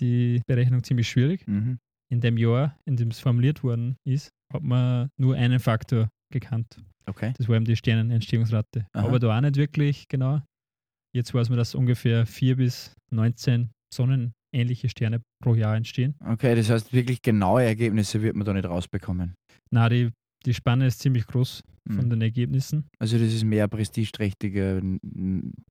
die 0.00 0.40
Berechnung 0.46 0.82
ziemlich 0.84 1.08
schwierig. 1.08 1.46
Mhm. 1.48 1.78
In 2.12 2.20
dem 2.20 2.36
Jahr, 2.38 2.76
in 2.84 2.96
dem 2.96 3.08
es 3.08 3.18
formuliert 3.18 3.64
worden 3.64 3.96
ist, 4.06 4.30
hat 4.52 4.62
man 4.62 5.08
nur 5.18 5.34
einen 5.34 5.58
Faktor 5.58 6.08
gekannt. 6.32 6.76
Okay. 7.06 7.32
Das 7.36 7.48
war 7.48 7.56
eben 7.56 7.64
die 7.64 7.76
Sternenentstehungsrate. 7.76 8.86
Aha. 8.92 9.06
Aber 9.06 9.18
da 9.18 9.36
auch 9.36 9.40
nicht 9.40 9.56
wirklich 9.56 10.08
genau. 10.08 10.42
Jetzt 11.14 11.32
weiß 11.34 11.48
man, 11.48 11.58
dass 11.58 11.74
ungefähr 11.74 12.26
4 12.26 12.56
bis 12.56 12.94
19 13.12 13.70
sonnenähnliche 13.92 14.88
Sterne 14.88 15.20
pro 15.42 15.54
Jahr 15.54 15.76
entstehen. 15.76 16.14
Okay, 16.24 16.54
das 16.54 16.70
heißt, 16.70 16.92
wirklich 16.92 17.22
genaue 17.22 17.62
Ergebnisse 17.64 18.22
wird 18.22 18.34
man 18.36 18.44
da 18.44 18.52
nicht 18.52 18.66
rausbekommen. 18.66 19.34
Na, 19.70 19.88
die, 19.88 20.10
die 20.44 20.54
Spanne 20.54 20.86
ist 20.86 21.00
ziemlich 21.00 21.26
groß 21.26 21.62
von 21.88 22.06
Mhm. 22.06 22.10
den 22.10 22.20
Ergebnissen. 22.22 22.88
Also 22.98 23.18
das 23.18 23.32
ist 23.32 23.44
mehr 23.44 23.68
prestigeträchtiger, 23.68 24.80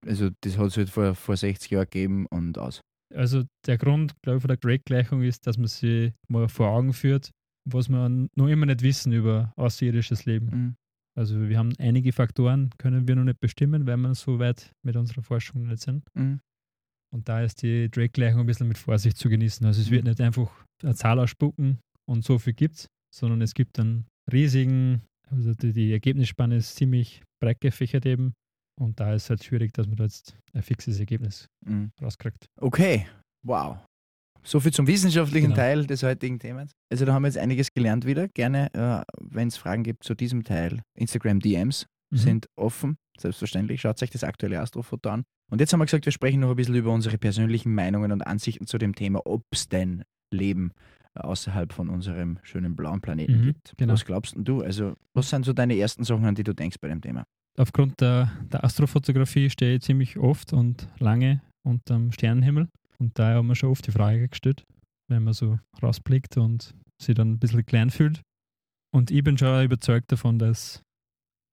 also 0.05 0.29
das 0.41 0.57
hat 0.57 0.67
es 0.67 0.77
halt 0.77 0.89
vor, 0.89 1.15
vor 1.15 1.35
60 1.35 1.71
Jahren 1.71 1.85
gegeben 1.85 2.25
und 2.27 2.57
aus. 2.57 2.81
Also 3.13 3.43
der 3.65 3.77
Grund, 3.77 4.13
glaube 4.21 4.37
ich, 4.37 4.41
von 4.41 4.47
der 4.47 4.57
Drake-Gleichung 4.57 5.23
ist, 5.23 5.45
dass 5.47 5.57
man 5.57 5.67
sich 5.67 6.13
mal 6.27 6.47
vor 6.49 6.69
Augen 6.69 6.93
führt, 6.93 7.31
was 7.69 7.89
wir 7.89 8.09
noch 8.09 8.47
immer 8.47 8.65
nicht 8.65 8.81
wissen 8.83 9.11
über 9.11 9.53
außerirdisches 9.55 10.25
Leben. 10.25 10.45
Mhm. 10.45 10.75
Also 11.15 11.47
wir 11.47 11.57
haben 11.57 11.73
einige 11.77 12.11
Faktoren, 12.11 12.71
können 12.77 13.07
wir 13.07 13.15
noch 13.15 13.23
nicht 13.23 13.39
bestimmen, 13.39 13.85
weil 13.85 13.97
wir 13.97 14.15
so 14.15 14.39
weit 14.39 14.71
mit 14.83 14.95
unserer 14.95 15.21
Forschung 15.21 15.67
nicht 15.67 15.81
sind. 15.81 16.03
Mhm. 16.15 16.39
Und 17.13 17.29
da 17.29 17.41
ist 17.43 17.61
die 17.61 17.89
Drake-Gleichung 17.91 18.39
ein 18.41 18.45
bisschen 18.47 18.67
mit 18.67 18.77
Vorsicht 18.79 19.17
zu 19.17 19.29
genießen. 19.29 19.65
Also 19.65 19.81
es 19.81 19.91
wird 19.91 20.03
Mhm. 20.03 20.09
nicht 20.09 20.21
einfach 20.21 20.65
eine 20.81 20.95
Zahl 20.95 21.19
ausspucken 21.19 21.79
und 22.09 22.23
so 22.25 22.39
viel 22.39 22.53
gibt's, 22.53 22.87
sondern 23.13 23.41
es 23.41 23.53
gibt 23.53 23.77
einen 23.79 24.05
riesigen, 24.31 25.03
also 25.29 25.53
die, 25.53 25.73
die 25.73 25.91
Ergebnisspanne 25.91 26.55
ist 26.55 26.75
ziemlich 26.75 27.21
breit 27.39 27.61
gefächert 27.61 28.05
eben. 28.07 28.33
Und 28.81 28.99
da 28.99 29.13
ist 29.13 29.25
es 29.25 29.29
halt 29.29 29.43
schwierig, 29.43 29.71
dass 29.73 29.85
man 29.85 29.97
da 29.97 30.05
jetzt 30.05 30.35
ein 30.53 30.63
fixes 30.63 30.99
Ergebnis 30.99 31.45
Mhm. 31.63 31.91
rauskriegt. 32.01 32.47
Okay, 32.59 33.05
wow. 33.45 33.77
So 34.45 34.59
viel 34.59 34.71
zum 34.73 34.87
wissenschaftlichen 34.87 35.45
Genau. 35.51 35.55
Teil 35.55 35.85
des 35.87 36.03
heutigen 36.03 36.37
Themas. 36.39 36.71
Also 36.91 37.05
da 37.05 37.13
haben 37.13 37.23
wir 37.23 37.27
jetzt 37.29 37.37
einiges 37.37 37.69
gelernt 37.73 38.05
wieder. 38.05 38.27
Gerne, 38.27 38.73
äh, 38.73 39.03
wenn 39.21 39.47
es 39.47 39.57
Fragen 39.57 39.83
gibt 39.83 40.03
zu 40.03 40.15
diesem 40.15 40.43
Teil, 40.43 40.81
Instagram 40.97 41.39
DMs 41.39 41.87
Mhm. 42.11 42.17
sind 42.17 42.45
offen, 42.55 42.97
selbstverständlich. 43.17 43.81
Schaut 43.81 44.01
euch 44.03 44.09
das 44.11 44.23
aktuelle 44.23 44.59
Astrofoto 44.59 45.09
an. 45.09 45.23
Und 45.51 45.59
jetzt 45.61 45.71
haben 45.73 45.79
wir 45.79 45.85
gesagt, 45.85 46.05
wir 46.05 46.11
sprechen 46.11 46.41
noch 46.41 46.49
ein 46.51 46.55
bisschen 46.55 46.75
über 46.75 46.91
unsere 46.91 47.17
persönlichen 47.17 47.73
Meinungen 47.73 48.11
und 48.11 48.21
Ansichten 48.21 48.67
zu 48.67 48.77
dem 48.77 48.93
Thema, 48.95 49.21
ob 49.25 49.43
es 49.51 49.67
denn 49.69 50.03
Leben 50.31 50.71
äh, 51.15 51.21
außerhalb 51.21 51.73
von 51.73 51.89
unserem 51.89 52.39
schönen 52.43 52.75
blauen 52.75 53.01
Planeten 53.01 53.39
Mhm, 53.39 53.43
gibt. 53.45 53.73
genau. 53.77 53.93
Was 53.93 54.05
glaubst 54.05 54.35
denn 54.35 54.43
du? 54.43 54.61
Also, 54.61 54.93
was 55.15 55.29
sind 55.29 55.45
so 55.45 55.53
deine 55.53 55.75
ersten 55.77 56.03
Sachen, 56.03 56.25
an 56.25 56.35
die 56.35 56.43
du 56.43 56.53
denkst 56.53 56.77
bei 56.81 56.87
dem 56.89 57.01
Thema? 57.01 57.23
Aufgrund 57.57 58.01
der, 58.01 58.31
der 58.51 58.63
Astrofotografie 58.63 59.49
stehe 59.49 59.75
ich 59.75 59.81
ziemlich 59.83 60.17
oft 60.17 60.53
und 60.53 60.89
lange 60.99 61.41
unterm 61.63 62.11
Sternenhimmel. 62.11 62.67
Und 62.99 63.17
daher 63.19 63.37
haben 63.37 63.47
wir 63.47 63.55
schon 63.55 63.69
oft 63.69 63.85
die 63.85 63.91
Frage 63.91 64.27
gestellt, 64.27 64.63
wenn 65.09 65.23
man 65.23 65.33
so 65.33 65.59
rausblickt 65.81 66.37
und 66.37 66.73
sich 67.01 67.15
dann 67.15 67.33
ein 67.33 67.39
bisschen 67.39 67.65
klein 67.65 67.89
fühlt. 67.89 68.21
Und 68.93 69.11
ich 69.11 69.23
bin 69.23 69.37
schon 69.37 69.63
überzeugt 69.63 70.11
davon, 70.11 70.39
dass 70.39 70.83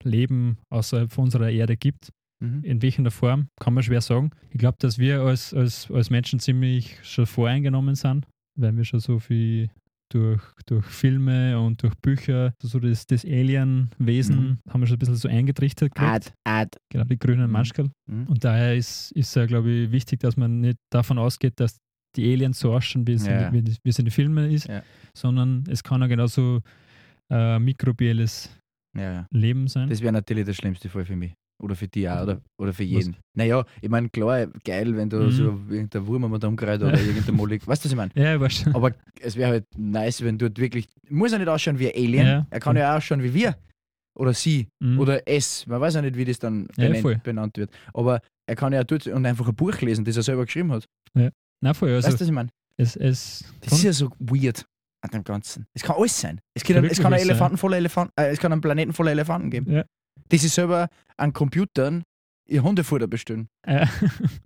Leben 0.05 0.59
außerhalb 0.71 1.11
von 1.11 1.25
unserer 1.25 1.51
Erde 1.51 1.77
gibt. 1.77 2.11
Mhm. 2.43 2.65
In 2.65 2.83
welcher 2.83 3.11
Form, 3.11 3.49
kann 3.61 3.75
man 3.75 3.83
schwer 3.83 4.01
sagen. 4.01 4.31
Ich 4.51 4.59
glaube, 4.59 4.79
dass 4.81 4.99
wir 4.99 5.23
als, 5.23 5.53
als, 5.53 5.91
als 5.91 6.11
Menschen 6.11 6.41
ziemlich 6.41 6.99
schon 7.03 7.27
voreingenommen 7.27 7.95
sind, 7.95 8.27
weil 8.59 8.77
wir 8.77 8.85
schon 8.85 9.01
so 9.01 9.19
viel 9.19 9.71
durch, 10.11 10.43
durch 10.67 10.85
Filme 10.87 11.59
und 11.59 11.83
durch 11.83 11.95
Bücher, 11.97 12.53
so 12.63 12.79
das, 12.81 13.07
das 13.07 13.25
Alien-Wesen, 13.25 14.59
haben 14.69 14.81
wir 14.81 14.87
schon 14.87 14.97
ein 14.97 14.99
bisschen 14.99 15.17
so 15.17 15.29
eingetrichtert. 15.29 15.93
Ad, 15.99 16.31
ad. 16.45 16.77
Genau, 16.91 17.05
die 17.05 17.19
grünen 17.19 17.47
Mhm. 17.47 17.53
Maschkel. 17.53 17.91
Mhm. 18.07 18.27
Und 18.27 18.45
daher 18.45 18.77
ist 18.77 19.13
es 19.17 19.35
ja, 19.35 19.47
glaube 19.47 19.71
ich, 19.71 19.93
wichtig, 19.93 20.21
dass 20.21 20.37
man 20.37 20.61
nicht 20.61 20.79
davon 20.91 21.19
ausgeht, 21.19 21.55
dass 21.61 21.77
die 22.17 22.33
Aliens 22.33 22.59
so 22.59 22.73
ausschauen, 22.75 23.07
wie 23.07 23.13
es, 23.13 23.27
Ja. 23.27 23.49
in, 23.49 23.67
wie, 23.67 23.89
es 23.89 23.99
in 23.99 24.05
den 24.05 24.11
Filmen 24.11 24.51
ist, 24.51 24.67
Ja. 24.69 24.83
sondern 25.15 25.65
es 25.69 25.83
kann 25.83 26.01
ja 26.01 26.07
genauso 26.09 26.61
äh, 27.31 27.59
mikrobielles 27.61 28.51
Ja, 28.97 29.13
ja. 29.13 29.27
Leben 29.31 29.69
sein. 29.69 29.89
Das 29.89 30.01
wäre 30.03 30.13
natürlich 30.13 30.45
der 30.45 30.53
schlimmste 30.55 30.89
Fall 30.89 31.05
für 31.05 31.15
mich. 31.15 31.33
Oder 31.61 31.75
für 31.77 31.89
dich 31.89 32.09
auch, 32.09 32.23
oder, 32.23 32.41
oder 32.59 32.73
für 32.73 32.85
Was? 32.85 32.89
jeden. 32.91 33.17
Naja, 33.37 33.65
ich 33.83 33.89
meine, 33.89 34.09
klar, 34.09 34.47
geil, 34.65 34.97
wenn 34.97 35.11
du 35.11 35.19
Mhm. 35.19 35.31
so 35.31 35.45
irgendein 35.69 36.07
Wurm 36.07 36.25
am 36.25 36.41
Damm 36.41 36.57
gerät 36.57 36.81
oder 36.83 36.99
irgendein 36.99 37.35
Molek. 37.37 37.67
Weißt 37.67 37.85
du, 37.85 37.87
was 37.89 37.93
ich 37.93 37.97
meine? 37.97 38.11
ja, 38.15 38.35
ich 38.35 38.41
weiß 38.41 38.53
schon. 38.55 38.75
Aber 38.75 38.93
es 39.21 39.37
wäre 39.37 39.51
halt 39.51 39.65
nice, 39.77 40.23
wenn 40.25 40.39
dort 40.39 40.59
wirklich. 40.59 40.89
Muss 41.09 41.33
er 41.33 41.39
nicht 41.39 41.49
ausschauen 41.49 41.79
wie 41.79 41.89
ein 41.89 41.95
Alien. 42.03 42.27
Ja. 42.27 42.47
Er 42.51 42.61
kann 42.61 42.77
ja 42.77 42.93
auch 42.93 42.97
ausschauen 42.97 43.23
wie 43.23 43.35
wir. 43.35 43.57
Oder 44.19 44.35
sie. 44.35 44.69
Mhm. 44.83 44.99
Oder 44.99 45.23
es. 45.29 45.67
Man 45.67 45.81
weiß 45.81 45.95
ja 45.95 46.03
nicht, 46.03 46.17
wie 46.17 46.25
das 46.25 46.39
dann 46.39 46.67
Ja, 46.77 46.89
benannt, 47.23 47.57
wird. 47.57 47.71
Aber 47.95 48.21
er 48.47 48.57
kann 48.57 48.73
ja 48.73 48.83
dort 48.83 49.07
und 49.07 49.25
einfach 49.27 49.47
ein 49.49 49.55
Buch 49.55 49.81
lesen, 49.81 50.05
das 50.05 50.17
er 50.17 50.23
selber 50.23 50.45
geschrieben 50.47 50.73
hat. 50.73 50.87
Nein, 51.15 51.75
voll. 51.75 51.91
Also, 51.91 52.09
weißt 52.09 52.17
du, 52.19 52.21
was 52.25 52.29
ich 52.29 52.35
meine? 52.35 52.49
es, 52.79 52.97
es 52.97 53.45
Das 53.61 53.75
ist 53.75 53.83
ja 53.85 53.93
so 53.93 54.11
weird 54.19 54.65
an 55.03 55.11
dem 55.13 55.25
Ganzen. 55.25 55.67
Es 55.75 55.83
kann 55.83 55.97
alles 55.97 56.19
sein. 56.19 56.41
Es, 56.55 56.63
kann, 56.65 56.83
es 56.85 56.99
kann 56.99 57.13
einen 57.13 57.21
sein. 57.21 57.31
Elefanten 57.31 57.59
voller 57.59 57.77
Elefanten, 57.77 58.13
äh, 58.19 58.31
es 58.31 58.39
kann 58.39 58.53
einen 58.53 58.61
Planeten 58.63 58.93
voller 58.95 59.11
Elefanten 59.13 59.51
geben. 59.51 59.71
Ja. 59.73 59.85
Das 60.29 60.45
ist 60.45 60.55
selber 60.55 60.89
an 61.17 61.33
Computern 61.33 62.03
ihr 62.47 62.63
Hundefutter 62.63 63.07
bestellen. 63.07 63.49
äh, 63.63 63.87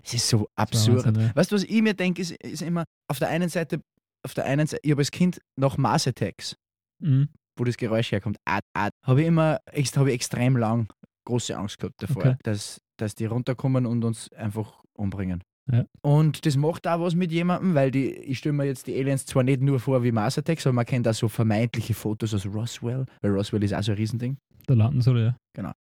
Das 0.02 0.14
ist 0.14 0.28
so 0.28 0.48
absurd. 0.56 1.06
Wahnsinn, 1.06 1.22
ja. 1.26 1.36
Weißt 1.36 1.50
du, 1.52 1.56
was 1.56 1.64
ich 1.64 1.82
mir 1.82 1.94
denke, 1.94 2.20
ist, 2.22 2.32
ist 2.32 2.62
immer 2.62 2.84
auf 3.08 3.18
der 3.18 3.28
einen 3.28 3.48
Seite, 3.48 3.80
auf 4.22 4.34
der 4.34 4.44
einen 4.44 4.66
Seite, 4.66 4.80
ich 4.84 4.90
habe 4.90 5.00
als 5.00 5.10
Kind 5.10 5.40
nach 5.56 5.76
Mars 5.78 6.06
Attacks, 6.06 6.56
Mhm. 7.02 7.28
wo 7.58 7.64
das 7.64 7.76
Geräusch 7.76 8.12
herkommt, 8.12 8.36
ad, 8.44 8.66
ad, 8.74 8.90
habe 9.04 9.22
ich 9.22 9.26
immer 9.26 9.58
habe 9.96 10.08
ich 10.10 10.14
extrem 10.14 10.56
lang 10.56 10.88
große 11.26 11.56
Angst 11.56 11.78
gehabt 11.78 11.94
davor, 12.02 12.18
Okay. 12.24 12.36
dass, 12.42 12.80
dass 12.98 13.14
die 13.14 13.24
runterkommen 13.26 13.86
und 13.86 14.04
uns 14.04 14.30
einfach 14.32 14.82
umbringen. 14.92 15.42
Ja. 15.72 15.86
Und 16.02 16.44
das 16.44 16.56
macht 16.58 16.86
auch 16.86 17.00
was 17.00 17.14
mit 17.14 17.32
jemandem, 17.32 17.74
weil 17.74 17.90
die, 17.90 18.10
ich 18.12 18.38
stelle 18.38 18.52
mir 18.52 18.64
jetzt 18.66 18.86
die 18.86 18.98
Aliens 18.98 19.24
zwar 19.24 19.42
nicht 19.44 19.62
nur 19.62 19.80
vor 19.80 20.02
wie 20.04 20.12
Mars 20.12 20.36
Attacks, 20.36 20.66
aber 20.66 20.74
man 20.74 20.84
kennt 20.84 21.08
auch 21.08 21.14
so 21.14 21.26
vermeintliche 21.28 21.94
Fotos 21.94 22.34
aus 22.34 22.44
Roswell, 22.44 23.06
weil 23.22 23.30
Roswell 23.30 23.62
ist 23.64 23.72
auch 23.72 23.82
so 23.82 23.92
ein 23.92 23.96
Riesending. 23.96 24.36
Da 24.66 24.74
landen 24.74 25.00
soll, 25.00 25.20
ja. 25.20 25.36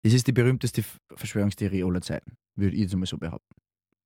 Das 0.05 0.13
ist 0.15 0.27
die 0.29 0.33
berühmteste 0.33 0.83
Verschwörungstheorie 1.17 1.83
aller 1.85 2.01
Zeiten, 2.01 2.33
würde 2.57 2.77
ich 2.77 2.83
jetzt 2.83 2.95
mal 2.97 3.05
so 3.07 3.19
behaupten. 3.19 3.55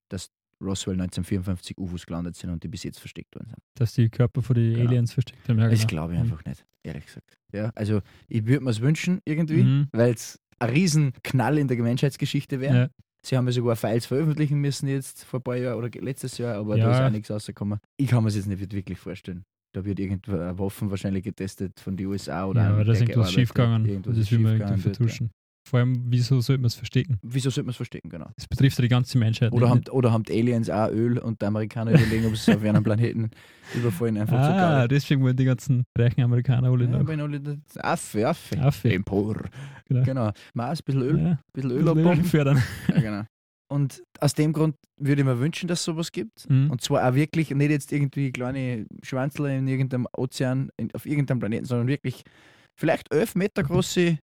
Dass 0.09 0.31
Roswell 0.61 0.95
1954 0.95 1.77
UFOs 1.77 2.07
gelandet 2.07 2.35
sind 2.37 2.51
und 2.51 2.63
die 2.63 2.69
bis 2.69 2.83
jetzt 2.85 2.99
versteckt 2.99 3.35
worden 3.35 3.49
sind. 3.49 3.59
Dass 3.75 3.93
die 3.95 4.09
Körper 4.09 4.43
von 4.43 4.55
den 4.55 4.75
Genau. 4.75 4.89
Aliens 4.89 5.13
versteckt 5.13 5.47
haben. 5.49 5.59
Ja, 5.59 5.69
Das 5.69 5.81
genau. 5.81 5.89
glaube 5.89 6.15
ich 6.15 6.19
Mhm. 6.21 6.25
einfach 6.33 6.45
nicht, 6.47 6.65
ehrlich 6.83 7.05
gesagt. 7.07 7.37
Ja, 7.53 7.71
also 7.75 8.01
ich 8.29 8.47
würde 8.47 8.65
mir 8.65 8.71
es 8.71 8.81
wünschen 8.81 9.21
irgendwie, 9.27 9.63
Mhm. 9.65 9.89
weil 9.93 10.15
es 10.15 10.39
ein 10.61 10.71
Riesenknall 10.71 11.59
in 11.59 11.69
der 11.69 11.77
Menschheitsgeschichte 11.79 12.61
wäre. 12.61 12.77
Ja. 12.77 12.89
Sie 13.25 13.37
haben 13.37 13.47
ja 13.47 13.53
sogar 13.53 13.77
Files 13.77 14.07
veröffentlichen 14.07 14.61
müssen 14.61 14.89
jetzt 14.89 15.25
vor 15.25 15.41
ein 15.41 15.43
paar 15.45 15.57
Jahren 15.57 15.77
oder 15.79 15.89
letztes 16.01 16.39
Jahr, 16.39 16.57
aber 16.57 16.77
Ja. 16.77 16.87
da 16.87 16.93
ist 16.93 17.01
auch 17.07 17.11
nichts 17.11 17.31
rausgekommen. 17.31 17.79
Ich 17.97 18.09
kann 18.09 18.23
mir 18.25 18.29
es 18.31 18.37
jetzt 18.37 18.47
nicht 18.49 18.61
wirklich 18.73 18.99
vorstellen. 18.99 19.45
Da 19.73 19.85
wird 19.85 19.99
irgendwo 20.01 20.33
Waffen 20.33 20.91
wahrscheinlich 20.91 21.25
getestet 21.25 21.81
von 21.81 21.97
den 21.97 22.07
USA 22.07 22.45
oder 22.47 22.63
ja, 22.63 22.71
aber 22.71 22.85
da 22.85 22.93
ist 22.93 23.01
irgendwas 23.01 23.15
gearbeitet 23.15 23.35
schief 23.35 23.55
gegangen. 23.55 23.83
hat. 23.85 23.91
Irgendwas 23.91 24.15
Das 24.17 24.25
ist 24.25 24.33
will 24.33 24.39
man 24.41 24.53
schiefgegangen 24.53 24.75
irgendwie 24.75 24.89
dort, 24.89 24.99
ja. 24.99 25.05
vertuschen. 25.07 25.31
Vor 25.65 25.79
allem, 25.79 26.03
wieso 26.09 26.41
sollte 26.41 26.61
man 26.61 26.67
es 26.67 26.75
verstecken? 26.75 27.19
Wieso 27.23 27.49
sollte 27.49 27.67
man 27.67 27.71
es 27.71 27.77
verstecken, 27.77 28.09
genau? 28.11 28.27
Das 28.37 28.49
betrifft 28.49 28.77
ja 28.79 28.83
die 28.83 28.89
ganze 28.89 29.17
Menschheit. 29.17 29.53
Oder 29.53 29.71
haben, 29.71 29.83
oder 29.93 30.11
haben 30.13 30.25
die 30.25 30.33
Aliens 30.33 30.69
auch 30.69 30.91
Öl 30.91 31.19
und 31.19 31.41
die 31.41 31.47
Amerikaner 31.47 31.93
überlegen, 31.93 32.27
ob 32.27 32.37
sie 32.37 32.53
auf 32.55 32.65
einem 32.65 32.83
Planeten 32.83 33.31
überfallen, 33.75 34.19
einfach 34.19 34.43
zu 34.43 34.51
Ah, 34.53 34.79
geil. 34.81 34.89
deswegen 34.89 35.23
wollen 35.23 35.37
die 35.37 35.45
ganzen 35.45 35.85
reichen 35.97 36.21
Amerikaner 36.23 36.69
alle 36.69 36.85
Ja, 36.87 37.39
das- 37.39 37.77
Affe, 37.79 38.29
Affe. 38.29 38.61
Affe. 38.61 38.93
Empor. 38.93 39.41
Genau. 39.89 40.03
Genau. 40.03 40.31
Mars, 40.53 40.81
ein 40.81 40.85
bisschen 40.85 41.03
Öl, 41.03 41.17
ein 41.19 41.27
Ja, 41.27 41.39
bisschen 41.53 41.71
Öl 41.71 41.79
Öl 41.79 41.89
abpumpen. 41.89 42.25
fördern. 42.25 42.63
Ja, 42.89 43.01
genau. 43.01 43.23
Und 43.73 44.03
aus 44.21 44.35
dem 44.35 44.53
Grund 44.53 44.77
würde 45.01 45.23
ich 45.23 45.27
mir 45.27 45.39
wünschen, 45.41 45.67
dass 45.69 45.81
es 45.81 45.85
sowas 45.85 46.13
gibt. 46.13 46.49
Mhm. 46.51 46.71
Und 46.71 46.81
zwar 46.83 47.09
auch 47.09 47.15
wirklich 47.15 47.51
nicht 47.51 47.71
jetzt 47.71 47.91
irgendwie 47.93 48.31
kleine 48.31 48.87
Schwanzler 49.03 49.51
in 49.51 49.67
irgendeinem 49.67 50.07
Ozean, 50.17 50.71
in, 50.77 50.93
auf 50.95 51.07
irgendeinem 51.07 51.39
Planeten, 51.41 51.65
sondern 51.65 51.89
wirklich 51.89 52.23
vielleicht 52.79 53.13
elf 53.13 53.35
Meter 53.35 53.63
große 53.63 54.19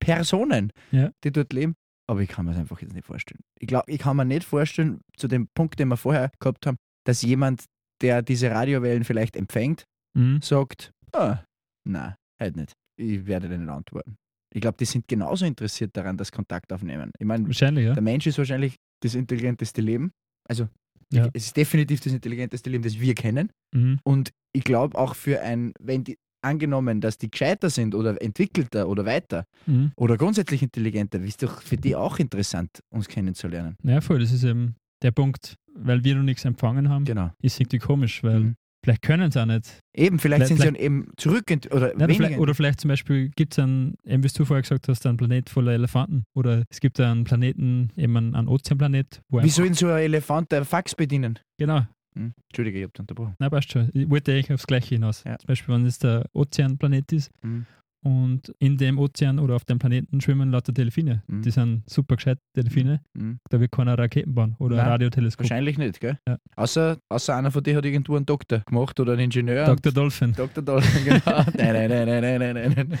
Personen, 0.00 0.72
Ja. 0.90 1.10
die 1.24 1.30
dort 1.32 1.52
leben. 1.52 1.74
Aber 2.08 2.20
ich 2.22 2.28
kann 2.28 2.44
mir 2.44 2.52
das 2.52 2.60
einfach 2.60 2.80
jetzt 2.80 2.94
nicht 2.94 3.06
vorstellen. 3.06 3.40
Ich 3.60 3.68
glaube, 3.68 3.90
ich 3.90 3.98
kann 4.00 4.16
mir 4.16 4.24
nicht 4.24 4.44
vorstellen, 4.44 5.00
zu 5.16 5.28
dem 5.28 5.48
Punkt, 5.54 5.78
den 5.78 5.88
wir 5.88 5.96
vorher 5.96 6.30
gehabt 6.40 6.66
haben, 6.66 6.76
dass 7.06 7.22
jemand, 7.22 7.64
der 8.02 8.22
diese 8.22 8.50
Radiowellen 8.50 9.04
vielleicht 9.04 9.36
empfängt, 9.36 9.84
Mhm. 10.16 10.42
sagt, 10.42 10.90
ah, 11.12 11.38
nein, 11.86 12.14
halt 12.40 12.56
nicht. 12.56 12.72
Ich 12.96 13.26
werde 13.26 13.48
nicht 13.48 13.68
antworten. 13.68 14.16
Ich 14.52 14.60
glaube, 14.60 14.76
die 14.78 14.84
sind 14.84 15.06
genauso 15.08 15.44
interessiert 15.46 15.96
daran, 15.96 16.16
dass 16.16 16.32
Kontakt 16.32 16.72
aufnehmen. 16.72 17.12
Ich 17.18 17.26
meine, 17.26 17.46
Wahrscheinlich, 17.46 17.86
ja. 17.86 17.94
der 17.94 18.02
Mensch 18.02 18.26
ist 18.26 18.38
wahrscheinlich 18.38 18.76
das 19.02 19.14
intelligenteste 19.14 19.80
Leben. 19.80 20.10
Also 20.48 20.68
Ja. 21.12 21.28
es 21.32 21.46
ist 21.46 21.56
definitiv 21.56 22.00
das 22.00 22.12
intelligenteste 22.12 22.68
Leben, 22.70 22.82
das 22.84 22.98
wir 22.98 23.14
kennen. 23.14 23.50
Mhm. 23.74 23.98
Und 24.04 24.30
ich 24.52 24.64
glaube 24.64 24.98
auch 24.98 25.14
für 25.14 25.40
ein, 25.40 25.72
wenn 25.80 26.04
die 26.04 26.16
angenommen, 26.42 27.00
dass 27.02 27.18
die 27.18 27.30
gescheiter 27.30 27.68
sind 27.68 27.94
oder 27.94 28.20
entwickelter 28.22 28.88
oder 28.88 29.04
weiter 29.04 29.44
Mhm. 29.66 29.92
oder 29.96 30.16
grundsätzlich 30.16 30.62
intelligenter, 30.62 31.20
ist 31.20 31.42
doch 31.42 31.60
für 31.62 31.76
die 31.76 31.94
auch 31.94 32.18
interessant, 32.18 32.70
uns 32.90 33.08
kennenzulernen. 33.08 33.76
Ja, 33.82 34.00
voll, 34.00 34.20
das 34.20 34.32
ist 34.32 34.44
eben 34.44 34.74
der 35.02 35.10
Punkt, 35.10 35.54
weil 35.74 36.02
wir 36.02 36.14
noch 36.16 36.22
nichts 36.22 36.44
empfangen 36.44 36.88
haben, 36.88 37.04
Genau. 37.04 37.30
ist 37.42 37.60
irgendwie 37.60 37.78
komisch, 37.78 38.22
weil 38.24 38.40
Mhm. 38.40 38.54
Vielleicht 38.90 39.02
können 39.02 39.30
sie 39.30 39.40
auch 39.40 39.46
nicht. 39.46 39.80
Eben, 39.94 40.18
vielleicht, 40.18 40.46
Vielleicht- 40.46 40.48
sind 40.48 40.58
sie 40.60 40.64
dann 40.64 40.74
eben 40.74 41.08
zurück 41.16 41.44
oder 41.70 41.92
Nein, 41.96 42.10
vielleicht, 42.14 42.38
oder 42.38 42.54
vielleicht 42.54 42.80
zum 42.80 42.88
Beispiel 42.88 43.28
gibt 43.30 43.52
es 43.54 43.58
einen, 43.58 43.94
eben 44.04 44.22
wie 44.22 44.28
du 44.28 44.44
vorher 44.44 44.62
gesagt 44.62 44.88
hast, 44.88 45.06
einen 45.06 45.16
Planet 45.16 45.48
voller 45.50 45.72
Elefanten. 45.72 46.24
Oder 46.34 46.64
es 46.70 46.80
gibt 46.80 46.98
einen 47.00 47.24
Planeten, 47.24 47.90
eben 47.96 48.16
einen, 48.16 48.34
einen 48.34 48.48
Ozeanplanet, 48.48 49.20
wo 49.28 49.42
Wie 49.42 49.48
soll 49.48 49.66
denn 49.66 49.74
so 49.74 49.88
ein 49.88 49.98
Elefant 50.02 50.52
ein 50.54 50.64
Fax 50.64 50.94
bedienen? 50.94 51.38
Genau, 51.58 51.86
Hm? 52.16 52.32
Entschuldige, 52.48 52.78
ich 52.78 52.84
hab 52.84 52.92
dich 52.94 53.00
unterbrochen. 53.00 53.34
na 53.38 53.48
passt 53.48 53.70
schon. 53.72 53.88
Ich 53.94 54.10
wollte 54.10 54.32
eigentlich 54.32 54.52
aufs 54.52 54.66
Gleiche 54.66 54.96
hinaus. 54.96 55.22
Ja. 55.24 55.38
Zum 55.38 55.46
Beispiel, 55.46 55.74
wenn 55.74 55.86
es 55.86 55.98
der 56.00 56.24
Ozeanplanet 56.32 57.12
ist 57.12 57.30
Mhm. 57.42 57.66
Und 58.02 58.52
in 58.58 58.76
dem 58.78 58.98
Ozean 58.98 59.38
oder 59.38 59.56
auf 59.56 59.64
dem 59.64 59.78
Planeten 59.78 60.20
schwimmen 60.20 60.50
lauter 60.50 60.72
Delfine. 60.72 61.22
Mhm. 61.26 61.42
Die 61.42 61.50
sind 61.50 61.82
super 61.88 62.16
gescheit 62.16 62.38
Delfine. 62.56 63.00
Mhm. 63.14 63.38
Da 63.50 63.60
wird 63.60 63.72
keiner 63.72 63.98
Raketen 63.98 64.34
bauen 64.34 64.56
oder 64.58 64.76
ein 64.76 64.82
Nein, 64.82 64.88
Radioteleskop. 64.92 65.44
Wahrscheinlich 65.44 65.76
nicht, 65.78 66.00
gell? 66.00 66.18
Ja. 66.26 66.38
Außer, 66.56 66.98
außer 67.08 67.36
einer 67.36 67.50
von 67.50 67.62
denen 67.62 67.76
hat 67.78 67.84
irgendwo 67.84 68.16
einen 68.16 68.26
Doktor 68.26 68.60
gemacht 68.60 68.98
oder 69.00 69.12
einen 69.12 69.22
Ingenieur. 69.22 69.64
Dr. 69.66 69.92
Dolphin. 69.92 70.32
Dr. 70.32 70.62
Dolphin, 70.62 71.04
genau. 71.04 71.20
nein, 71.56 71.72
nein, 71.72 71.88
nein, 71.88 72.06
nein, 72.06 72.20
nein, 72.22 72.38
nein, 72.38 72.54
nein, 72.54 72.74
nein. 72.88 72.98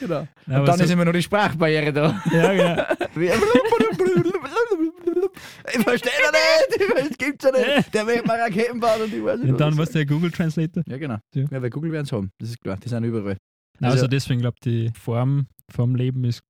Genau. 0.00 0.26
Ja, 0.46 0.60
Und 0.60 0.68
dann 0.68 0.78
so- 0.78 0.84
ist 0.84 0.90
immer 0.90 1.04
noch 1.04 1.12
die 1.12 1.22
Sprachbarriere 1.22 1.92
da. 1.92 2.22
ja, 2.32 2.52
genau. 2.52 2.82
ich 5.74 5.82
verstehe 5.84 6.12
das 6.32 6.78
nicht. 6.78 7.10
Das 7.10 7.18
gibt's 7.18 7.44
ja 7.44 7.50
nicht. 7.76 7.94
Der 7.94 8.06
will 8.06 8.22
mal 8.24 8.40
Raketen 8.40 8.80
bauen 8.80 9.02
und 9.04 9.12
ich 9.14 9.24
weiß 9.24 9.40
nicht, 9.40 9.50
Und 9.52 9.60
dann 9.60 9.76
was 9.78 9.90
der 9.90 10.06
Google 10.06 10.30
Translator. 10.30 10.82
Ja, 10.86 10.96
genau. 10.98 11.18
Ja. 11.34 11.44
Ja, 11.50 11.62
weil 11.62 11.70
Google 11.70 11.92
werden 11.92 12.04
es 12.06 12.12
haben. 12.12 12.30
Das 12.38 12.50
ist 12.50 12.60
klar. 12.60 12.76
Die 12.82 12.88
sind 12.88 13.04
überall. 13.04 13.36
Also, 13.82 13.96
Also- 13.96 14.06
deswegen 14.08 14.40
glaube 14.40 14.56
ich, 14.58 14.60
die 14.60 14.90
Form 14.98 15.46
vom 15.70 15.94
Leben 15.94 16.24
ist, 16.24 16.42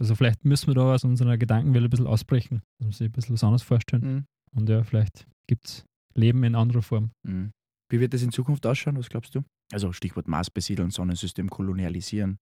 also 0.00 0.14
vielleicht 0.14 0.44
müssen 0.44 0.66
wir 0.68 0.74
da 0.74 0.94
aus 0.94 1.04
unserer 1.04 1.38
Gedankenwelt 1.38 1.84
ein 1.84 1.90
bisschen 1.90 2.06
ausbrechen, 2.06 2.62
dass 2.78 2.88
wir 2.88 2.92
sich 2.92 3.06
ein 3.08 3.12
bisschen 3.12 3.34
was 3.34 3.44
anderes 3.44 3.62
vorstellen. 3.62 4.02
Mhm. 4.14 4.24
Und 4.60 4.68
ja, 4.68 4.82
vielleicht 4.84 5.26
gibt 5.48 5.66
es 5.66 5.84
Leben 6.14 6.44
in 6.44 6.54
anderer 6.54 6.82
Form. 6.82 7.10
Mhm. 7.26 7.50
Wie 7.90 8.00
wird 8.00 8.12
das 8.14 8.22
in 8.22 8.32
Zukunft 8.32 8.66
ausschauen? 8.66 8.96
Was 8.98 9.08
glaubst 9.08 9.34
du? 9.34 9.42
Also 9.72 9.92
Stichwort 9.92 10.28
Mars 10.28 10.50
besiedeln, 10.50 10.90
Sonnensystem 10.90 11.48
kolonialisieren. 11.50 12.38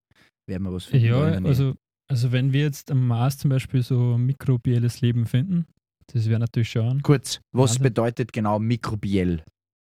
Werden 0.48 0.64
wir 0.64 0.72
was 0.72 0.84
finden? 0.84 1.06
Ja, 1.06 1.20
also, 1.22 1.74
also 2.10 2.32
wenn 2.32 2.52
wir 2.52 2.62
jetzt 2.62 2.90
am 2.90 3.06
Mars 3.06 3.38
zum 3.38 3.50
Beispiel 3.50 3.82
so 3.82 4.18
mikrobielles 4.18 5.00
Leben 5.00 5.24
finden, 5.26 5.66
das 6.12 6.28
wäre 6.28 6.38
natürlich 6.40 6.70
schon 6.70 7.02
Kurz, 7.02 7.40
was 7.52 7.70
Wahnsinn. 7.70 7.82
bedeutet 7.82 8.32
genau 8.32 8.58
mikrobiell? 8.58 9.42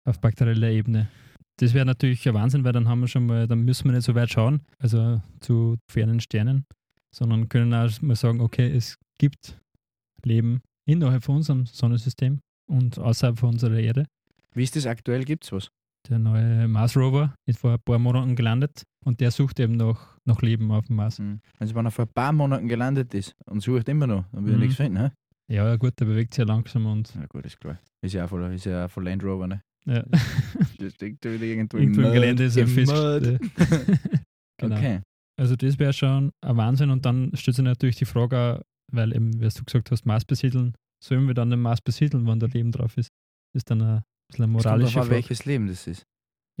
auf 0.06 0.20
bakterieller 0.20 0.70
Ebene. 0.70 1.08
Das 1.60 1.74
wäre 1.74 1.84
natürlich 1.86 2.26
ein 2.28 2.34
Wahnsinn, 2.34 2.64
weil 2.64 2.72
dann 2.72 2.88
haben 2.88 3.00
wir 3.00 3.08
schon 3.08 3.26
mal, 3.26 3.46
dann 3.48 3.62
müssen 3.64 3.86
wir 3.86 3.92
nicht 3.92 4.04
so 4.04 4.14
weit 4.14 4.30
schauen, 4.30 4.60
also 4.78 5.20
zu 5.40 5.76
fernen 5.90 6.20
Sternen, 6.20 6.64
sondern 7.14 7.48
können 7.48 7.74
auch 7.74 8.00
mal 8.00 8.14
sagen, 8.16 8.40
okay, 8.40 8.70
es 8.70 8.96
gibt 9.18 9.58
Leben 10.24 10.60
innerhalb 10.86 11.24
von 11.24 11.36
unserem 11.36 11.66
Sonnensystem 11.66 12.40
und 12.70 12.98
außerhalb 12.98 13.38
von 13.38 13.50
unserer 13.50 13.78
Erde. 13.78 14.06
Wie 14.54 14.62
ist 14.62 14.76
das 14.76 14.86
aktuell? 14.86 15.24
Gibt 15.24 15.44
es 15.44 15.52
was? 15.52 15.68
Der 16.08 16.18
neue 16.18 16.68
Mars 16.68 16.96
Rover 16.96 17.34
ist 17.46 17.58
vor 17.58 17.72
ein 17.72 17.80
paar 17.84 17.98
Monaten 17.98 18.36
gelandet 18.36 18.84
und 19.04 19.20
der 19.20 19.30
sucht 19.30 19.58
eben 19.60 19.76
nach, 19.76 20.16
nach 20.24 20.40
Leben 20.42 20.70
auf 20.70 20.86
dem 20.86 20.96
Mars. 20.96 21.18
Mhm. 21.18 21.40
Also 21.58 21.74
wenn 21.74 21.84
er 21.86 21.90
vor 21.90 22.06
ein 22.06 22.12
paar 22.14 22.32
Monaten 22.32 22.68
gelandet 22.68 23.12
ist 23.14 23.34
und 23.46 23.60
sucht 23.60 23.88
immer 23.88 24.06
noch, 24.06 24.24
dann 24.32 24.44
will 24.44 24.52
er 24.52 24.56
Mhm. 24.56 24.62
nichts 24.62 24.76
finden. 24.76 24.98
Hä? 24.98 25.10
Ja, 25.50 25.74
gut, 25.76 25.98
der 25.98 26.04
bewegt 26.06 26.34
sich 26.34 26.38
ja 26.38 26.46
langsam 26.46 26.86
und 26.86 27.14
Ja 27.14 27.26
gut, 27.26 27.44
ist 27.46 27.58
klar. 27.60 27.78
Ist 28.00 28.14
ja 28.14 28.24
auch 28.24 28.28
von, 28.28 28.52
ist 28.52 28.64
ja 28.64 28.86
auch 28.86 28.90
von 28.90 29.04
Land 29.04 29.24
Rover, 29.24 29.48
ne? 29.48 29.60
Ja. 29.88 30.04
Das 30.78 30.94
steckt 30.94 31.24
da 31.24 31.32
wieder 31.32 31.44
irgendwo, 31.44 31.76
irgendwo 31.76 32.02
im 32.02 32.12
Gelände 32.12 32.44
ist 32.44 32.56
er 32.56 32.64
im 32.64 32.68
fest. 32.68 32.92
Genau. 34.60 34.76
Okay. 34.76 35.02
Also 35.38 35.54
das 35.54 35.78
wäre 35.78 35.92
schon 35.92 36.32
ein 36.40 36.56
Wahnsinn 36.56 36.90
und 36.90 37.06
dann 37.06 37.30
stellt 37.34 37.54
sich 37.54 37.64
natürlich 37.64 37.94
die 37.94 38.06
Frage, 38.06 38.36
auch, 38.36 38.62
weil 38.92 39.14
eben, 39.14 39.40
wie 39.40 39.48
du 39.48 39.64
gesagt 39.64 39.90
hast, 39.92 40.04
Mars 40.04 40.24
besiedeln, 40.24 40.74
sollen 41.02 41.28
wir 41.28 41.34
dann 41.34 41.50
den 41.50 41.60
Mars 41.60 41.80
besiedeln, 41.80 42.26
wenn 42.26 42.40
da 42.40 42.46
Leben 42.46 42.72
drauf 42.72 42.96
ist? 42.96 43.10
Ist 43.54 43.70
dann 43.70 43.80
ein 43.82 44.02
bisschen 44.28 44.44
eine 44.44 44.52
moralische 44.52 44.94
Frage. 44.94 45.10
welches 45.10 45.44
Leben 45.44 45.68
das 45.68 45.86
ist. 45.86 46.04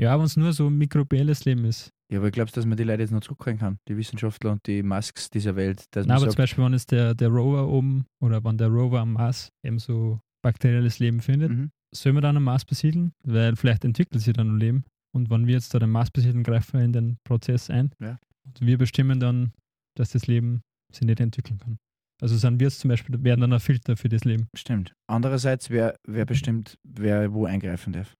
Ja, 0.00 0.16
wenn 0.16 0.26
es 0.26 0.36
nur 0.36 0.52
so 0.52 0.70
mikrobielles 0.70 1.44
Leben 1.44 1.64
ist. 1.64 1.90
Ja, 2.10 2.18
aber 2.18 2.28
ich 2.28 2.32
glaube, 2.32 2.52
dass 2.52 2.64
man 2.64 2.76
die 2.76 2.84
Leute 2.84 3.02
jetzt 3.02 3.10
noch 3.10 3.20
zurückholen 3.20 3.58
kann, 3.58 3.78
die 3.88 3.96
Wissenschaftler 3.96 4.52
und 4.52 4.66
die 4.66 4.82
Masks 4.82 5.28
dieser 5.28 5.56
Welt, 5.56 5.84
dass 5.90 6.06
Nein, 6.06 6.14
man 6.14 6.16
aber 6.16 6.26
sagt, 6.26 6.34
zum 6.34 6.42
Beispiel, 6.42 6.64
wenn 6.64 6.72
jetzt 6.72 6.92
der, 6.92 7.14
der 7.14 7.28
Rover 7.28 7.68
oben 7.68 8.06
oder 8.22 8.42
wenn 8.44 8.56
der 8.56 8.68
Rover 8.68 9.00
am 9.00 9.14
Mars 9.14 9.50
eben 9.64 9.80
so 9.80 10.20
bakterielles 10.42 11.00
Leben 11.00 11.20
findet, 11.20 11.50
mhm. 11.50 11.70
Sollen 11.94 12.16
wir 12.16 12.20
dann 12.20 12.36
am 12.36 12.44
Mars 12.44 12.64
besiedeln? 12.64 13.12
Weil 13.24 13.56
vielleicht 13.56 13.84
entwickelt 13.84 14.22
sich 14.22 14.32
dann 14.32 14.56
ein 14.56 14.58
Leben. 14.58 14.84
Und 15.14 15.30
wenn 15.30 15.46
wir 15.46 15.54
jetzt 15.54 15.72
da 15.74 15.78
den 15.78 15.90
Mars 15.90 16.10
besiedeln, 16.10 16.44
greifen 16.44 16.78
wir 16.78 16.84
in 16.84 16.92
den 16.92 17.16
Prozess 17.24 17.70
ein. 17.70 17.92
Ja. 18.00 18.18
Und 18.44 18.60
wir 18.60 18.78
bestimmen 18.78 19.20
dann, 19.20 19.52
dass 19.96 20.10
das 20.10 20.26
Leben 20.26 20.60
sich 20.92 21.06
nicht 21.06 21.20
entwickeln 21.20 21.58
kann. 21.58 21.78
Also 22.20 22.36
sind 22.36 22.58
wir 22.58 22.66
jetzt 22.66 22.80
zum 22.80 22.88
Beispiel, 22.88 23.22
werden 23.22 23.42
dann 23.42 23.52
ein 23.52 23.60
Filter 23.60 23.96
für 23.96 24.08
das 24.08 24.24
Leben. 24.24 24.48
Stimmt. 24.54 24.92
Andererseits, 25.08 25.70
wer, 25.70 25.96
wer 26.06 26.24
bestimmt, 26.24 26.76
wer 26.82 27.32
wo 27.32 27.46
eingreifen 27.46 27.92
darf. 27.92 28.14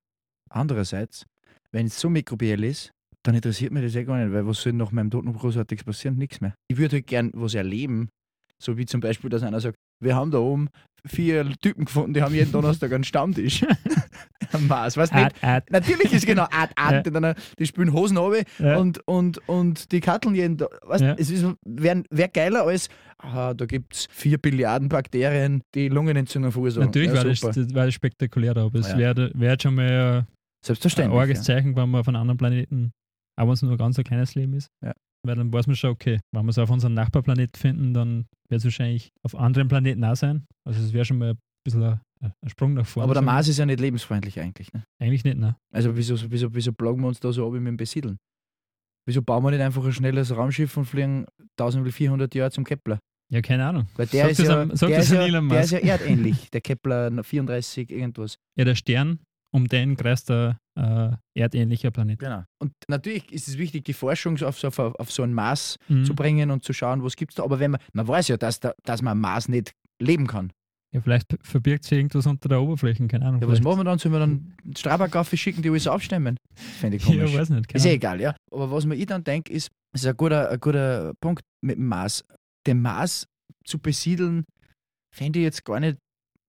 Andererseits, 0.50 1.26
wenn 1.72 1.86
es 1.86 1.98
so 1.98 2.08
mikrobiell 2.08 2.62
ist, 2.64 2.92
dann 3.24 3.34
interessiert 3.34 3.72
mich 3.72 3.82
das 3.82 3.94
ja 3.94 4.04
gar 4.04 4.22
nicht, 4.22 4.32
weil 4.32 4.46
was 4.46 4.62
soll 4.62 4.72
nach 4.72 4.92
meinem 4.92 5.10
Tod 5.10 5.24
noch 5.24 5.36
großartiges 5.36 5.84
passieren? 5.84 6.16
Nichts 6.16 6.40
mehr. 6.40 6.54
Ich 6.68 6.78
würde 6.78 6.96
halt 6.96 7.06
gern 7.06 7.30
was 7.34 7.54
erleben, 7.54 8.08
so 8.62 8.76
wie 8.76 8.86
zum 8.86 9.00
Beispiel, 9.00 9.30
dass 9.30 9.42
einer 9.42 9.60
sagt, 9.60 9.76
wir 10.02 10.14
haben 10.14 10.30
da 10.30 10.38
oben 10.38 10.68
vier 11.06 11.48
Typen 11.60 11.84
gefunden, 11.84 12.12
die 12.14 12.22
haben 12.22 12.34
jeden 12.34 12.50
Donnerstag 12.52 12.92
einen 12.92 13.04
Stammtisch. 13.04 13.64
Am 14.52 14.66
Mars, 14.66 14.96
weißt 14.96 15.12
du 15.12 15.16
nicht? 15.18 15.36
Ad, 15.42 15.46
ad. 15.46 15.66
Natürlich 15.70 16.12
ist 16.12 16.26
genau 16.26 16.42
Art, 16.50 16.70
Art, 16.76 17.06
Ja. 17.06 17.12
dann, 17.20 17.34
die 17.58 17.66
spielen 17.66 17.92
Hosen 17.92 18.16
runter 18.16 18.42
Ja. 18.58 18.76
und, 18.78 19.06
und, 19.06 19.38
und 19.48 19.92
die 19.92 20.00
katteln 20.00 20.34
jeden 20.34 20.58
Tag. 20.58 20.68
Weißt, 20.82 21.02
Ja. 21.02 21.14
Es 21.18 21.30
ist 21.30 21.46
wäre 21.64 22.02
wär 22.10 22.28
geiler 22.28 22.64
als, 22.66 22.88
ah, 23.18 23.54
da 23.54 23.66
gibt 23.66 23.94
es 23.94 24.08
vier 24.10 24.38
Billiarden 24.38 24.88
Bakterien, 24.88 25.62
die 25.74 25.88
Lungenentzündung 25.88 26.50
verursachen. 26.52 26.86
Natürlich 26.86 27.10
ja, 27.10 27.16
war, 27.16 27.24
das, 27.24 27.40
das 27.40 27.74
war 27.74 27.84
das 27.86 27.94
spektakulär, 27.94 28.56
aber 28.56 28.78
es 28.78 28.88
Ja. 28.90 28.98
wäre 28.98 29.30
wär 29.34 29.56
schon 29.60 29.74
mal 29.74 30.26
ein, 30.68 31.10
arges 31.10 31.38
ja. 31.38 31.44
Zeichen, 31.44 31.76
wenn 31.76 31.90
man 31.90 32.00
auf 32.00 32.08
einem 32.08 32.16
anderen 32.20 32.38
Planeten, 32.38 32.90
auch 33.36 33.46
wenn 33.46 33.52
es 33.52 33.62
nur 33.62 33.72
ein 33.72 33.78
ganz 33.78 33.98
ein 33.98 34.04
kleines 34.04 34.34
Leben 34.34 34.54
ist. 34.54 34.68
Weil 35.26 35.34
dann 35.36 35.52
weiß 35.52 35.66
man 35.66 35.76
schon, 35.76 35.90
okay, 35.90 36.20
wenn 36.32 36.44
wir 36.44 36.50
es 36.50 36.58
auf 36.58 36.70
unserem 36.70 36.94
Nachbarplanet 36.94 37.56
finden, 37.56 37.92
dann 37.92 38.26
wird 38.48 38.60
es 38.60 38.64
wahrscheinlich 38.64 39.10
auf 39.22 39.34
anderen 39.34 39.68
Planeten 39.68 40.04
auch 40.04 40.14
sein. 40.16 40.44
Also 40.66 40.80
es 40.82 40.92
wäre 40.92 41.04
schon 41.04 41.18
mal 41.18 41.30
ein 41.30 41.38
bisschen 41.64 41.82
ein, 41.82 42.00
ein 42.22 42.48
Sprung 42.48 42.74
nach 42.74 42.86
vorne. 42.86 43.04
Aber 43.04 43.14
der. 43.14 43.22
Mars 43.22 43.48
ist 43.48 43.58
ja 43.58 43.66
nicht 43.66 43.80
lebensfreundlich 43.80 44.38
eigentlich. 44.40 44.72
Ne? 44.72 44.84
Eigentlich 45.00 45.24
nicht, 45.24 45.38
ne? 45.38 45.56
Also 45.72 45.96
wieso, 45.96 46.16
wieso, 46.30 46.54
wieso 46.54 46.72
plagen 46.72 47.00
wir 47.00 47.08
uns 47.08 47.20
da 47.20 47.32
so 47.32 47.46
ab 47.46 47.52
mit 47.52 47.66
dem 47.66 47.76
Besiedeln? 47.76 48.16
Wieso 49.06 49.22
bauen 49.22 49.42
wir 49.42 49.50
nicht 49.50 49.60
einfach 49.60 49.84
ein 49.84 49.92
schnelles 49.92 50.36
Raumschiff 50.36 50.76
und 50.76 50.84
fliegen 50.84 51.26
1400 51.58 52.34
Jahre 52.34 52.50
zum 52.50 52.64
Kepler? 52.64 52.98
Ja, 53.30 53.42
keine 53.42 53.66
Ahnung. 53.66 53.86
Weil 53.96 54.06
der 54.06 54.30
ist 54.30 54.38
das 54.40 54.46
ja, 54.48 54.62
am- 54.62 54.74
sag 54.76 54.88
der 54.88 54.98
das 54.98 55.06
ist 55.06 55.12
ja, 55.12 55.40
der 55.40 55.60
ist 55.62 55.70
ja 55.70 55.78
erdähnlich, 55.78 56.50
der 56.50 56.60
Kepler 56.62 57.22
34 57.24 57.90
irgendwas. 57.90 58.36
Ja, 58.56 58.64
der 58.64 58.74
Stern, 58.74 59.18
um 59.50 59.66
den 59.68 59.96
kreist 59.96 60.28
der 60.28 60.58
äh, 60.78 61.10
erdähnlicher 61.36 61.90
Planet. 61.90 62.18
Genau. 62.18 62.44
Und 62.60 62.72
natürlich 62.88 63.32
ist 63.32 63.48
es 63.48 63.58
wichtig, 63.58 63.84
die 63.84 63.92
Forschung 63.94 64.40
auf 64.42 64.58
so, 64.58 64.68
auf, 64.68 65.10
so 65.10 65.22
ein 65.22 65.32
Maß 65.34 65.76
Mhm. 65.88 66.04
zu 66.04 66.14
bringen 66.14 66.50
und 66.50 66.64
zu 66.64 66.72
schauen, 66.72 67.02
was 67.02 67.16
gibt 67.16 67.32
es 67.32 67.36
da. 67.36 67.44
Aber 67.44 67.58
wenn 67.58 67.72
man, 67.72 67.80
man 67.92 68.06
weiß 68.06 68.28
ja, 68.28 68.36
dass, 68.36 68.60
da, 68.60 68.72
dass 68.84 69.02
man 69.02 69.12
am 69.12 69.20
Mars 69.20 69.48
nicht 69.48 69.72
leben 70.00 70.26
kann. 70.26 70.52
Ja, 70.94 71.00
vielleicht 71.02 71.36
verbirgt 71.42 71.84
sich 71.84 71.98
irgendwas 71.98 72.26
unter 72.26 72.48
der 72.48 72.62
Oberfläche, 72.62 73.06
keine 73.08 73.26
Ahnung. 73.26 73.42
Ja, 73.42 73.48
was 73.48 73.60
machen 73.60 73.78
wir 73.80 73.84
dann? 73.84 73.98
Sollen 73.98 74.14
wir 74.14 74.20
dann 74.20 74.54
Strabag 74.76 75.26
schicken, 75.36 75.60
die 75.62 75.68
alles 75.68 75.86
aufstemmen? 75.86 76.36
Fände 76.54 76.96
ich 76.96 77.02
komisch. 77.04 77.32
Ja, 77.32 77.38
weiß 77.40 77.50
nicht. 77.50 77.72
Ist 77.72 77.84
ja 77.84 77.90
Ahnung. 77.90 77.96
egal, 77.96 78.20
ja. 78.20 78.36
Aber 78.50 78.70
was 78.70 78.86
mir 78.86 78.94
ich 78.94 79.04
dann 79.06 79.22
denke, 79.24 79.52
ist, 79.52 79.68
das 79.92 80.02
ist 80.02 80.08
ein 80.08 80.16
guter, 80.16 80.48
ein 80.50 80.60
guter 80.60 81.12
Punkt 81.20 81.42
mit 81.62 81.76
dem 81.76 81.86
Mars. 81.86 82.24
Den 82.66 82.80
Mars 82.80 83.26
zu 83.64 83.78
besiedeln, 83.78 84.44
fände 85.14 85.40
ich 85.40 85.44
jetzt 85.44 85.64
gar 85.64 85.80
nicht 85.80 85.98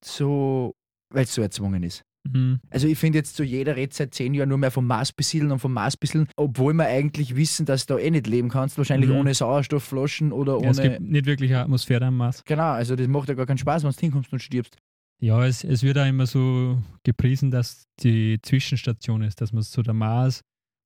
so, 0.06 0.74
weil 1.14 1.24
es 1.24 1.34
so 1.34 1.42
erzwungen 1.42 1.84
ist. 1.84 2.02
Mhm. 2.24 2.60
Also 2.70 2.88
ich 2.88 2.98
finde 2.98 3.20
jetzt 3.20 3.36
so, 3.36 3.44
jeder 3.44 3.76
redet 3.76 3.94
seit 3.94 4.14
zehn 4.14 4.34
Jahren 4.34 4.50
nur 4.50 4.58
mehr 4.58 4.72
vom 4.72 4.86
Mars 4.86 5.12
besiedeln 5.14 5.52
und 5.52 5.60
vom 5.60 5.74
Mars 5.74 5.96
besiedeln, 5.98 6.28
obwohl 6.36 6.74
wir 6.74 6.86
eigentlich 6.86 7.36
wissen, 7.36 7.66
dass 7.66 7.86
du 7.86 7.94
da 7.96 8.00
eh 8.00 8.12
nicht 8.12 8.28
leben 8.28 8.50
kannst, 8.50 8.78
wahrscheinlich 8.78 9.10
Mhm. 9.10 9.16
ohne 9.18 9.34
Sauerstoffflaschen 9.34 10.32
oder 10.32 10.62
Ja, 10.62 10.70
es 10.72 10.80
ohne... 10.80 10.90
gibt 10.90 11.02
nicht 11.02 11.26
wirklich 11.26 11.52
eine 11.52 11.62
Atmosphäre 11.64 12.06
am 12.06 12.18
Mars. 12.18 12.44
genau, 12.46 12.72
also 12.72 12.96
das 12.96 13.08
macht 13.08 13.30
ja 13.30 13.36
gar 13.36 13.46
keinen 13.46 13.58
Spaß, 13.58 13.84
wenn 13.84 13.92
du 13.92 13.98
hinkommst 14.00 14.34
und 14.34 14.40
stirbst. 14.42 14.76
Ja, 15.22 15.46
es, 15.46 15.64
es 15.64 15.84
wird 15.84 15.98
auch 15.98 16.06
immer 16.08 16.26
so 16.28 16.82
gepriesen, 17.04 17.52
dass 17.52 17.86
die 18.02 18.40
Zwischenstation 18.42 19.22
ist, 19.22 19.42
dass 19.42 19.52
man 19.52 19.64
so 19.64 19.82
der 19.82 19.94
Mars 19.94 20.42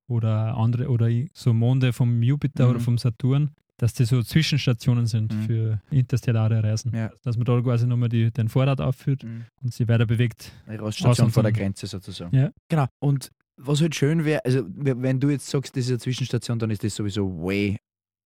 oder 0.09 0.55
andere 0.57 0.89
oder 0.89 1.07
so 1.34 1.53
Monde 1.53 1.93
vom 1.93 2.21
Jupiter 2.23 2.65
Mhm. 2.65 2.69
oder 2.71 2.79
vom 2.79 2.97
Saturn, 2.97 3.51
dass 3.84 3.93
die 3.93 4.05
so 4.05 4.23
Zwischenstationen 4.23 5.05
sind 5.07 5.34
Mhm. 5.36 5.41
für 5.43 5.81
interstellare 5.91 6.63
Reisen. 6.63 6.95
Ja. 6.95 7.11
Dass 7.23 7.36
man 7.36 7.43
da 7.43 7.59
quasi 7.61 7.86
nochmal 7.86 8.07
die, 8.07 8.31
den 8.31 8.47
Vorrat 8.47 8.79
aufführt 8.79 9.25
und 9.61 9.73
sie 9.73 9.88
weiter 9.89 10.05
bewegt. 10.05 10.51
Eine 10.65 10.81
Raststation 10.81 11.29
vor 11.31 11.43
der 11.43 11.51
Grenze 11.51 11.86
sozusagen. 11.88 12.34
Ja. 12.36 12.49
Genau. 12.69 12.88
Und 12.99 13.29
was 13.57 13.81
halt 13.81 13.93
schön 13.93 14.23
wäre, 14.23 14.43
also 14.45 14.63
wenn 14.67 15.19
du 15.19 15.29
jetzt 15.29 15.47
sagst, 15.49 15.75
das 15.75 15.84
ist 15.86 15.89
eine 15.89 15.99
Zwischenstation, 15.99 16.57
dann 16.59 16.71
ist 16.71 16.81
das 16.84 16.95
sowieso 16.95 17.27
way. 17.43 17.77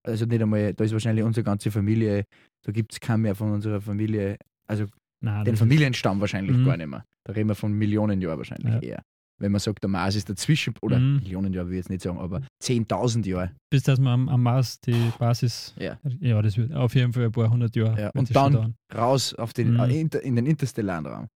Also 0.04 0.26
nicht 0.26 0.42
einmal, 0.42 0.74
da 0.76 0.84
ist 0.84 0.94
wahrscheinlich 0.94 1.26
unsere 1.26 1.44
ganze 1.44 1.72
Familie, 1.72 2.24
da 2.64 2.72
gibt 2.72 2.94
es 2.94 3.00
keinen 3.00 3.24
mehr 3.24 3.34
von 3.36 3.52
unserer 3.52 3.82
Familie, 3.82 4.38
also 4.68 4.86
Nein, 5.22 5.44
den 5.46 5.58
Familienstamm 5.58 6.22
wahrscheinlich 6.22 6.56
Mhm. 6.56 6.66
gar 6.66 6.78
nicht 6.78 6.88
mehr. 6.88 7.04
Da 7.26 7.34
reden 7.34 7.50
wir 7.50 7.56
von 7.56 7.74
Millionen 7.74 8.22
Jahren 8.22 8.38
wahrscheinlich 8.38 8.74
Ja. 8.76 8.80
eher. 8.80 9.04
Wenn 9.40 9.52
man 9.52 9.60
sagt, 9.60 9.84
der 9.84 9.90
Mars 9.90 10.16
ist 10.16 10.30
dazwischen, 10.30 10.74
oder 10.82 10.98
Mhm. 11.00 11.18
Millionen 11.18 11.54
Jahre 11.54 11.68
will 11.68 11.74
ich 11.76 11.80
jetzt 11.82 11.90
nicht 11.90 12.02
sagen, 12.02 12.18
aber 12.18 12.42
10.000 12.64 13.26
Jahre. 13.28 13.52
bis 13.70 13.84
dass 13.84 14.00
man 14.00 14.14
am, 14.14 14.30
am 14.30 14.42
Mars 14.44 14.80
die 14.82 15.12
Basis. 15.20 15.76
Ja. 15.78 16.00
Ja, 16.20 16.42
das 16.42 16.58
wird 16.58 16.74
auf 16.74 16.96
jeden 16.96 17.14
Fall 17.14 17.26
ein 17.26 17.32
paar 17.32 17.50
hundert 17.50 17.76
Jahre. 17.76 18.02
Ja, 18.02 18.10
und 18.16 18.36
dann- 18.36 18.54
dauern. 18.54 18.76
Raus 18.96 19.34
auf 19.36 19.54
den, 19.54 19.74
Mhm. 19.76 19.80
äh, 19.80 20.02
in 20.24 20.36
den 20.36 20.46
interstellaren 20.48 21.06
Raum. 21.06 21.28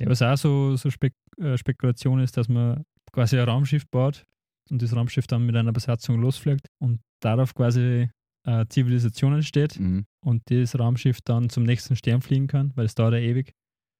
Ja, 0.00 0.08
was 0.08 0.22
auch 0.22 0.36
so, 0.36 0.76
so 0.76 0.90
Spek 0.90 1.12
äh, 1.38 1.58
Spekulation 1.58 2.20
ist, 2.20 2.36
dass 2.36 2.48
man 2.48 2.82
quasi 3.12 3.38
ein 3.38 3.46
Raumschiff 3.48 3.84
baut 3.90 4.24
und 4.70 4.80
das 4.82 4.94
Raumschiff 4.96 5.26
dann 5.26 5.44
mit 5.46 5.54
einer 5.56 5.72
Besatzung 5.72 6.20
losfliegt 6.20 6.66
und 6.80 7.00
darauf 7.20 7.54
quasi 7.54 8.08
äh, 8.46 8.66
Zivilisation 8.68 9.34
entsteht 9.34 9.78
Mhm. 9.78 10.04
und 10.24 10.42
das 10.50 10.78
Raumschiff 10.78 11.20
dann 11.22 11.48
zum 11.50 11.62
nächsten 11.64 11.96
Stern 11.96 12.20
fliegen 12.22 12.46
kann, 12.46 12.72
weil 12.74 12.86
es 12.86 12.94
dauert 12.94 13.14
ja 13.14 13.20
ewig. 13.20 13.52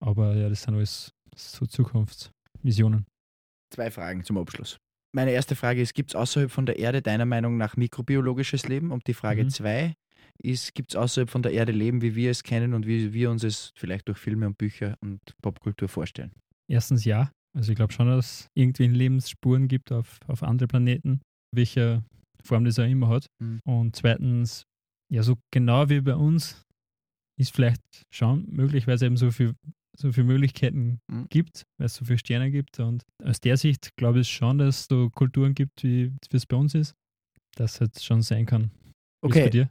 Aber 0.02 0.34
ja, 0.34 0.48
das 0.48 0.62
sind 0.62 0.74
alles 0.74 1.12
so 1.36 1.64
Zukunftsvisionen. 1.66 3.06
Zwei 3.74 3.90
Fragen 3.90 4.22
zum 4.24 4.38
Abschluss. 4.38 4.78
Meine 5.12 5.32
erste 5.32 5.56
Frage 5.56 5.80
ist, 5.82 5.94
gibt 5.94 6.10
es 6.10 6.14
außerhalb 6.14 6.50
von 6.50 6.64
der 6.64 6.78
Erde 6.78 7.02
deiner 7.02 7.24
Meinung 7.24 7.56
nach 7.56 7.76
mikrobiologisches 7.76 8.68
Leben? 8.68 8.92
Und 8.92 9.06
die 9.08 9.14
Frage 9.14 9.44
Mhm. 9.44 9.50
zwei 9.50 9.94
ist, 10.42 10.74
gibt 10.74 10.92
es 10.92 10.96
außerhalb 10.96 11.28
von 11.28 11.42
der 11.42 11.52
Erde 11.52 11.72
Leben, 11.72 12.00
wie 12.02 12.14
wir 12.14 12.30
es 12.30 12.42
kennen 12.44 12.72
und 12.74 12.86
wie 12.86 13.12
wir 13.12 13.30
uns 13.30 13.42
es 13.42 13.72
vielleicht 13.76 14.06
durch 14.08 14.18
Filme 14.18 14.46
und 14.46 14.58
Bücher 14.58 14.96
und 15.00 15.18
Popkultur 15.42 15.88
vorstellen? 15.88 16.30
Erstens 16.68 17.04
ja. 17.04 17.32
Also 17.56 17.72
ich 17.72 17.76
glaube 17.76 17.92
schon, 17.92 18.06
dass 18.06 18.40
es 18.42 18.46
irgendwie 18.54 18.86
Lebensspuren 18.86 19.68
gibt 19.68 19.90
auf, 19.92 20.18
auf 20.26 20.42
andere 20.42 20.68
Planeten, 20.68 21.20
welche 21.52 22.04
Form 22.42 22.64
das 22.64 22.78
auch 22.78 22.84
immer 22.84 23.08
hat. 23.08 23.26
Mhm. 23.40 23.60
Und 23.64 23.96
zweitens, 23.96 24.64
ja, 25.12 25.22
so 25.22 25.36
genau 25.52 25.88
wie 25.88 26.00
bei 26.00 26.14
uns 26.16 26.62
ist 27.40 27.52
vielleicht 27.54 27.82
schon 28.12 28.46
möglich, 28.50 28.86
weil 28.86 28.94
es 28.96 29.02
eben 29.02 29.16
so 29.16 29.30
viel 29.32 29.54
so 29.96 30.12
viele 30.12 30.26
Möglichkeiten 30.26 31.00
Mhm. 31.10 31.28
gibt, 31.30 31.62
weil 31.78 31.86
es 31.86 31.94
so 31.94 32.04
viele 32.04 32.18
Sterne 32.18 32.50
gibt. 32.50 32.80
Und 32.80 33.02
aus 33.22 33.40
der 33.40 33.56
Sicht 33.56 33.96
glaube 33.96 34.20
ich 34.20 34.28
schon, 34.28 34.58
dass 34.58 34.80
es 34.80 34.86
so 34.90 35.10
Kulturen 35.10 35.54
gibt, 35.54 35.82
wie 35.82 36.12
es 36.32 36.46
bei 36.46 36.56
uns 36.56 36.74
ist, 36.74 36.94
dass 37.56 37.74
es 37.74 37.80
halt 37.80 38.02
schon 38.02 38.22
sein 38.22 38.46
kann. 38.46 38.70
Okay. 39.22 39.44
bei 39.44 39.50
dir? 39.50 39.68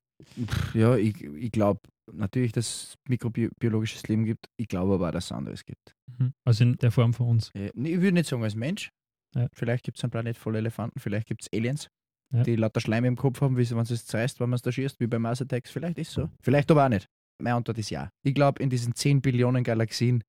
Ja, 0.73 0.95
ich, 0.97 1.21
ich 1.23 1.51
glaube 1.51 1.81
natürlich, 2.11 2.51
dass 2.53 2.65
es 2.67 2.93
mikrobiologisches 3.07 4.07
Leben 4.07 4.25
gibt. 4.25 4.47
Ich 4.57 4.67
glaube 4.67 4.95
aber 4.95 5.09
auch, 5.09 5.11
dass 5.11 5.25
es 5.25 5.31
anderes 5.31 5.63
gibt. 5.65 5.93
Mhm. 6.17 6.33
Also 6.45 6.63
in 6.63 6.75
der 6.77 6.91
Form 6.91 7.13
von 7.13 7.27
uns. 7.27 7.51
Äh, 7.53 7.67
Ich 7.75 8.01
würde 8.01 8.13
nicht 8.13 8.27
sagen 8.29 8.43
als 8.43 8.55
Mensch. 8.55 8.89
Ja. 9.35 9.47
Vielleicht 9.53 9.83
gibt 9.83 9.97
es 9.97 10.03
einen 10.03 10.11
Planet 10.11 10.37
voller 10.37 10.59
Elefanten, 10.59 10.99
vielleicht 10.99 11.27
gibt 11.27 11.41
es 11.43 11.49
Aliens, 11.57 11.87
Ja. 12.33 12.43
die 12.43 12.55
lauter 12.55 12.79
Schleim 12.81 13.03
im 13.05 13.15
Kopf 13.15 13.41
haben, 13.41 13.57
wie 13.57 13.65
sie- 13.65 13.75
wenn 13.75 13.81
es 13.83 14.05
zerreißt, 14.05 14.39
wenn 14.39 14.49
man 14.49 14.55
es 14.55 14.61
da 14.61 14.71
schießt, 14.71 14.99
wie 14.99 15.07
bei 15.07 15.17
Mars 15.19 15.41
Attacks. 15.41 15.71
Vielleicht 15.71 15.97
ist 15.97 16.11
so. 16.11 16.29
Vielleicht 16.41 16.69
aber 16.71 16.85
auch 16.85 16.89
nicht. 16.89 17.07
Meine 17.41 17.55
Antwort 17.55 17.77
ist 17.77 17.89
ja. 17.89 18.09
Ich 18.23 18.33
glaube, 18.33 18.61
in 18.61 18.69
diesen 18.69 18.95
10 18.95 19.21
Billionen 19.21 19.63
Galaxien 19.63 20.23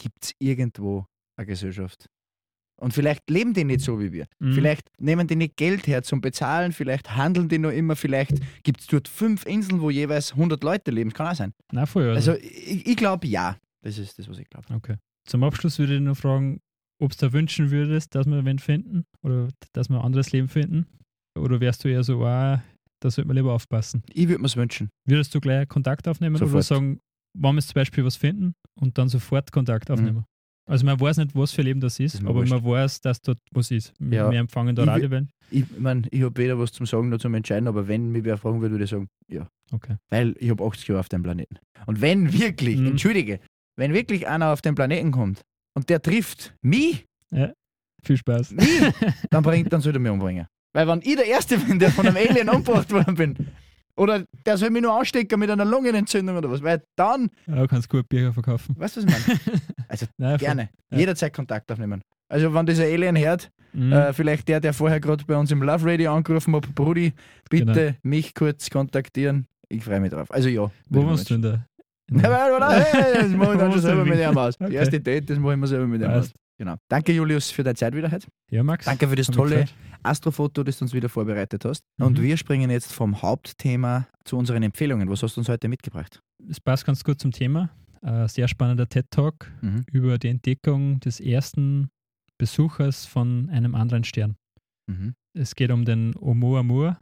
gibt 0.00 0.24
es 0.24 0.32
irgendwo 0.38 1.06
eine 1.36 1.46
Gesellschaft. 1.46 2.08
Und 2.80 2.94
vielleicht 2.94 3.28
leben 3.28 3.52
die 3.52 3.64
nicht 3.64 3.82
so 3.82 4.00
wie 4.00 4.10
wir. 4.10 4.26
Mhm. 4.38 4.54
Vielleicht 4.54 4.88
nehmen 4.98 5.26
die 5.26 5.36
nicht 5.36 5.56
Geld 5.56 5.86
her 5.86 6.02
zum 6.02 6.22
Bezahlen, 6.22 6.72
vielleicht 6.72 7.14
handeln 7.14 7.48
die 7.48 7.58
noch 7.58 7.70
immer, 7.70 7.94
vielleicht 7.94 8.40
gibt 8.62 8.80
es 8.80 8.86
dort 8.86 9.06
fünf 9.06 9.44
Inseln, 9.44 9.82
wo 9.82 9.90
jeweils 9.90 10.32
100 10.32 10.64
Leute 10.64 10.90
leben. 10.90 11.10
Das 11.10 11.16
kann 11.16 11.26
auch 11.26 11.34
sein. 11.34 11.52
Na 11.72 11.84
voll. 11.84 12.08
Also, 12.08 12.32
Also, 12.32 12.42
ich, 12.42 12.86
ich 12.86 12.96
glaube 12.96 13.26
ja. 13.26 13.58
Das 13.82 13.98
ist 13.98 14.18
das, 14.18 14.28
was 14.28 14.38
ich 14.38 14.48
glaube. 14.48 14.66
okay. 14.74 14.96
Zum 15.28 15.44
Abschluss 15.44 15.78
würde 15.78 15.96
ich 15.96 16.00
noch 16.00 16.16
fragen, 16.16 16.60
ob 17.02 17.12
du 17.12 17.26
da 17.26 17.32
wünschen 17.32 17.70
würdest, 17.70 18.14
dass 18.14 18.26
wir 18.26 18.44
wen 18.44 18.58
finden 18.58 19.04
oder 19.22 19.48
dass 19.72 19.90
wir 19.90 19.98
ein 19.98 20.04
anderes 20.04 20.32
Leben 20.32 20.48
finden? 20.48 20.86
Oder 21.38 21.60
wärst 21.60 21.84
du 21.84 21.88
eher 21.88 22.02
so, 22.02 22.24
ah, 22.24 22.62
da 23.00 23.10
sollte 23.10 23.26
man 23.28 23.36
lieber 23.36 23.52
aufpassen? 23.52 24.02
Ich 24.12 24.28
würde 24.28 24.40
mir 24.40 24.46
es 24.46 24.56
wünschen. 24.56 24.88
Würdest 25.06 25.34
du 25.34 25.40
gleich 25.40 25.68
Kontakt 25.68 26.06
aufnehmen 26.08 26.36
oder 26.36 26.46
Sofort. 26.46 26.64
sagen, 26.64 27.00
wollen 27.36 27.56
wir 27.56 27.62
zum 27.62 27.74
Beispiel 27.74 28.04
was 28.04 28.16
finden 28.16 28.54
und 28.78 28.96
dann 28.98 29.08
sofort 29.08 29.50
Kontakt 29.52 29.90
aufnehmen? 29.90 30.24
Also 30.68 30.86
man 30.86 31.00
weiß 31.00 31.16
nicht, 31.16 31.34
was 31.34 31.50
für 31.50 31.62
Leben 31.62 31.80
das 31.80 31.98
ist, 31.98 32.18
Mhm. 32.20 32.24
Mir 32.24 32.30
aber 32.30 32.38
wurscht. 32.40 32.52
man 32.52 32.64
weiß, 32.64 33.00
dass 33.00 33.20
dort 33.22 33.38
was 33.52 33.70
ist. 33.72 33.92
Ja. 33.98 34.30
wir 34.30 34.38
empfangen 34.38 34.76
da 34.76 34.82
Ich 34.84 34.88
Radiowellen. 34.88 35.30
Ich 35.50 35.64
meine, 35.78 36.02
ich 36.10 36.22
habe 36.22 36.36
weder 36.40 36.58
was 36.60 36.70
zum 36.70 36.86
Sagen 36.86 37.08
noch 37.08 37.18
zum 37.18 37.34
Entscheiden, 37.34 37.66
aber 37.66 37.88
wenn 37.88 38.12
mich 38.12 38.22
wer 38.24 38.36
fragen 38.38 38.60
würde, 38.60 38.74
würde 38.74 38.84
ich 38.84 38.90
sagen, 38.90 39.08
ja. 39.28 39.48
Okay. 39.72 39.96
Weil 40.10 40.36
ich 40.38 40.48
habe 40.50 40.62
80 40.64 40.86
Jahre 40.88 41.00
auf 41.00 41.08
dem 41.08 41.22
Planeten. 41.24 41.56
Und 41.86 42.00
wenn 42.00 42.32
wirklich, 42.32 42.78
Mhm. 42.78 42.86
entschuldige, 42.88 43.40
wenn 43.76 43.92
wirklich 43.94 44.28
einer 44.28 44.52
auf 44.52 44.62
den 44.62 44.74
Planeten 44.76 45.10
kommt 45.10 45.40
und 45.74 45.88
der 45.88 46.00
trifft 46.02 46.54
mich, 46.62 47.06
Viel 48.02 48.16
Spaß. 48.16 48.52
mich, 48.52 48.64
dann, 49.30 49.42
bringt, 49.42 49.72
dann 49.72 49.80
soll 49.80 49.92
er 49.94 49.98
mich 50.00 50.12
umbringen. 50.12 50.46
Weil 50.72 50.86
wenn 50.88 51.00
ich 51.02 51.16
der 51.16 51.26
Erste 51.26 51.58
bin, 51.58 51.78
der 51.78 51.90
von 51.90 52.06
einem 52.06 52.16
Alien 52.28 52.48
umgebracht 52.48 52.90
worden 52.92 53.14
bin, 53.14 53.36
oder 53.96 54.24
der 54.46 54.56
soll 54.56 54.70
mich 54.70 54.82
nur 54.82 54.96
anstecken 54.98 55.38
mit 55.40 55.50
einer 55.50 55.64
Lungenentzündung 55.64 56.36
oder 56.36 56.50
was, 56.50 56.62
weil 56.62 56.82
dann, 56.96 57.28
Ja, 57.46 57.66
kannst 57.66 57.88
gut 57.88 58.08
Bücher 58.08 58.32
verkaufen. 58.32 58.74
weißt 58.78 58.96
du, 58.98 59.02
was 59.06 59.10
ich 59.18 59.26
meine? 59.28 59.40
Also 59.88 60.06
Nein, 60.18 60.38
gerne, 60.38 60.68
Ja. 60.90 60.98
jederzeit 60.98 61.34
Kontakt 61.34 61.70
aufnehmen. 61.72 62.00
Also 62.28 62.54
wenn 62.54 62.66
dieser 62.66 62.84
Alien 62.84 63.16
hört, 63.18 63.50
Mhm. 63.72 63.92
Äh, 63.92 64.12
vielleicht 64.12 64.48
der, 64.48 64.58
der 64.58 64.72
vorher 64.74 64.98
gerade 64.98 65.24
bei 65.24 65.36
uns 65.36 65.52
im 65.52 65.62
Love 65.62 65.86
Radio 65.88 66.12
angerufen 66.12 66.56
hat, 66.56 66.74
Brudi, 66.74 67.12
bitte 67.48 67.64
Genau. 67.72 67.92
mich 68.02 68.34
kurz 68.34 68.68
kontaktieren. 68.68 69.46
Ich 69.68 69.84
freue 69.84 70.00
mich 70.00 70.10
drauf. 70.10 70.28
Also 70.32 70.48
ja. 70.48 70.68
Wo 70.88 71.06
warst 71.06 71.30
du 71.30 71.34
denn 71.38 71.42
da? 72.10 72.20
Ja, 72.28 72.48
oder? 72.56 72.68
Hey, 72.72 73.14
das 73.14 73.28
mache 73.28 73.52
ich 73.52 73.58
dann 73.60 73.70
schon 73.70 73.80
selber 73.80 74.04
mit 74.04 74.18
ihm 74.18 74.36
aus. 74.36 74.58
Die 74.58 74.74
erste 74.74 74.98
Date, 75.00 75.30
das 75.30 75.38
mache 75.38 75.52
ich 75.52 75.58
mir 75.60 75.68
selber 75.68 75.86
mit 75.86 76.02
ihm 76.02 76.10
aus. 76.10 76.32
Genau. 76.60 76.76
Danke, 76.90 77.12
Julius, 77.12 77.50
für 77.50 77.62
deine 77.62 77.74
Zeit 77.74 77.94
wieder 77.94 78.10
heute. 78.10 78.28
Ja, 78.50 78.62
Max. 78.62 78.84
Danke 78.84 79.08
für 79.08 79.16
das 79.16 79.28
tolle. 79.28 79.64
Astrofoto, 80.02 80.62
das 80.62 80.78
du 80.78 80.84
uns 80.84 80.92
wieder 80.92 81.08
vorbereitet 81.08 81.64
hast. 81.64 81.82
Und 81.98 82.18
Mhm. 82.18 82.22
wir 82.22 82.36
springen 82.36 82.68
jetzt 82.68 82.92
vom 82.92 83.22
Hauptthema 83.22 84.06
zu 84.26 84.36
unseren 84.36 84.62
Empfehlungen. 84.62 85.08
Was 85.08 85.22
hast 85.22 85.36
du 85.36 85.40
uns 85.40 85.48
heute 85.48 85.68
mitgebracht? 85.68 86.20
Es 86.50 86.60
passt 86.60 86.84
ganz 86.84 87.02
gut 87.02 87.18
zum 87.18 87.30
Thema. 87.32 87.70
Ein 88.02 88.28
sehr 88.28 88.46
spannender 88.46 88.86
TED-Talk 88.86 89.50
Mhm. 89.62 89.84
über 89.90 90.18
die 90.18 90.28
Entdeckung 90.28 91.00
des 91.00 91.18
ersten 91.18 91.88
Besuchers 92.36 93.06
von 93.06 93.48
einem 93.48 93.74
anderen 93.74 94.04
Stern. 94.04 94.36
Mhm. 94.86 95.14
Es 95.32 95.54
geht 95.54 95.70
um 95.70 95.86
den 95.86 96.14
Oumuamua. 96.14 97.00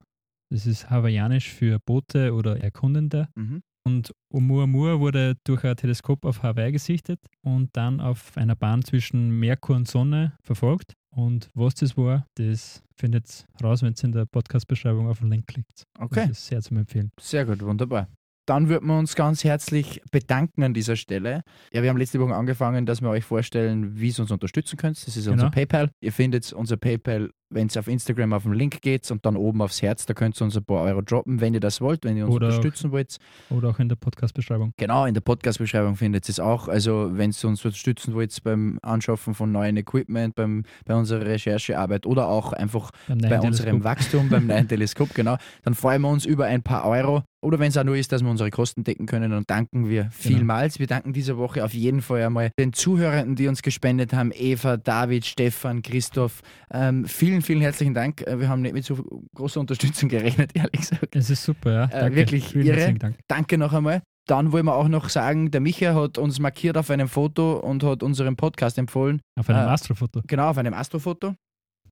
Das 0.52 0.66
ist 0.66 0.88
hawaiianisch 0.88 1.50
für 1.52 1.80
Boote 1.84 2.32
oder 2.32 2.60
Erkundende. 2.62 3.28
Mhm. 3.34 3.62
Und 3.88 4.12
Oumuamua 4.34 5.00
wurde 5.00 5.36
durch 5.44 5.64
ein 5.64 5.74
Teleskop 5.74 6.26
auf 6.26 6.42
Hawaii 6.42 6.72
gesichtet 6.72 7.20
und 7.42 7.70
dann 7.74 8.00
auf 8.02 8.36
einer 8.36 8.54
Bahn 8.54 8.82
zwischen 8.84 9.40
Merkur 9.40 9.76
und 9.76 9.88
Sonne 9.88 10.34
verfolgt. 10.42 10.92
Und 11.10 11.48
was 11.54 11.74
das 11.74 11.96
war, 11.96 12.26
das 12.34 12.82
findet 12.94 13.46
ihr 13.58 13.64
raus, 13.66 13.80
wenn 13.82 13.94
ihr 13.96 14.04
in 14.04 14.12
der 14.12 14.26
Podcast-Beschreibung 14.26 15.08
auf 15.08 15.20
den 15.20 15.30
Link 15.30 15.46
klickt. 15.46 15.84
Okay. 15.98 16.26
Das 16.28 16.38
ist 16.38 16.46
sehr 16.48 16.60
zu 16.60 16.74
empfehlen. 16.74 17.10
Sehr 17.18 17.46
gut, 17.46 17.62
wunderbar. 17.62 18.08
Dann 18.46 18.68
würden 18.68 18.86
wir 18.88 18.98
uns 18.98 19.14
ganz 19.14 19.42
herzlich 19.44 20.02
bedanken 20.10 20.62
an 20.62 20.74
dieser 20.74 20.96
Stelle. 20.96 21.42
Ja, 21.72 21.82
wir 21.82 21.88
haben 21.90 21.98
letzte 21.98 22.20
Woche 22.20 22.34
angefangen, 22.34 22.84
dass 22.86 23.00
wir 23.02 23.08
euch 23.08 23.24
vorstellen, 23.24 23.98
wie 23.98 24.08
ihr 24.08 24.18
uns 24.20 24.30
unterstützen 24.30 24.76
könnt. 24.76 24.96
Das 25.06 25.16
ist 25.16 25.24
Genau. 25.24 25.32
unser 25.34 25.50
PayPal. 25.50 25.90
Ihr 26.00 26.12
findet 26.12 26.52
unser 26.52 26.76
PayPal, 26.76 27.30
wenn 27.50 27.66
es 27.68 27.76
auf 27.76 27.88
Instagram 27.88 28.32
auf 28.32 28.42
den 28.44 28.52
Link 28.52 28.80
geht 28.82 29.10
und 29.10 29.24
dann 29.24 29.36
oben 29.36 29.62
aufs 29.62 29.80
Herz, 29.82 30.06
da 30.06 30.14
könnt 30.14 30.40
ihr 30.40 30.44
uns 30.44 30.56
ein 30.56 30.64
paar 30.64 30.82
Euro 30.82 31.00
droppen, 31.02 31.40
wenn 31.40 31.54
ihr 31.54 31.60
das 31.60 31.80
wollt, 31.80 32.04
wenn 32.04 32.16
ihr 32.16 32.26
uns 32.26 32.34
Oder 32.34 32.48
auch- 32.48 32.56
unterstützen 32.56 32.92
wollt. 32.92 33.16
Oder 33.50 33.70
auch 33.70 33.78
in 33.78 33.88
der 33.88 33.96
Podcast-Beschreibung. 33.96 34.72
Genau, 34.76 35.06
in 35.06 35.14
der 35.14 35.20
Podcast-Beschreibung 35.20 35.96
findet 35.96 36.28
ihr 36.28 36.32
es 36.32 36.40
auch. 36.40 36.68
Also, 36.68 37.10
wenn 37.12 37.30
ihr 37.30 37.44
uns 37.48 37.64
unterstützen 37.64 38.14
wollt 38.14 38.42
beim 38.42 38.78
Anschaffen 38.82 39.34
von 39.34 39.50
neuen 39.52 39.76
Equipment, 39.76 40.34
beim, 40.34 40.64
bei 40.84 40.94
unserer 40.94 41.24
Recherchearbeit 41.26 42.06
oder 42.06 42.28
auch 42.28 42.52
einfach 42.52 42.90
bei 43.08 43.40
unserem. 43.40 43.84
Wachstum 43.84 44.28
beim 44.28 44.46
neuen 44.46 44.68
Teleskop, 44.68 45.14
genau, 45.14 45.36
dann 45.62 45.74
freuen 45.74 46.02
wir 46.02 46.08
uns 46.08 46.24
über 46.26 46.46
ein 46.46 46.62
paar 46.62 46.84
Euro. 46.86 47.22
Oder 47.40 47.60
wenn 47.60 47.68
es 47.68 47.76
auch 47.76 47.84
nur 47.84 47.96
ist, 47.96 48.10
dass 48.10 48.20
wir 48.24 48.30
unsere 48.30 48.50
Kosten 48.50 48.82
decken 48.82 49.06
können, 49.06 49.30
dann 49.30 49.44
danken 49.46 49.88
wir 49.88 50.08
vielmals. 50.10 50.80
Wir 50.80 50.88
danken 50.88 51.12
diese 51.12 51.38
Woche 51.38 51.64
auf 51.64 51.72
jeden 51.72 52.02
Fall 52.02 52.22
einmal 52.24 52.50
den 52.58 52.72
Zuhörenden, 52.72 53.36
die 53.36 53.46
uns 53.46 53.62
gespendet 53.62 54.12
haben: 54.12 54.32
Eva, 54.34 54.76
David, 54.76 55.24
Stefan, 55.24 55.82
Christoph. 55.82 56.42
Ähm, 56.72 57.04
vielen, 57.04 57.37
vielen 57.42 57.60
herzlichen 57.60 57.94
Dank. 57.94 58.22
Äh, 58.22 58.38
Wir 58.40 58.48
haben 58.48 58.62
nicht 58.62 58.74
mit 58.74 58.84
so 58.84 58.96
großer 59.34 59.60
Unterstützung 59.60 60.08
gerechnet, 60.08 60.50
ehrlich 60.54 60.80
gesagt. 60.80 61.14
Es 61.16 61.30
ist 61.30 61.44
super, 61.44 61.72
ja. 61.72 61.86
Danke. 61.86 62.16
wirklich 62.16 62.48
Vielen 62.48 62.66
irre. 62.66 62.76
herzlichen 62.76 62.98
Dank. 62.98 63.18
Danke 63.28 63.58
noch 63.58 63.72
einmal. 63.72 64.02
Dann 64.26 64.52
wollen 64.52 64.66
wir 64.66 64.74
auch 64.74 64.88
noch 64.88 65.08
sagen, 65.08 65.50
der 65.50 65.60
Micha 65.62 65.94
hat 65.94 66.18
uns 66.18 66.38
markiert 66.38 66.76
auf 66.76 66.90
einem 66.90 67.08
Foto 67.08 67.58
und 67.58 67.82
hat 67.82 68.02
unseren 68.02 68.36
Podcast 68.36 68.76
empfohlen. 68.76 69.20
Auf 69.38 69.48
einem 69.48 69.60
Ah. 69.60 69.72
Astrofoto. 69.72 70.20
Genau, 70.26 70.50
auf 70.50 70.58
einem 70.58 70.74
Astrofoto. 70.74 71.34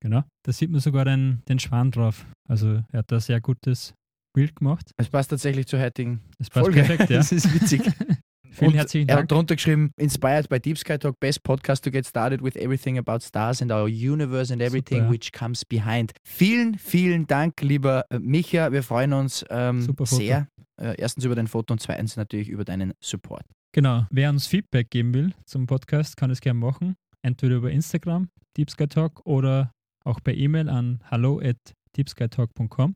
Genau. 0.00 0.22
Da 0.44 0.52
sieht 0.52 0.70
man 0.70 0.80
sogar 0.80 1.06
den, 1.06 1.40
den 1.48 1.58
Schwan 1.58 1.90
drauf. 1.90 2.26
Also 2.46 2.82
er 2.92 2.98
hat 2.98 3.10
da 3.10 3.16
ein 3.16 3.20
sehr 3.20 3.40
gutes 3.40 3.94
Bild 4.34 4.54
gemacht. 4.56 4.90
Es 4.98 5.08
passt 5.08 5.30
tatsächlich 5.30 5.66
zur 5.66 5.80
heutigen 5.80 6.20
Das 6.38 6.50
passt 6.50 6.66
Folge. 6.66 6.82
perfekt, 6.82 7.08
ja. 7.10 7.16
Das 7.20 7.32
ist 7.32 7.52
witzig. 7.54 7.80
Vielen 8.56 8.70
Und 8.70 8.76
herzlichen 8.78 9.08
Er 9.08 9.16
Dank. 9.16 9.24
hat 9.24 9.32
drunter 9.32 9.56
geschrieben, 9.56 9.90
inspired 9.96 10.48
by 10.48 10.58
Deep 10.58 10.78
Sky 10.78 10.98
Talk, 10.98 11.20
best 11.20 11.42
podcast 11.42 11.84
to 11.84 11.90
get 11.90 12.06
started 12.06 12.42
with 12.42 12.56
everything 12.56 12.96
about 12.96 13.20
stars 13.20 13.60
and 13.60 13.70
our 13.70 13.86
universe 13.86 14.50
and 14.52 14.62
everything 14.62 14.98
Super, 15.00 15.06
ja. 15.06 15.12
which 15.12 15.32
comes 15.32 15.64
behind. 15.64 16.12
Vielen, 16.24 16.78
vielen 16.78 17.26
Dank, 17.26 17.60
lieber 17.60 18.04
äh, 18.08 18.18
Micha. 18.18 18.72
Wir 18.72 18.82
freuen 18.82 19.12
uns 19.12 19.44
ähm, 19.50 19.86
sehr. 20.04 20.48
Äh, 20.80 20.94
erstens 20.98 21.24
über 21.24 21.34
dein 21.34 21.48
Foto 21.48 21.72
und 21.72 21.80
zweitens 21.80 22.16
natürlich 22.16 22.48
über 22.48 22.64
deinen 22.64 22.94
Support. 23.00 23.44
Genau. 23.72 24.06
Wer 24.10 24.30
uns 24.30 24.46
Feedback 24.46 24.90
geben 24.90 25.12
will 25.12 25.34
zum 25.44 25.66
Podcast, 25.66 26.16
kann 26.16 26.30
es 26.30 26.40
gerne 26.40 26.58
machen. 26.58 26.96
Entweder 27.22 27.56
über 27.56 27.70
Instagram, 27.70 28.28
Deep 28.56 28.70
Sky 28.70 28.86
Talk, 28.86 29.20
oder 29.26 29.72
auch 30.04 30.20
per 30.22 30.34
E-Mail 30.34 30.68
an 30.70 31.00
hallo 31.10 31.40
at 31.40 31.56
deepskytalk.com. 31.96 32.94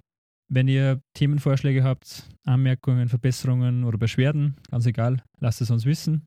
Wenn 0.52 0.66
ihr 0.66 1.00
Themenvorschläge 1.14 1.84
habt, 1.84 2.28
Anmerkungen, 2.44 3.08
Verbesserungen 3.08 3.84
oder 3.84 3.98
Beschwerden, 3.98 4.56
ganz 4.68 4.84
egal, 4.84 5.22
lasst 5.38 5.60
es 5.60 5.70
uns 5.70 5.84
wissen. 5.84 6.26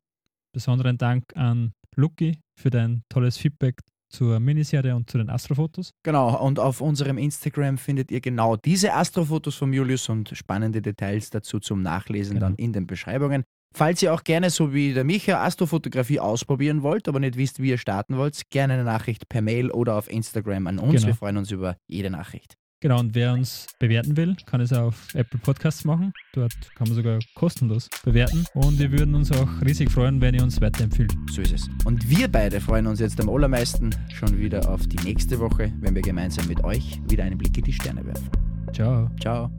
Besonderen 0.52 0.96
Dank 0.96 1.24
an 1.36 1.72
Lucky 1.94 2.38
für 2.58 2.70
dein 2.70 3.02
tolles 3.10 3.36
Feedback 3.36 3.80
zur 4.08 4.40
Miniserie 4.40 4.96
und 4.96 5.10
zu 5.10 5.18
den 5.18 5.28
Astrofotos. 5.28 5.90
Genau, 6.04 6.40
und 6.42 6.58
auf 6.58 6.80
unserem 6.80 7.18
Instagram 7.18 7.76
findet 7.76 8.10
ihr 8.10 8.20
genau 8.22 8.56
diese 8.56 8.94
Astrofotos 8.94 9.56
von 9.56 9.72
Julius 9.72 10.08
und 10.08 10.30
spannende 10.34 10.80
Details 10.80 11.28
dazu 11.30 11.60
zum 11.60 11.82
Nachlesen 11.82 12.34
Genau. 12.34 12.46
dann 12.46 12.54
in 12.54 12.72
den 12.72 12.86
Beschreibungen. 12.86 13.42
Falls 13.76 14.02
ihr 14.02 14.14
auch 14.14 14.22
gerne, 14.24 14.48
so 14.50 14.72
wie 14.72 14.94
der 14.94 15.04
Micha, 15.04 15.44
Astrofotografie 15.44 16.20
ausprobieren 16.20 16.82
wollt, 16.82 17.08
aber 17.08 17.18
nicht 17.20 17.36
wisst, 17.36 17.60
wie 17.60 17.70
ihr 17.70 17.78
starten 17.78 18.16
wollt, 18.16 18.48
gerne 18.50 18.74
eine 18.74 18.84
Nachricht 18.84 19.28
per 19.28 19.42
Mail 19.42 19.70
oder 19.72 19.96
auf 19.96 20.08
Instagram 20.08 20.68
an 20.68 20.78
uns. 20.78 20.94
Genau. 20.94 21.06
Wir 21.08 21.14
freuen 21.14 21.36
uns 21.36 21.50
über 21.50 21.76
jede 21.88 22.08
Nachricht. 22.08 22.54
Genau, 22.84 23.00
und 23.00 23.14
wer 23.14 23.32
uns 23.32 23.66
bewerten 23.78 24.14
will, 24.14 24.36
kann 24.44 24.60
es 24.60 24.70
auf 24.70 25.14
Apple 25.14 25.40
Podcasts 25.40 25.86
machen. 25.86 26.12
Dort 26.34 26.52
kann 26.74 26.86
man 26.86 26.94
sogar 26.94 27.18
kostenlos 27.34 27.88
bewerten. 28.04 28.44
Und 28.52 28.78
wir 28.78 28.92
würden 28.92 29.14
uns 29.14 29.32
auch 29.32 29.48
riesig 29.64 29.90
freuen, 29.90 30.20
wenn 30.20 30.34
ihr 30.34 30.42
uns 30.42 30.60
weiterempfiehlt. 30.60 31.14
So 31.32 31.40
ist 31.40 31.54
es. 31.54 31.68
Und 31.86 32.06
wir 32.10 32.28
beide 32.28 32.60
freuen 32.60 32.86
uns 32.86 33.00
jetzt 33.00 33.18
am 33.22 33.30
allermeisten 33.30 33.88
schon 34.12 34.38
wieder 34.38 34.68
auf 34.68 34.86
die 34.86 34.98
nächste 34.98 35.40
Woche, 35.40 35.72
wenn 35.80 35.94
wir 35.94 36.02
gemeinsam 36.02 36.46
mit 36.46 36.62
euch 36.62 37.00
wieder 37.08 37.24
einen 37.24 37.38
Blick 37.38 37.56
in 37.56 37.64
die 37.64 37.72
Sterne 37.72 38.04
werfen. 38.04 38.28
Ciao. 38.74 39.10
Ciao. 39.18 39.50